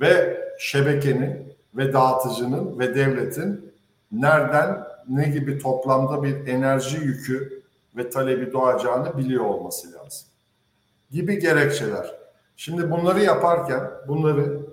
[0.00, 3.72] Ve şebekenin ve dağıtıcının ve devletin
[4.12, 7.62] nereden ne gibi toplamda bir enerji yükü
[7.96, 10.28] ve talebi doğacağını biliyor olması lazım.
[11.10, 12.14] Gibi gerekçeler.
[12.56, 14.71] Şimdi bunları yaparken bunları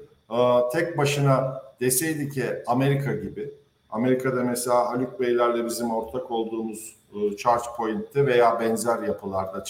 [0.74, 3.54] tek başına deseydi ki Amerika gibi,
[3.90, 9.64] Amerika'da mesela Haluk Beylerle bizim ortak olduğumuz e, Charge Point'te veya benzer yapılarda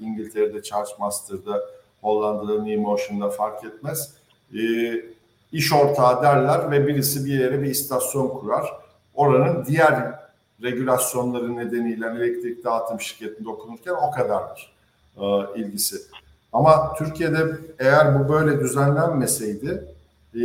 [0.00, 1.60] İngiltere'de Charge Master'da,
[2.00, 4.14] Hollanda'da New Motion'da fark etmez.
[4.54, 4.60] E,
[5.52, 8.72] iş ortağı derler ve birisi bir yere bir istasyon kurar.
[9.14, 10.20] Oranın diğer
[10.62, 14.72] regülasyonları nedeniyle elektrik dağıtım şirketinde okunurken o kadardır
[15.16, 15.22] e,
[15.60, 15.96] ilgisi.
[16.52, 17.46] Ama Türkiye'de
[17.78, 19.84] eğer bu böyle düzenlenmeseydi
[20.34, 20.38] e,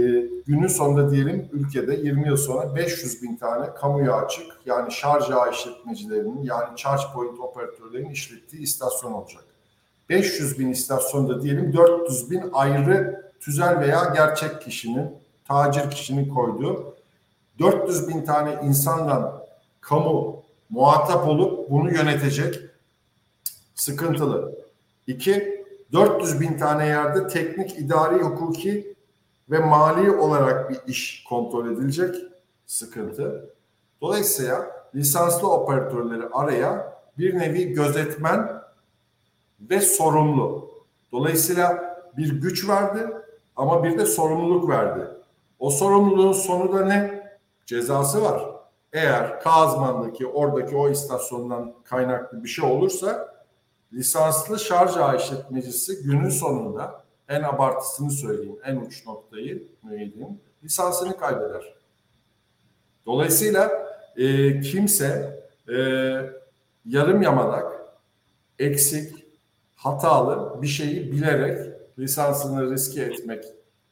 [0.48, 5.52] günün sonunda diyelim ülkede 20 yıl sonra 500 bin tane kamuya açık yani şarj ağı
[5.52, 9.44] işletmecilerinin yani charge point operatörlerinin işlettiği istasyon olacak.
[10.10, 15.11] 500 bin istasyonda diyelim 400 bin ayrı tüzel veya gerçek kişinin,
[15.48, 16.95] tacir kişinin koyduğu
[17.60, 19.41] 400 bin tane insandan
[19.82, 22.56] kamu muhatap olup bunu yönetecek
[23.76, 24.56] sıkıntılı.
[25.07, 25.55] İki,
[25.96, 28.96] 400 bin tane yerde teknik, idari, hukuki
[29.50, 32.16] ve mali olarak bir iş kontrol edilecek
[32.66, 33.50] sıkıntı.
[34.02, 38.62] Dolayısıyla lisanslı operatörleri araya bir nevi gözetmen
[39.62, 40.72] ve sorumlu.
[41.12, 43.08] Dolayısıyla bir güç verdi
[43.56, 45.08] ama bir de sorumluluk verdi.
[45.60, 47.26] O sorumluluğun sonu da ne?
[47.66, 48.44] Cezası var.
[48.94, 53.35] Eğer Kazman'daki oradaki o istasyondan kaynaklı bir şey olursa
[53.96, 61.76] lisanslı şarj işletmecisi günün sonunda en abartısını söyleyeyim, en uç noktayı müeyyideyim, lisansını kaybeder.
[63.06, 63.72] Dolayısıyla
[64.18, 65.40] e, kimse
[65.70, 65.76] e,
[66.86, 67.82] yarım yamalak,
[68.60, 69.26] eksik,
[69.76, 73.46] hatalı bir şeyi bilerek lisansını riske etmek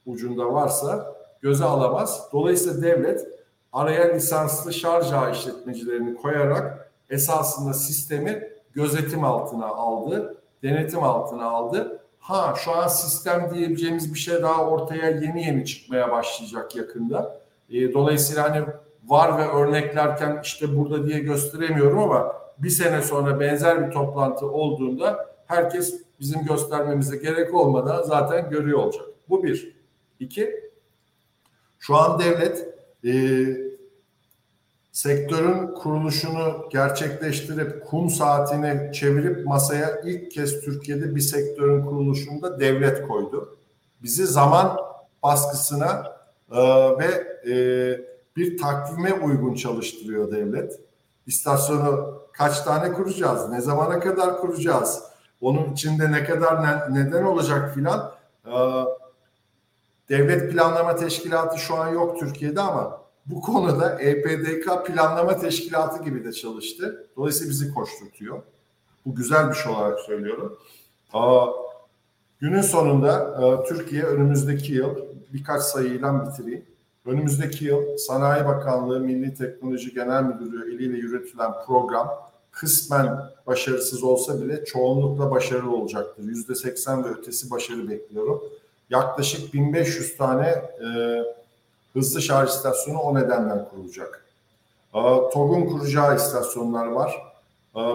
[0.06, 2.30] ucunda varsa göze alamaz.
[2.34, 3.28] Dolayısıyla devlet
[3.74, 12.00] araya lisanslı şarj işletmecilerini koyarak esasında sistemi gözetim altına aldı, denetim altına aldı.
[12.20, 17.40] Ha şu an sistem diyebileceğimiz bir şey daha ortaya yeni yeni çıkmaya başlayacak yakında.
[17.70, 18.66] E, dolayısıyla hani
[19.06, 25.36] var ve örneklerken işte burada diye gösteremiyorum ama bir sene sonra benzer bir toplantı olduğunda
[25.46, 29.06] herkes bizim göstermemize gerek olmadan zaten görüyor olacak.
[29.30, 29.76] Bu bir.
[30.20, 30.72] İki,
[31.80, 32.68] şu an devlet
[33.06, 33.12] e,
[34.94, 43.58] sektörün kuruluşunu gerçekleştirip kum saatini çevirip masaya ilk kez Türkiye'de bir sektörün kuruluşunda devlet koydu.
[44.04, 44.78] Bizi zaman
[45.24, 46.04] baskısına
[46.52, 46.62] e,
[47.00, 47.56] ve e,
[48.36, 50.80] bir takvime uygun çalıştırıyor devlet.
[51.28, 55.04] İstasyonu kaç tane kuracağız, ne zamana kadar kuracağız,
[55.42, 58.12] onun içinde ne kadar ne, neden olacak filan.
[58.46, 58.54] E,
[60.10, 66.34] devlet Planlama Teşkilatı şu an yok Türkiye'de ama bu konuda EPDK Planlama Teşkilatı gibi de
[66.34, 67.08] çalıştı.
[67.18, 68.42] Dolayısıyla bizi koşturtuyor.
[69.06, 70.58] Bu güzel bir şey olarak söylüyorum.
[71.14, 71.48] Aa,
[72.40, 74.96] günün sonunda e, Türkiye önümüzdeki yıl
[75.34, 76.66] birkaç sayıyla bitireyim.
[77.06, 82.10] Önümüzdeki yıl Sanayi Bakanlığı Milli Teknoloji Genel Müdürlüğü eliyle yürütülen program
[82.52, 86.24] kısmen başarısız olsa bile çoğunlukla başarılı olacaktır.
[86.24, 88.44] Yüzde seksen ve ötesi başarı bekliyorum.
[88.90, 90.88] Yaklaşık 1500 tane e,
[91.94, 94.26] hızlı şarj istasyonu o nedenden kurulacak.
[94.94, 95.00] E,
[95.34, 97.34] TOG'un kuracağı istasyonlar var.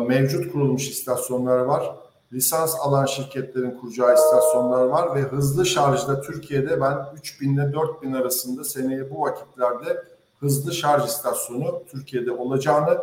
[0.06, 1.94] Mevcut kurulmuş istasyonlar var
[2.32, 8.64] lisans alan şirketlerin kuracağı istasyonlar var ve hızlı şarjda Türkiye'de ben 3000 ile 4000 arasında
[8.64, 10.02] seneye bu vakitlerde
[10.40, 12.98] hızlı şarj istasyonu Türkiye'de olacağını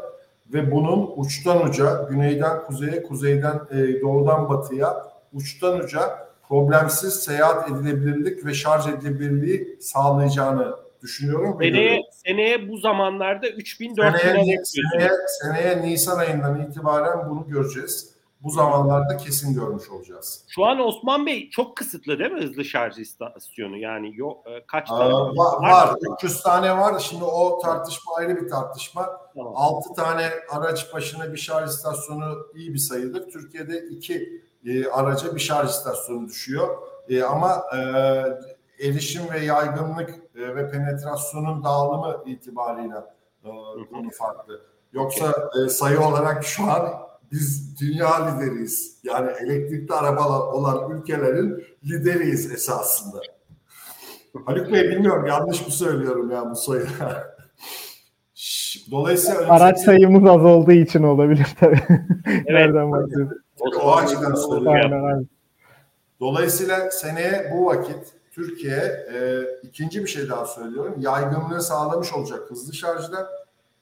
[0.54, 8.46] ve bunun uçtan uca, güneyden kuzeye, kuzeyden e, doğudan batıya uçtan uca problemsiz seyahat edilebilirlik
[8.46, 10.76] ve şarj edilebilirliği sağlayacağını
[11.06, 11.58] düşünüyorum.
[11.62, 15.12] Seneye, seneye bu zamanlarda 3000 4000 seneye, seneye,
[15.42, 18.16] seneye Nisan ayından itibaren bunu göreceğiz
[18.46, 20.46] bu zamanlarda kesin görmüş olacağız.
[20.48, 23.78] Şu an Osman Bey çok kısıtlı değil mi hızlı şarj istasyonu?
[23.78, 25.14] Yani yok kaç tane?
[25.14, 25.96] Aa, var, var.
[26.16, 27.00] 300 tane var.
[27.00, 29.22] Şimdi o tartışma ayrı bir tartışma.
[29.36, 29.54] Tamam.
[29.56, 33.30] 6 tane araç başına bir şarj istasyonu iyi bir sayıdır.
[33.30, 36.78] Türkiye'de 2 e, araca bir şarj istasyonu düşüyor.
[37.10, 37.80] E, ama e,
[38.88, 43.50] erişim ve yaygınlık e, ve penetrasyonun dağılımı itibarıyla e,
[43.92, 44.62] konu farklı.
[44.94, 46.90] Yoksa e, sayı olarak şu an
[47.32, 49.00] biz dünya lideriyiz.
[49.04, 53.22] Yani elektrikli araba olan ülkelerin lideriyiz esasında.
[54.46, 56.88] Haluk Bey bilmiyorum yanlış mı söylüyorum ya bu sayı.
[58.92, 61.82] Dolayısıyla araç sayımız az olduğu için olabilir tabii.
[62.26, 62.50] Evet.
[62.50, 63.44] Nereden bakıyorsun?
[63.60, 65.28] O, o açıdan söylüyorum.
[66.20, 70.96] Dolayısıyla seneye bu vakit Türkiye e, ikinci bir şey daha söylüyorum.
[70.98, 73.30] Yaygınlığı sağlamış olacak hızlı şarjda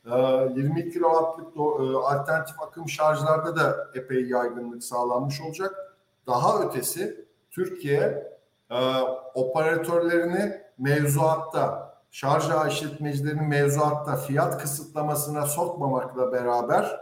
[0.05, 5.75] 22 ee, kW'lık e, alternatif akım şarjlarda da epey yaygınlık sağlanmış olacak.
[6.27, 8.33] Daha ötesi Türkiye
[8.69, 8.77] e,
[9.33, 16.99] operatörlerini mevzuatta, şarj ağ işletmecilerinin mevzuatta fiyat kısıtlamasına sokmamakla beraber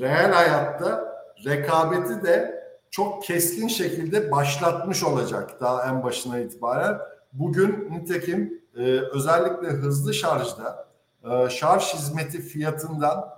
[0.00, 2.53] reel hayatta rekabeti de
[2.94, 6.98] çok keskin şekilde başlatmış olacak daha en başına itibaren.
[7.32, 10.88] Bugün nitekim e, özellikle hızlı şarjda
[11.24, 13.34] e, şarj hizmeti fiyatından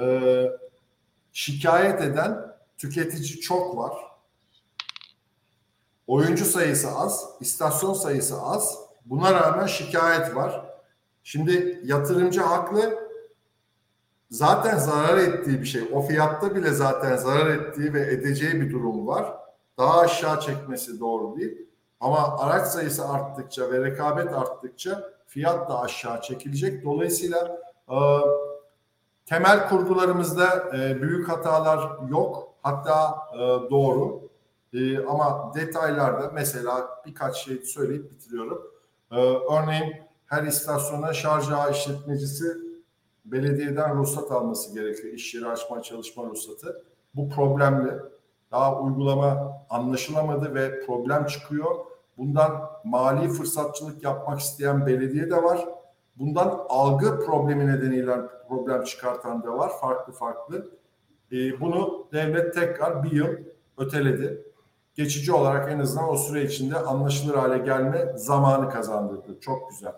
[0.00, 0.42] e,
[1.32, 3.92] şikayet eden tüketici çok var.
[6.06, 8.78] Oyuncu sayısı az, istasyon sayısı az.
[9.04, 10.64] Buna rağmen şikayet var.
[11.22, 13.03] Şimdi yatırımcı haklı.
[14.30, 15.82] Zaten zarar ettiği bir şey.
[15.92, 19.36] O fiyatta bile zaten zarar ettiği ve edeceği bir durum var.
[19.78, 21.66] Daha aşağı çekmesi doğru değil.
[22.00, 26.84] Ama araç sayısı arttıkça ve rekabet arttıkça fiyat da aşağı çekilecek.
[26.84, 27.96] Dolayısıyla e,
[29.26, 32.54] temel kurgularımızda e, büyük hatalar yok.
[32.62, 33.38] Hatta e,
[33.70, 34.28] doğru.
[34.72, 38.62] E, ama detaylarda mesela birkaç şey söyleyip bitiriyorum.
[39.10, 39.94] E, örneğin
[40.26, 42.63] her istasyona şarj ağı işletmecisi
[43.24, 45.14] belediyeden ruhsat alması gerekiyor.
[45.14, 46.84] İş yeri açma çalışma ruhsatı.
[47.14, 47.92] Bu problemli.
[48.52, 51.74] Daha uygulama anlaşılamadı ve problem çıkıyor.
[52.18, 55.68] Bundan mali fırsatçılık yapmak isteyen belediye de var.
[56.16, 58.16] Bundan algı problemi nedeniyle
[58.48, 59.72] problem çıkartan da var.
[59.80, 60.70] Farklı farklı.
[61.32, 63.28] E, bunu devlet tekrar bir yıl
[63.78, 64.42] öteledi.
[64.94, 69.40] Geçici olarak en azından o süre içinde anlaşılır hale gelme zamanı kazandırdı.
[69.40, 69.92] Çok güzel.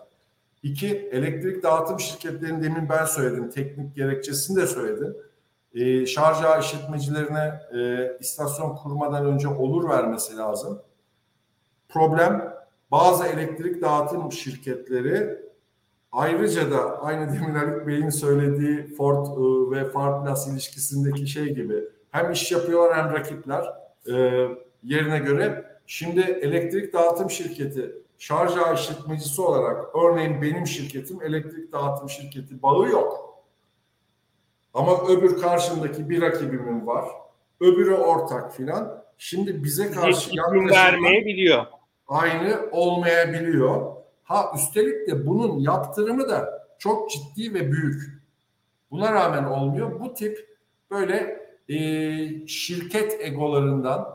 [0.63, 3.49] İki, elektrik dağıtım şirketlerinin demin ben söyledim.
[3.49, 5.17] Teknik gerekçesini de söyledim.
[5.73, 10.81] E, şarj ağı işletmecilerine e, istasyon kurmadan önce olur vermesi lazım.
[11.89, 12.53] Problem
[12.91, 15.39] bazı elektrik dağıtım şirketleri
[16.11, 22.31] ayrıca da aynı demin Haluk Bey'in söylediği Ford ıı, ve Farplas ilişkisindeki şey gibi hem
[22.31, 23.65] iş yapıyorlar hem rakipler
[24.11, 24.47] e,
[24.83, 25.65] yerine göre.
[25.87, 33.37] Şimdi elektrik dağıtım şirketi şarj işletmecisi olarak örneğin benim şirketim elektrik dağıtım şirketi bağı yok.
[34.73, 37.05] Ama öbür karşımdaki bir rakibimin var.
[37.59, 39.03] Öbürü ortak filan.
[39.17, 40.31] Şimdi bize karşı
[40.69, 41.65] vermeyebiliyor.
[42.07, 43.93] Aynı olmayabiliyor.
[44.23, 48.21] Ha üstelik de bunun yaptırımı da çok ciddi ve büyük.
[48.91, 49.99] Buna rağmen olmuyor.
[49.99, 50.57] Bu tip
[50.91, 51.77] böyle e,
[52.47, 54.07] şirket egolarından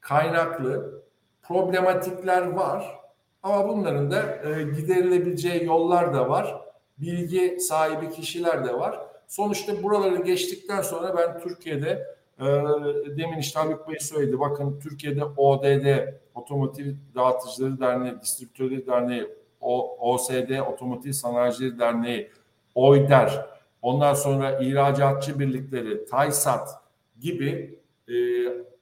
[0.00, 1.02] kaynaklı
[1.42, 3.01] problematikler var.
[3.42, 6.60] Ama bunların da e, giderilebileceği yollar da var.
[6.98, 9.00] Bilgi sahibi kişiler de var.
[9.28, 12.44] Sonuçta buraları geçtikten sonra ben Türkiye'de e,
[13.16, 14.40] demin işte Haluk Bey söyledi.
[14.40, 19.28] Bakın Türkiye'de ODD, Otomotiv Dağıtıcıları Derneği, Distribütörleri Derneği,
[19.60, 22.30] o, OSD, Otomotiv Sanayicileri Derneği,
[22.74, 23.46] OYDER,
[23.82, 26.68] ondan sonra ihracatçı birlikleri, TAYSAT
[27.20, 27.78] gibi
[28.08, 28.14] e,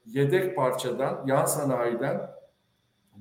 [0.06, 2.30] yedek parçadan, yan sanayiden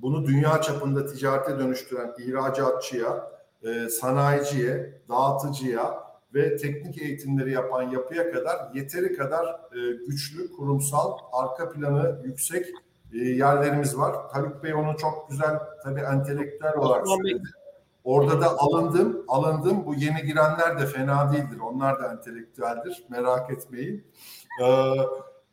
[0.01, 3.31] bunu dünya çapında ticarete dönüştüren ihracatçıya,
[3.63, 11.69] e, sanayiciye, dağıtıcıya ve teknik eğitimleri yapan yapıya kadar yeteri kadar e, güçlü, kurumsal, arka
[11.69, 12.65] planı yüksek
[13.13, 14.15] e, yerlerimiz var.
[14.31, 17.43] Haluk Bey onu çok güzel tabii entelektüel olarak söyledi.
[18.03, 19.85] Orada da alındım, alındım.
[19.85, 21.59] Bu yeni girenler de fena değildir.
[21.59, 23.03] Onlar da entelektüeldir.
[23.09, 24.07] Merak etmeyin.
[24.63, 24.95] Ee,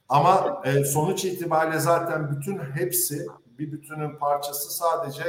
[0.08, 3.26] ama e, sonuç itibariyle zaten bütün hepsi
[3.58, 5.24] bir bütünün parçası sadece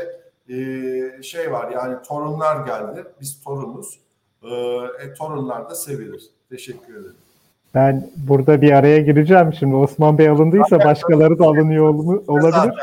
[0.49, 3.03] e, şey var yani torunlar geldi.
[3.21, 3.99] Biz torunuz.
[4.43, 4.47] E,
[5.03, 6.23] e, torunlar da sevilir.
[6.49, 7.15] Teşekkür ederim.
[7.75, 9.53] Ben burada bir araya gireceğim.
[9.53, 11.89] Şimdi Osman Bey alındıysa başkaları da alınıyor
[12.27, 12.73] olabilir.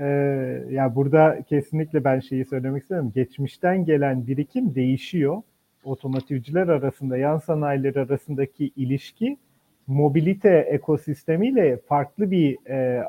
[0.00, 3.12] Ee, ya yani burada kesinlikle ben şeyi söylemek istiyorum.
[3.14, 5.42] Geçmişten gelen birikim değişiyor.
[5.84, 9.38] Otomotivciler arasında, yan sanayiler arasındaki ilişki
[9.86, 13.04] mobilite ekosistemiyle farklı bir e,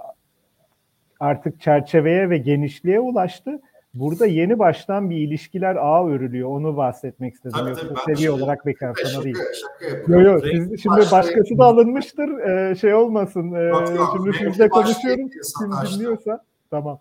[1.19, 3.61] artık çerçeveye ve genişliğe ulaştı.
[3.93, 6.49] Burada yeni baştan bir ilişkiler ağ örülüyor.
[6.49, 7.55] Onu bahsetmek istedim.
[7.59, 9.37] Tabii, Yoksa tabii, seviye şaka, olarak bekar şaka, sana değil.
[9.61, 12.39] Şaka Yok yok siz, şimdi başkası da alınmıştır.
[12.39, 13.53] Ee, şey olmasın.
[13.53, 15.29] Ee, Yok, yok, şimdi sizle konuşuyorum.
[15.29, 16.99] Kim dinliyorsa tamam.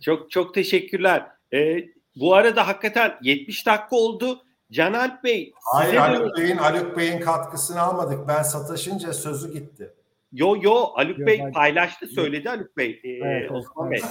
[0.00, 1.26] Çok çok teşekkürler.
[1.52, 1.84] Ee,
[2.20, 4.42] bu arada hakikaten 70 dakika oldu.
[4.72, 5.52] Canalp Bey.
[5.74, 6.32] Hayır dönüyorum.
[6.38, 8.28] Bey'in Haluk Bey'in katkısını almadık.
[8.28, 9.92] Ben sataşınca sözü gitti.
[10.32, 13.00] Yo yo Haluk Yo, Bey ben- paylaştı söyledi Haluk Bey.
[13.04, 14.04] Ee, Evet, Osman evet.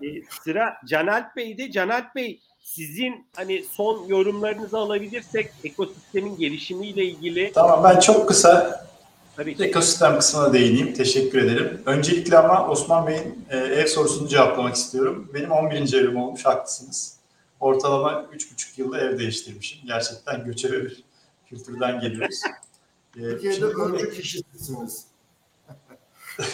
[0.00, 0.18] Bey.
[0.18, 1.70] Ee, sıra Canalp Bey'de.
[1.70, 8.84] Canalp Bey sizin hani son yorumlarınızı alabilirsek ekosistemin gelişimiyle ilgili Tamam ben çok kısa
[9.36, 10.94] tabii ki ekosistem kısmına değineyim.
[10.94, 11.82] Teşekkür ederim.
[11.86, 15.30] Öncelikle ama Osman Bey'in e, ev sorusunu cevaplamak istiyorum.
[15.34, 15.94] Benim 11.
[15.94, 17.16] evim olmuş, haklısınız.
[17.60, 19.78] Ortalama 3,5 yılda ev değiştirmişim.
[19.86, 21.04] Gerçekten göçebe bir
[21.46, 22.40] kültürden geliyoruz.
[23.16, 25.06] E, Türkiye'de öncü kişisiniz.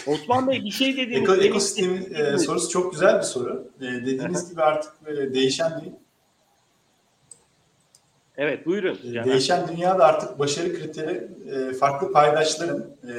[0.07, 1.21] Osman Bey bir şey dediniz.
[1.21, 3.71] Eko, ekosistemin e, sorusu çok güzel bir soru.
[3.81, 5.91] E, dediğiniz gibi artık böyle değişen bir
[8.37, 8.99] Evet buyurun.
[9.03, 9.25] E.
[9.25, 13.13] Değişen dünyada artık başarı kriteri e, farklı paydaşların e,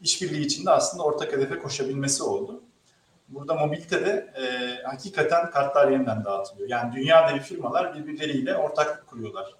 [0.00, 2.62] işbirliği içinde aslında ortak hedefe koşabilmesi oldu.
[3.28, 6.68] Burada mobilitede e, hakikaten kartlar yeniden dağıtılıyor.
[6.68, 9.54] Yani dünya devi firmalar birbirleriyle ortaklık kuruyorlar.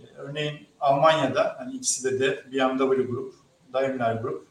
[0.00, 3.34] E, örneğin Almanya'da hani ikisi de de BMW Group,
[3.72, 4.47] Daimler Group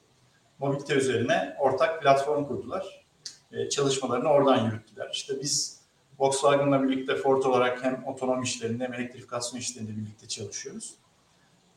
[0.60, 3.06] mobilite üzerine ortak platform kurdular.
[3.52, 5.10] E, çalışmalarını oradan yürüttüler.
[5.14, 5.82] İşte biz
[6.20, 10.96] Volkswagen'la birlikte Ford olarak hem otonom işlerinde hem elektrifikasyon işlerinde birlikte çalışıyoruz.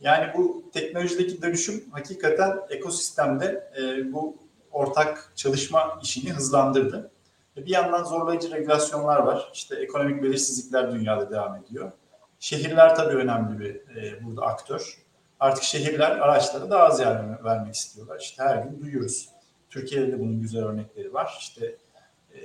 [0.00, 4.36] Yani bu teknolojideki dönüşüm hakikaten ekosistemde e, bu
[4.72, 7.10] ortak çalışma işini hızlandırdı.
[7.56, 9.50] Bir yandan zorlayıcı regülasyonlar var.
[9.54, 11.92] İşte ekonomik belirsizlikler dünyada devam ediyor.
[12.38, 14.98] Şehirler tabii önemli bir e, burada aktör.
[15.40, 18.20] Artık şehirler araçlara daha az yer vermek istiyorlar.
[18.20, 19.28] İşte her gün duyuyoruz.
[19.70, 21.36] Türkiye'de de bunun güzel örnekleri var.
[21.40, 21.76] İşte
[22.34, 22.38] e,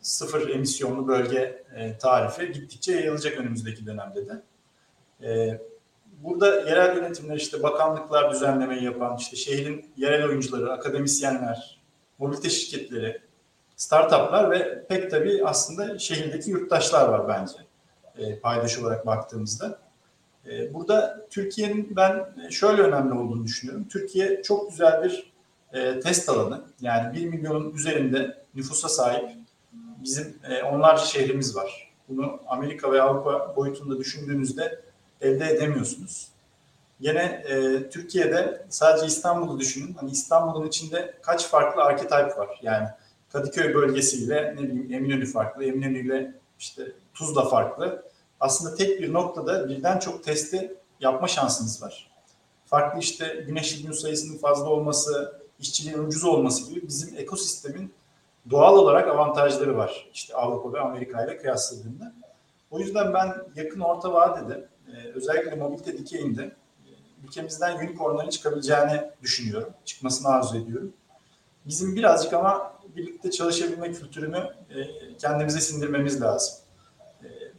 [0.00, 4.42] sıfır emisyonlu bölge e, tarifi gittikçe yayılacak önümüzdeki dönemde de.
[5.28, 5.60] E,
[6.22, 11.80] burada yerel yönetimler işte bakanlıklar düzenlemeyi yapan, işte şehrin yerel oyuncuları, akademisyenler,
[12.18, 13.20] mobilite şirketleri,
[13.76, 17.56] startuplar ve pek tabii aslında şehirdeki yurttaşlar var bence
[18.18, 19.78] e, paydaş olarak baktığımızda.
[20.46, 23.88] E, burada Türkiye'nin ben şöyle önemli olduğunu düşünüyorum.
[23.88, 25.32] Türkiye çok güzel bir
[25.72, 26.62] e, test alanı.
[26.80, 29.30] Yani 1 milyonun üzerinde nüfusa sahip
[30.02, 31.92] bizim e, onlarca şehrimiz var.
[32.08, 34.80] Bunu Amerika ve Avrupa boyutunda düşündüğünüzde
[35.20, 36.28] elde edemiyorsunuz.
[37.00, 39.94] Yine e, Türkiye'de sadece İstanbul'u düşünün.
[40.00, 42.60] Hani İstanbul'un içinde kaç farklı archetype var.
[42.62, 42.88] Yani
[43.32, 46.82] Kadıköy bölgesiyle ne bileyim Eminönü farklı, Eminönü ile işte
[47.14, 48.02] Tuzla farklı.
[48.42, 52.10] Aslında tek bir noktada birden çok testi yapma şansınız var.
[52.66, 57.94] Farklı işte güneş gün sayısının fazla olması, işçiliğin ucuz olması gibi bizim ekosistemin
[58.50, 60.08] doğal olarak avantajları var.
[60.14, 62.12] İşte Avrupa ve Amerika ile kıyasladığında.
[62.70, 66.90] O yüzden ben yakın orta vadede e, özellikle mobilite dikeyinde e,
[67.24, 69.72] ülkemizden unicornların çıkabileceğini düşünüyorum.
[69.84, 70.92] Çıkmasını arzu ediyorum.
[71.66, 74.38] Bizim birazcık ama birlikte çalışabilme kültürünü
[74.70, 74.76] e,
[75.18, 76.54] kendimize sindirmemiz lazım.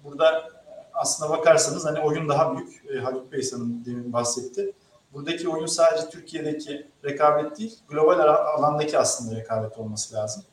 [0.03, 0.53] Burada
[0.93, 2.85] aslına bakarsanız hani oyun daha büyük.
[2.95, 4.73] E, Haluk Bey sanırım demin bahsetti.
[5.13, 10.43] Buradaki oyun sadece Türkiye'deki rekabet değil, global alandaki aslında rekabet olması lazım.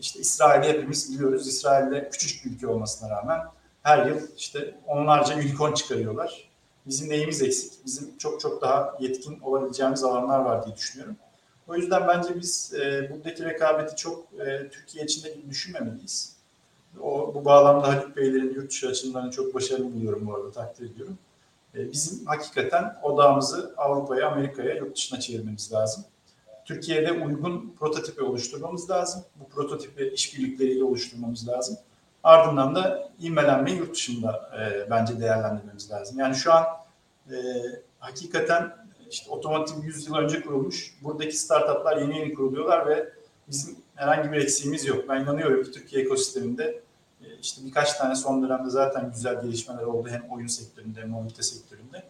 [0.00, 1.48] İşte İsrail'i hepimiz biliyoruz.
[1.48, 3.40] İsrail'de küçücük bir ülke olmasına rağmen
[3.82, 6.50] her yıl işte onlarca unicorn çıkarıyorlar.
[6.86, 7.86] Bizim neyimiz eksik?
[7.86, 11.16] Bizim çok çok daha yetkin olabileceğimiz alanlar var diye düşünüyorum.
[11.68, 16.35] O yüzden bence biz e, buradaki rekabeti çok e, Türkiye içinde düşünmemeliyiz.
[17.02, 21.18] O, bu bağlamda Haluk Beylerin yurt dışı açılımlarını çok başarılı buluyorum bu arada takdir ediyorum.
[21.74, 26.04] E, bizim hakikaten odağımızı Avrupa'ya, Amerika'ya, yurt dışına çevirmemiz lazım.
[26.64, 29.24] Türkiye'de uygun prototipi oluşturmamız lazım.
[29.40, 31.76] Bu prototipi işbirlikleriyle oluşturmamız lazım.
[32.22, 36.18] Ardından da ivmelenmeyi yurt dışında e, bence değerlendirmemiz lazım.
[36.18, 36.64] Yani şu an
[37.30, 37.36] e,
[37.98, 38.76] hakikaten
[39.10, 40.94] işte otomotiv 100 yıl önce kurulmuş.
[41.02, 43.08] Buradaki startuplar yeni yeni kuruluyorlar ve
[43.48, 45.04] bizim herhangi bir eksiğimiz yok.
[45.08, 46.80] Ben inanıyorum ki Türkiye ekosisteminde
[47.42, 52.02] işte birkaç tane son dönemde zaten güzel gelişmeler oldu hem oyun sektöründe hem mobilite sektöründe.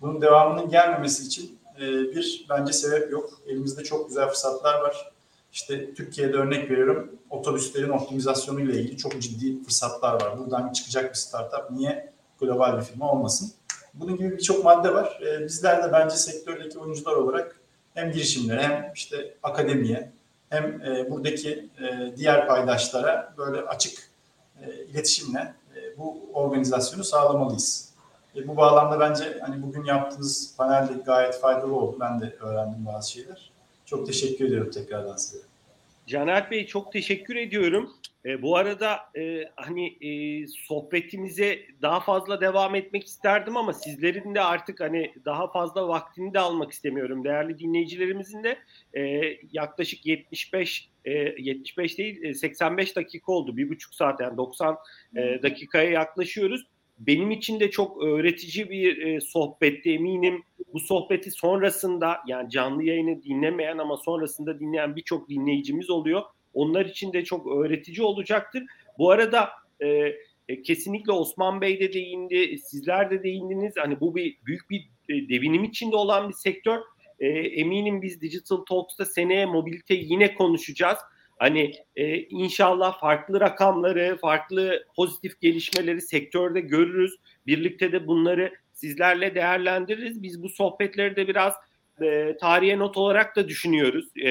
[0.00, 3.40] Bunun devamının gelmemesi için e, bir bence sebep yok.
[3.46, 5.12] Elimizde çok güzel fırsatlar var.
[5.52, 10.38] İşte Türkiye'de örnek veriyorum otobüslerin optimizasyonu ile ilgili çok ciddi fırsatlar var.
[10.38, 13.52] Buradan çıkacak bir startup niye global bir firma olmasın?
[13.94, 15.20] Bunun gibi birçok madde var.
[15.26, 17.60] E, bizler de bence sektördeki oyuncular olarak
[17.94, 20.12] hem girişimlere hem işte akademiye
[20.50, 21.68] hem e, buradaki
[22.16, 24.08] diğer paydaşlara böyle açık
[24.66, 27.88] e, iletişimle e, bu organizasyonu sağlamalıyız.
[28.36, 31.96] E, bu bağlamda bence hani bugün yaptığınız panelde gayet faydalı oldu.
[32.00, 33.50] Ben de öğrendim bazı şeyler.
[33.84, 35.47] Çok teşekkür ediyorum tekrardan size.
[36.08, 37.90] Caner Bey çok teşekkür ediyorum.
[38.24, 44.40] E, bu arada e, hani e, sohbetimize daha fazla devam etmek isterdim ama sizlerin de
[44.40, 47.24] artık hani daha fazla vaktini de almak istemiyorum.
[47.24, 48.58] Değerli dinleyicilerimizin de
[48.94, 49.02] e,
[49.52, 53.56] yaklaşık 75 e, 75 değil 85 dakika oldu.
[53.56, 54.76] Bir buçuk saat yani 90
[55.16, 56.66] e, dakikaya yaklaşıyoruz
[56.98, 60.42] benim için de çok öğretici bir e, sohbetti eminim.
[60.72, 66.22] Bu sohbeti sonrasında yani canlı yayını dinlemeyen ama sonrasında dinleyen birçok dinleyicimiz oluyor.
[66.54, 68.62] Onlar için de çok öğretici olacaktır.
[68.98, 69.48] Bu arada
[69.80, 70.12] e,
[70.48, 73.74] e, kesinlikle Osman Bey de değindi, sizler de değindiniz.
[73.76, 76.78] Hani bu bir büyük bir e, devinim içinde olan bir sektör.
[77.20, 80.98] E, eminim biz Digital Talks'ta seneye mobilite yine konuşacağız.
[81.38, 87.16] Hani e, inşallah farklı rakamları, farklı pozitif gelişmeleri sektörde görürüz.
[87.46, 90.22] Birlikte de bunları sizlerle değerlendiririz.
[90.22, 91.54] Biz bu sohbetleri de biraz
[92.02, 94.16] e, tarihe not olarak da düşünüyoruz.
[94.16, 94.30] E,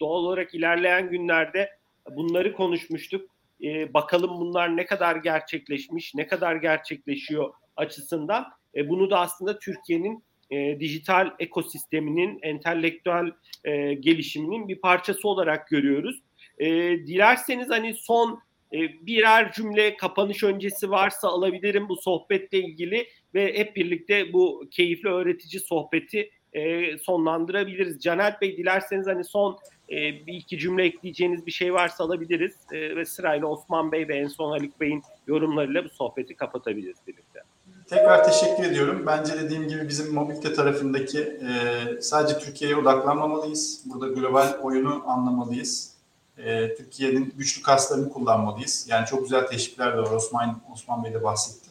[0.00, 1.70] doğal olarak ilerleyen günlerde
[2.10, 3.30] bunları konuşmuştuk.
[3.62, 8.46] E, bakalım bunlar ne kadar gerçekleşmiş, ne kadar gerçekleşiyor açısından.
[8.74, 13.32] E, bunu da aslında Türkiye'nin e, dijital ekosisteminin, entelektüel
[13.64, 16.22] e, gelişiminin bir parçası olarak görüyoruz.
[16.58, 16.66] E,
[17.06, 18.40] dilerseniz hani son
[18.72, 25.08] e, birer cümle kapanış öncesi varsa alabilirim bu sohbetle ilgili ve hep birlikte bu keyifli
[25.08, 28.00] öğretici sohbeti e, sonlandırabiliriz.
[28.00, 29.58] Caner Bey dilerseniz hani son
[29.90, 34.16] e, bir iki cümle ekleyeceğiniz bir şey varsa alabiliriz e, ve sırayla Osman Bey ve
[34.16, 37.40] en son Haluk Bey'in yorumlarıyla bu sohbeti kapatabiliriz birlikte.
[37.88, 39.02] Tekrar teşekkür ediyorum.
[39.06, 43.82] Bence dediğim gibi bizim mobilite tarafındaki e, sadece Türkiye'ye odaklanmamalıyız.
[43.84, 45.94] Burada global oyunu anlamalıyız.
[46.38, 48.86] E, Türkiye'nin güçlü kaslarını kullanmalıyız.
[48.90, 50.10] Yani çok güzel teşvikler de var.
[50.10, 51.68] Osman, Osman Bey de bahsetti.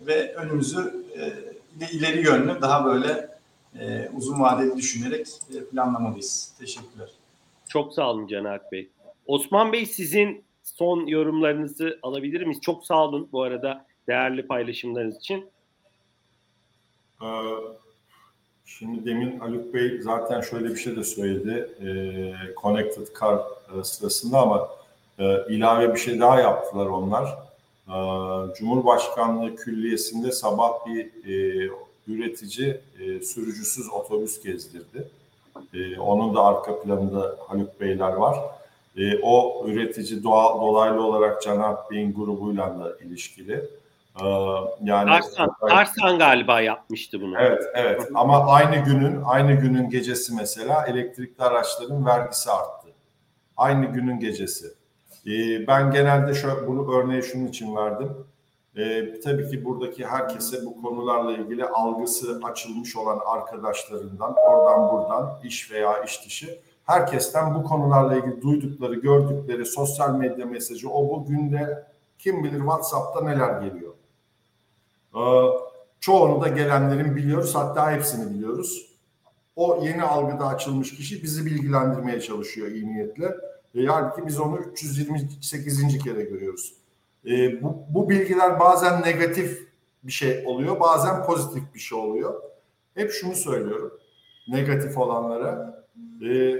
[0.00, 1.04] Ve önümüzü
[1.80, 3.28] e, ileri yönlü daha böyle
[3.80, 6.54] e, uzun vadeli düşünerek e, planlamalıyız.
[6.58, 7.10] Teşekkürler.
[7.68, 8.88] Çok sağ olun Caner Bey.
[9.26, 12.60] Osman Bey sizin son yorumlarınızı alabilir miyiz?
[12.60, 15.48] Çok sağ olun bu arada değerli paylaşımlarınız için.
[17.22, 17.26] Ee,
[18.64, 21.68] şimdi demin Haluk Bey zaten şöyle bir şey de söyledi.
[21.80, 21.88] E,
[22.62, 24.68] Connected Car e, sırasında ama
[25.18, 27.24] e, ilave bir şey daha yaptılar onlar.
[27.88, 27.96] E,
[28.54, 31.68] Cumhurbaşkanlığı Külliyesi'nde sabah bir e,
[32.08, 32.80] üretici
[33.22, 35.08] sürücüsüz otobüs gezdirdi.
[35.98, 38.38] Onun da arka planında Haluk Beyler var.
[39.22, 43.64] O üretici doğa, dolaylı olarak Cenab Bey'in grubuyla da ilişkili.
[44.20, 44.24] Ee,
[44.82, 47.38] yani Arsan, Arsan galiba yapmıştı bunu.
[47.40, 48.08] Evet, evet.
[48.14, 52.88] Ama aynı günün aynı günün gecesi mesela elektrikli araçların vergisi arttı.
[53.56, 54.66] Aynı günün gecesi.
[55.26, 58.26] Ee, ben genelde şöyle bunu örneği şunun için verdim.
[58.76, 65.70] Ee, tabii ki buradaki herkese bu konularla ilgili algısı açılmış olan arkadaşlarından, oradan buradan iş
[65.72, 71.86] veya iş dışı herkesten bu konularla ilgili duydukları, gördükleri sosyal medya mesajı o bu günde
[72.18, 73.92] kim bilir WhatsApp'ta neler geliyor.
[75.16, 75.20] Ee,
[76.00, 78.86] Çoğunu da gelenlerin biliyoruz hatta hepsini biliyoruz.
[79.56, 83.34] O yeni algıda açılmış kişi bizi bilgilendirmeye çalışıyor iyi niyetle.
[83.74, 85.98] E, halbuki biz onu 328.
[85.98, 86.74] kere görüyoruz.
[87.26, 89.68] E, bu, bu bilgiler bazen negatif
[90.02, 92.42] bir şey oluyor, bazen pozitif bir şey oluyor.
[92.94, 93.92] Hep şunu söylüyorum
[94.48, 95.84] negatif olanlara.
[96.28, 96.54] E,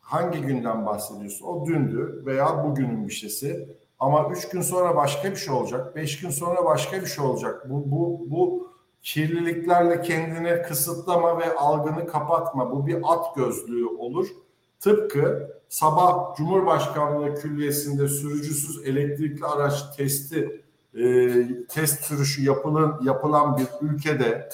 [0.00, 1.46] hangi günden bahsediyorsun?
[1.46, 3.68] O dündü veya bugünün bir şeysi.
[4.00, 5.96] Ama üç gün sonra başka bir şey olacak.
[5.96, 7.70] Beş gün sonra başka bir şey olacak.
[7.70, 8.70] Bu, bu, bu
[9.02, 12.70] kirliliklerle kendini kısıtlama ve algını kapatma.
[12.70, 14.26] Bu bir at gözlüğü olur.
[14.80, 20.62] Tıpkı sabah Cumhurbaşkanlığı Külliyesi'nde sürücüsüz elektrikli araç testi
[20.94, 21.04] e,
[21.66, 24.48] test sürüşü yapılan, yapılan bir ülkede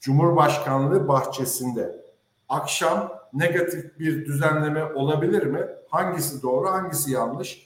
[0.00, 2.00] Cumhurbaşkanlığı bahçesinde
[2.48, 5.66] akşam negatif bir düzenleme olabilir mi?
[5.90, 7.65] Hangisi doğru, hangisi yanlış?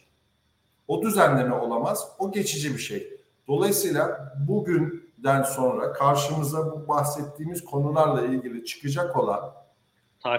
[0.90, 2.08] O düzenleme olamaz.
[2.18, 3.20] O geçici bir şey.
[3.48, 9.52] Dolayısıyla bugünden sonra karşımıza bu bahsettiğimiz konularla ilgili çıkacak olan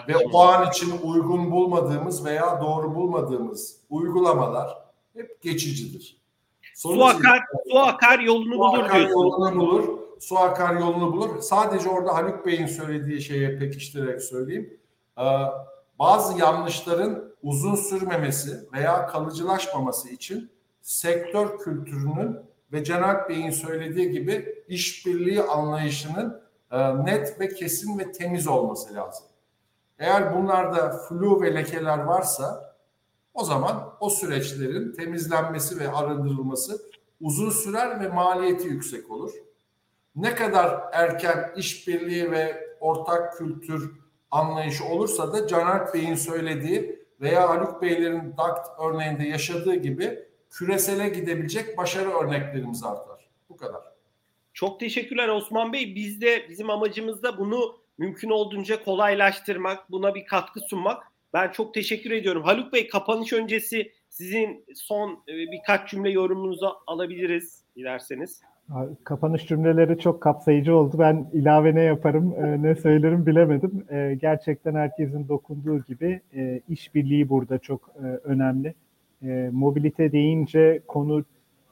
[0.07, 4.77] ve o an için uygun bulmadığımız veya doğru bulmadığımız uygulamalar
[5.13, 6.17] hep geçicidir.
[6.75, 7.39] su akar,
[7.71, 9.13] su akar yolunu su bulur akar diyorsun.
[9.13, 9.99] yolunu bulur.
[10.19, 11.41] Su akar yolunu bulur.
[11.41, 14.79] Sadece orada Haluk Bey'in söylediği şeye pekiştirerek söyleyeyim.
[15.17, 15.23] Ee,
[15.99, 20.51] bazı yanlışların uzun sürmemesi veya kalıcılaşmaması için
[20.81, 22.37] sektör kültürünün
[22.73, 26.41] ve Cenab Bey'in söylediği gibi işbirliği anlayışının
[26.71, 29.25] e, net ve kesin ve temiz olması lazım.
[29.99, 32.75] Eğer bunlarda flu ve lekeler varsa
[33.33, 36.81] o zaman o süreçlerin temizlenmesi ve arındırılması
[37.21, 39.31] uzun sürer ve maliyeti yüksek olur.
[40.15, 43.91] Ne kadar erken işbirliği ve ortak kültür
[44.31, 50.19] anlayışı olursa da Caner Bey'in söylediği veya Haluk Beylerin DAKT örneğinde yaşadığı gibi
[50.51, 53.29] küresele gidebilecek başarı örneklerimiz artar.
[53.49, 53.81] Bu kadar.
[54.53, 55.95] Çok teşekkürler Osman Bey.
[55.95, 61.03] Biz de bizim amacımız da bunu mümkün olduğunca kolaylaştırmak, buna bir katkı sunmak.
[61.33, 62.43] Ben çok teşekkür ediyorum.
[62.43, 68.41] Haluk Bey kapanış öncesi sizin son e, birkaç cümle yorumunuzu alabiliriz dilerseniz.
[69.03, 70.95] Kapanış cümleleri çok kapsayıcı oldu.
[70.99, 73.85] Ben ilave ne yaparım, e, ne söylerim bilemedim.
[73.89, 76.21] E, gerçekten herkesin dokunduğu gibi
[76.69, 77.89] işbirliği burada çok
[78.23, 78.73] önemli.
[79.51, 81.23] Mobilite deyince konu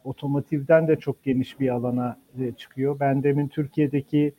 [0.04, 2.18] otomotivden de çok geniş bir alana
[2.58, 3.00] çıkıyor.
[3.00, 4.34] Ben demin Türkiye'deki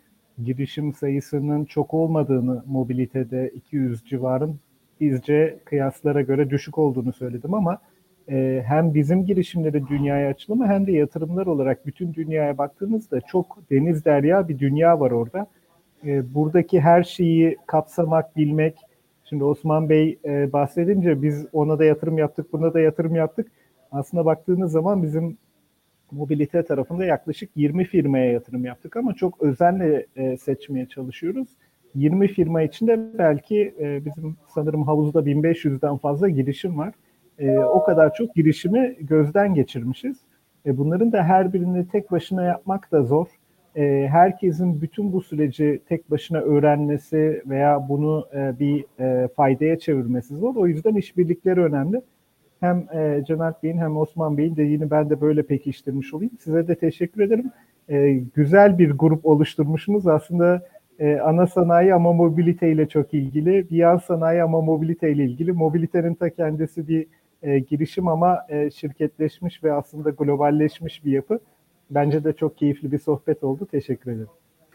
[0.44, 4.60] girişim sayısının çok olmadığını mobilitede 200 civarın
[5.00, 7.78] bizce kıyaslara göre düşük olduğunu söyledim ama
[8.30, 14.04] e, hem bizim girişimleri dünyaya açılımı hem de yatırımlar olarak bütün dünyaya baktığımızda çok deniz
[14.04, 15.46] derya bir dünya var orada.
[16.06, 18.76] E, buradaki her şeyi kapsamak, bilmek,
[19.24, 23.46] şimdi Osman Bey e, bahsedince biz ona da yatırım yaptık, buna da yatırım yaptık.
[23.92, 25.38] Aslında baktığınız zaman bizim
[26.10, 31.48] mobilite tarafında yaklaşık 20 firmaya yatırım yaptık ama çok özenle e, seçmeye çalışıyoruz.
[31.94, 36.94] 20 firma içinde belki e, bizim sanırım havuzda 1500'den fazla girişim var.
[37.40, 40.16] E, o kadar çok girişimi gözden geçirmişiz.
[40.66, 43.26] E, bunların da her birini tek başına yapmak da zor.
[43.76, 50.36] E, herkesin bütün bu süreci tek başına öğrenmesi veya bunu e, bir e, faydaya çevirmesi
[50.36, 50.56] zor.
[50.56, 52.02] O yüzden işbirlikleri önemli
[52.60, 56.32] hem e, Caner Bey'in hem Osman Bey'in dediğini ben de böyle pekiştirmiş olayım.
[56.40, 57.50] Size de teşekkür ederim.
[57.88, 60.06] E, güzel bir grup oluşturmuşsunuz.
[60.06, 60.62] Aslında
[60.98, 63.70] e, ana sanayi ama mobilite ile çok ilgili.
[63.70, 65.52] Bir yan sanayi ama mobilite ilgili.
[65.52, 67.06] Mobilitenin ta kendisi bir
[67.42, 71.40] e, girişim ama e, şirketleşmiş ve aslında globalleşmiş bir yapı.
[71.90, 73.68] Bence de çok keyifli bir sohbet oldu.
[73.70, 74.28] Teşekkür ederim.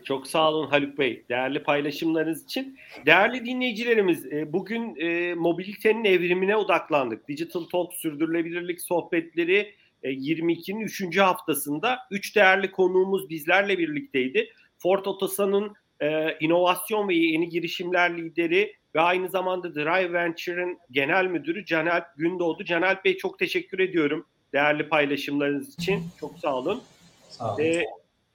[0.03, 1.23] Çok sağ olun Haluk Bey.
[1.29, 2.77] Değerli paylaşımlarınız için.
[3.05, 7.27] Değerli dinleyicilerimiz, e, bugün e, mobilitenin evrimine odaklandık.
[7.27, 9.73] Digital Talk sürdürülebilirlik sohbetleri
[10.03, 11.17] 22'nin e, 3.
[11.17, 14.49] haftasında 3 değerli konuğumuz bizlerle birlikteydi.
[14.77, 15.73] Ford Otosan'ın
[16.39, 22.65] inovasyon ve yeni girişimler lideri ve aynı zamanda Drive Venture'ın genel müdürü Canel Gündoğdu.
[22.65, 26.03] Canel Bey çok teşekkür ediyorum değerli paylaşımlarınız için.
[26.19, 26.83] Çok sağ olun.
[27.29, 27.63] Sağ olun.
[27.63, 27.85] Ee,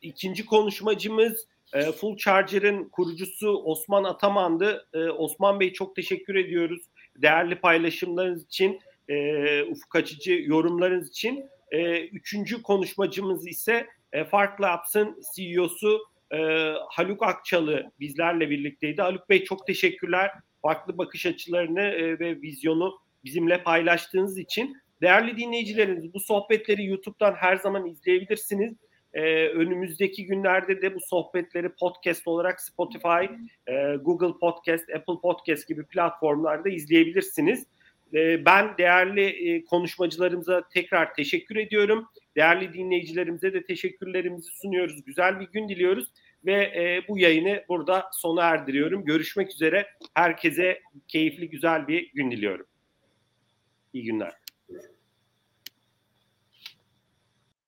[0.03, 4.89] ikinci konuşmacımız e, Full Charger'ın kurucusu Osman Ataman'dı.
[4.95, 6.83] E, Osman Bey çok teşekkür ediyoruz.
[7.17, 11.45] Değerli paylaşımlarınız için, e, ufuk açıcı yorumlarınız için.
[11.71, 16.01] E, üçüncü konuşmacımız ise e, Fark Labs'ın CEO'su
[16.33, 19.03] e, Haluk Akçalı bizlerle birlikteydi.
[19.03, 20.31] Haluk Bey çok teşekkürler.
[20.63, 24.77] Farklı bakış açılarını e, ve vizyonu bizimle paylaştığınız için.
[25.03, 28.75] Değerli dinleyicilerimiz bu sohbetleri YouTube'dan her zaman izleyebilirsiniz.
[29.15, 33.25] Ee, önümüzdeki günlerde de bu sohbetleri podcast olarak Spotify,
[33.67, 37.67] e, Google Podcast, Apple Podcast gibi platformlarda izleyebilirsiniz.
[38.15, 42.07] E, ben değerli e, konuşmacılarımıza tekrar teşekkür ediyorum.
[42.37, 45.05] Değerli dinleyicilerimize de teşekkürlerimizi sunuyoruz.
[45.05, 46.09] Güzel bir gün diliyoruz
[46.47, 49.05] ve e, bu yayını burada sona erdiriyorum.
[49.05, 49.87] Görüşmek üzere.
[50.15, 52.67] Herkese keyifli güzel bir gün diliyorum.
[53.93, 54.40] İyi günler.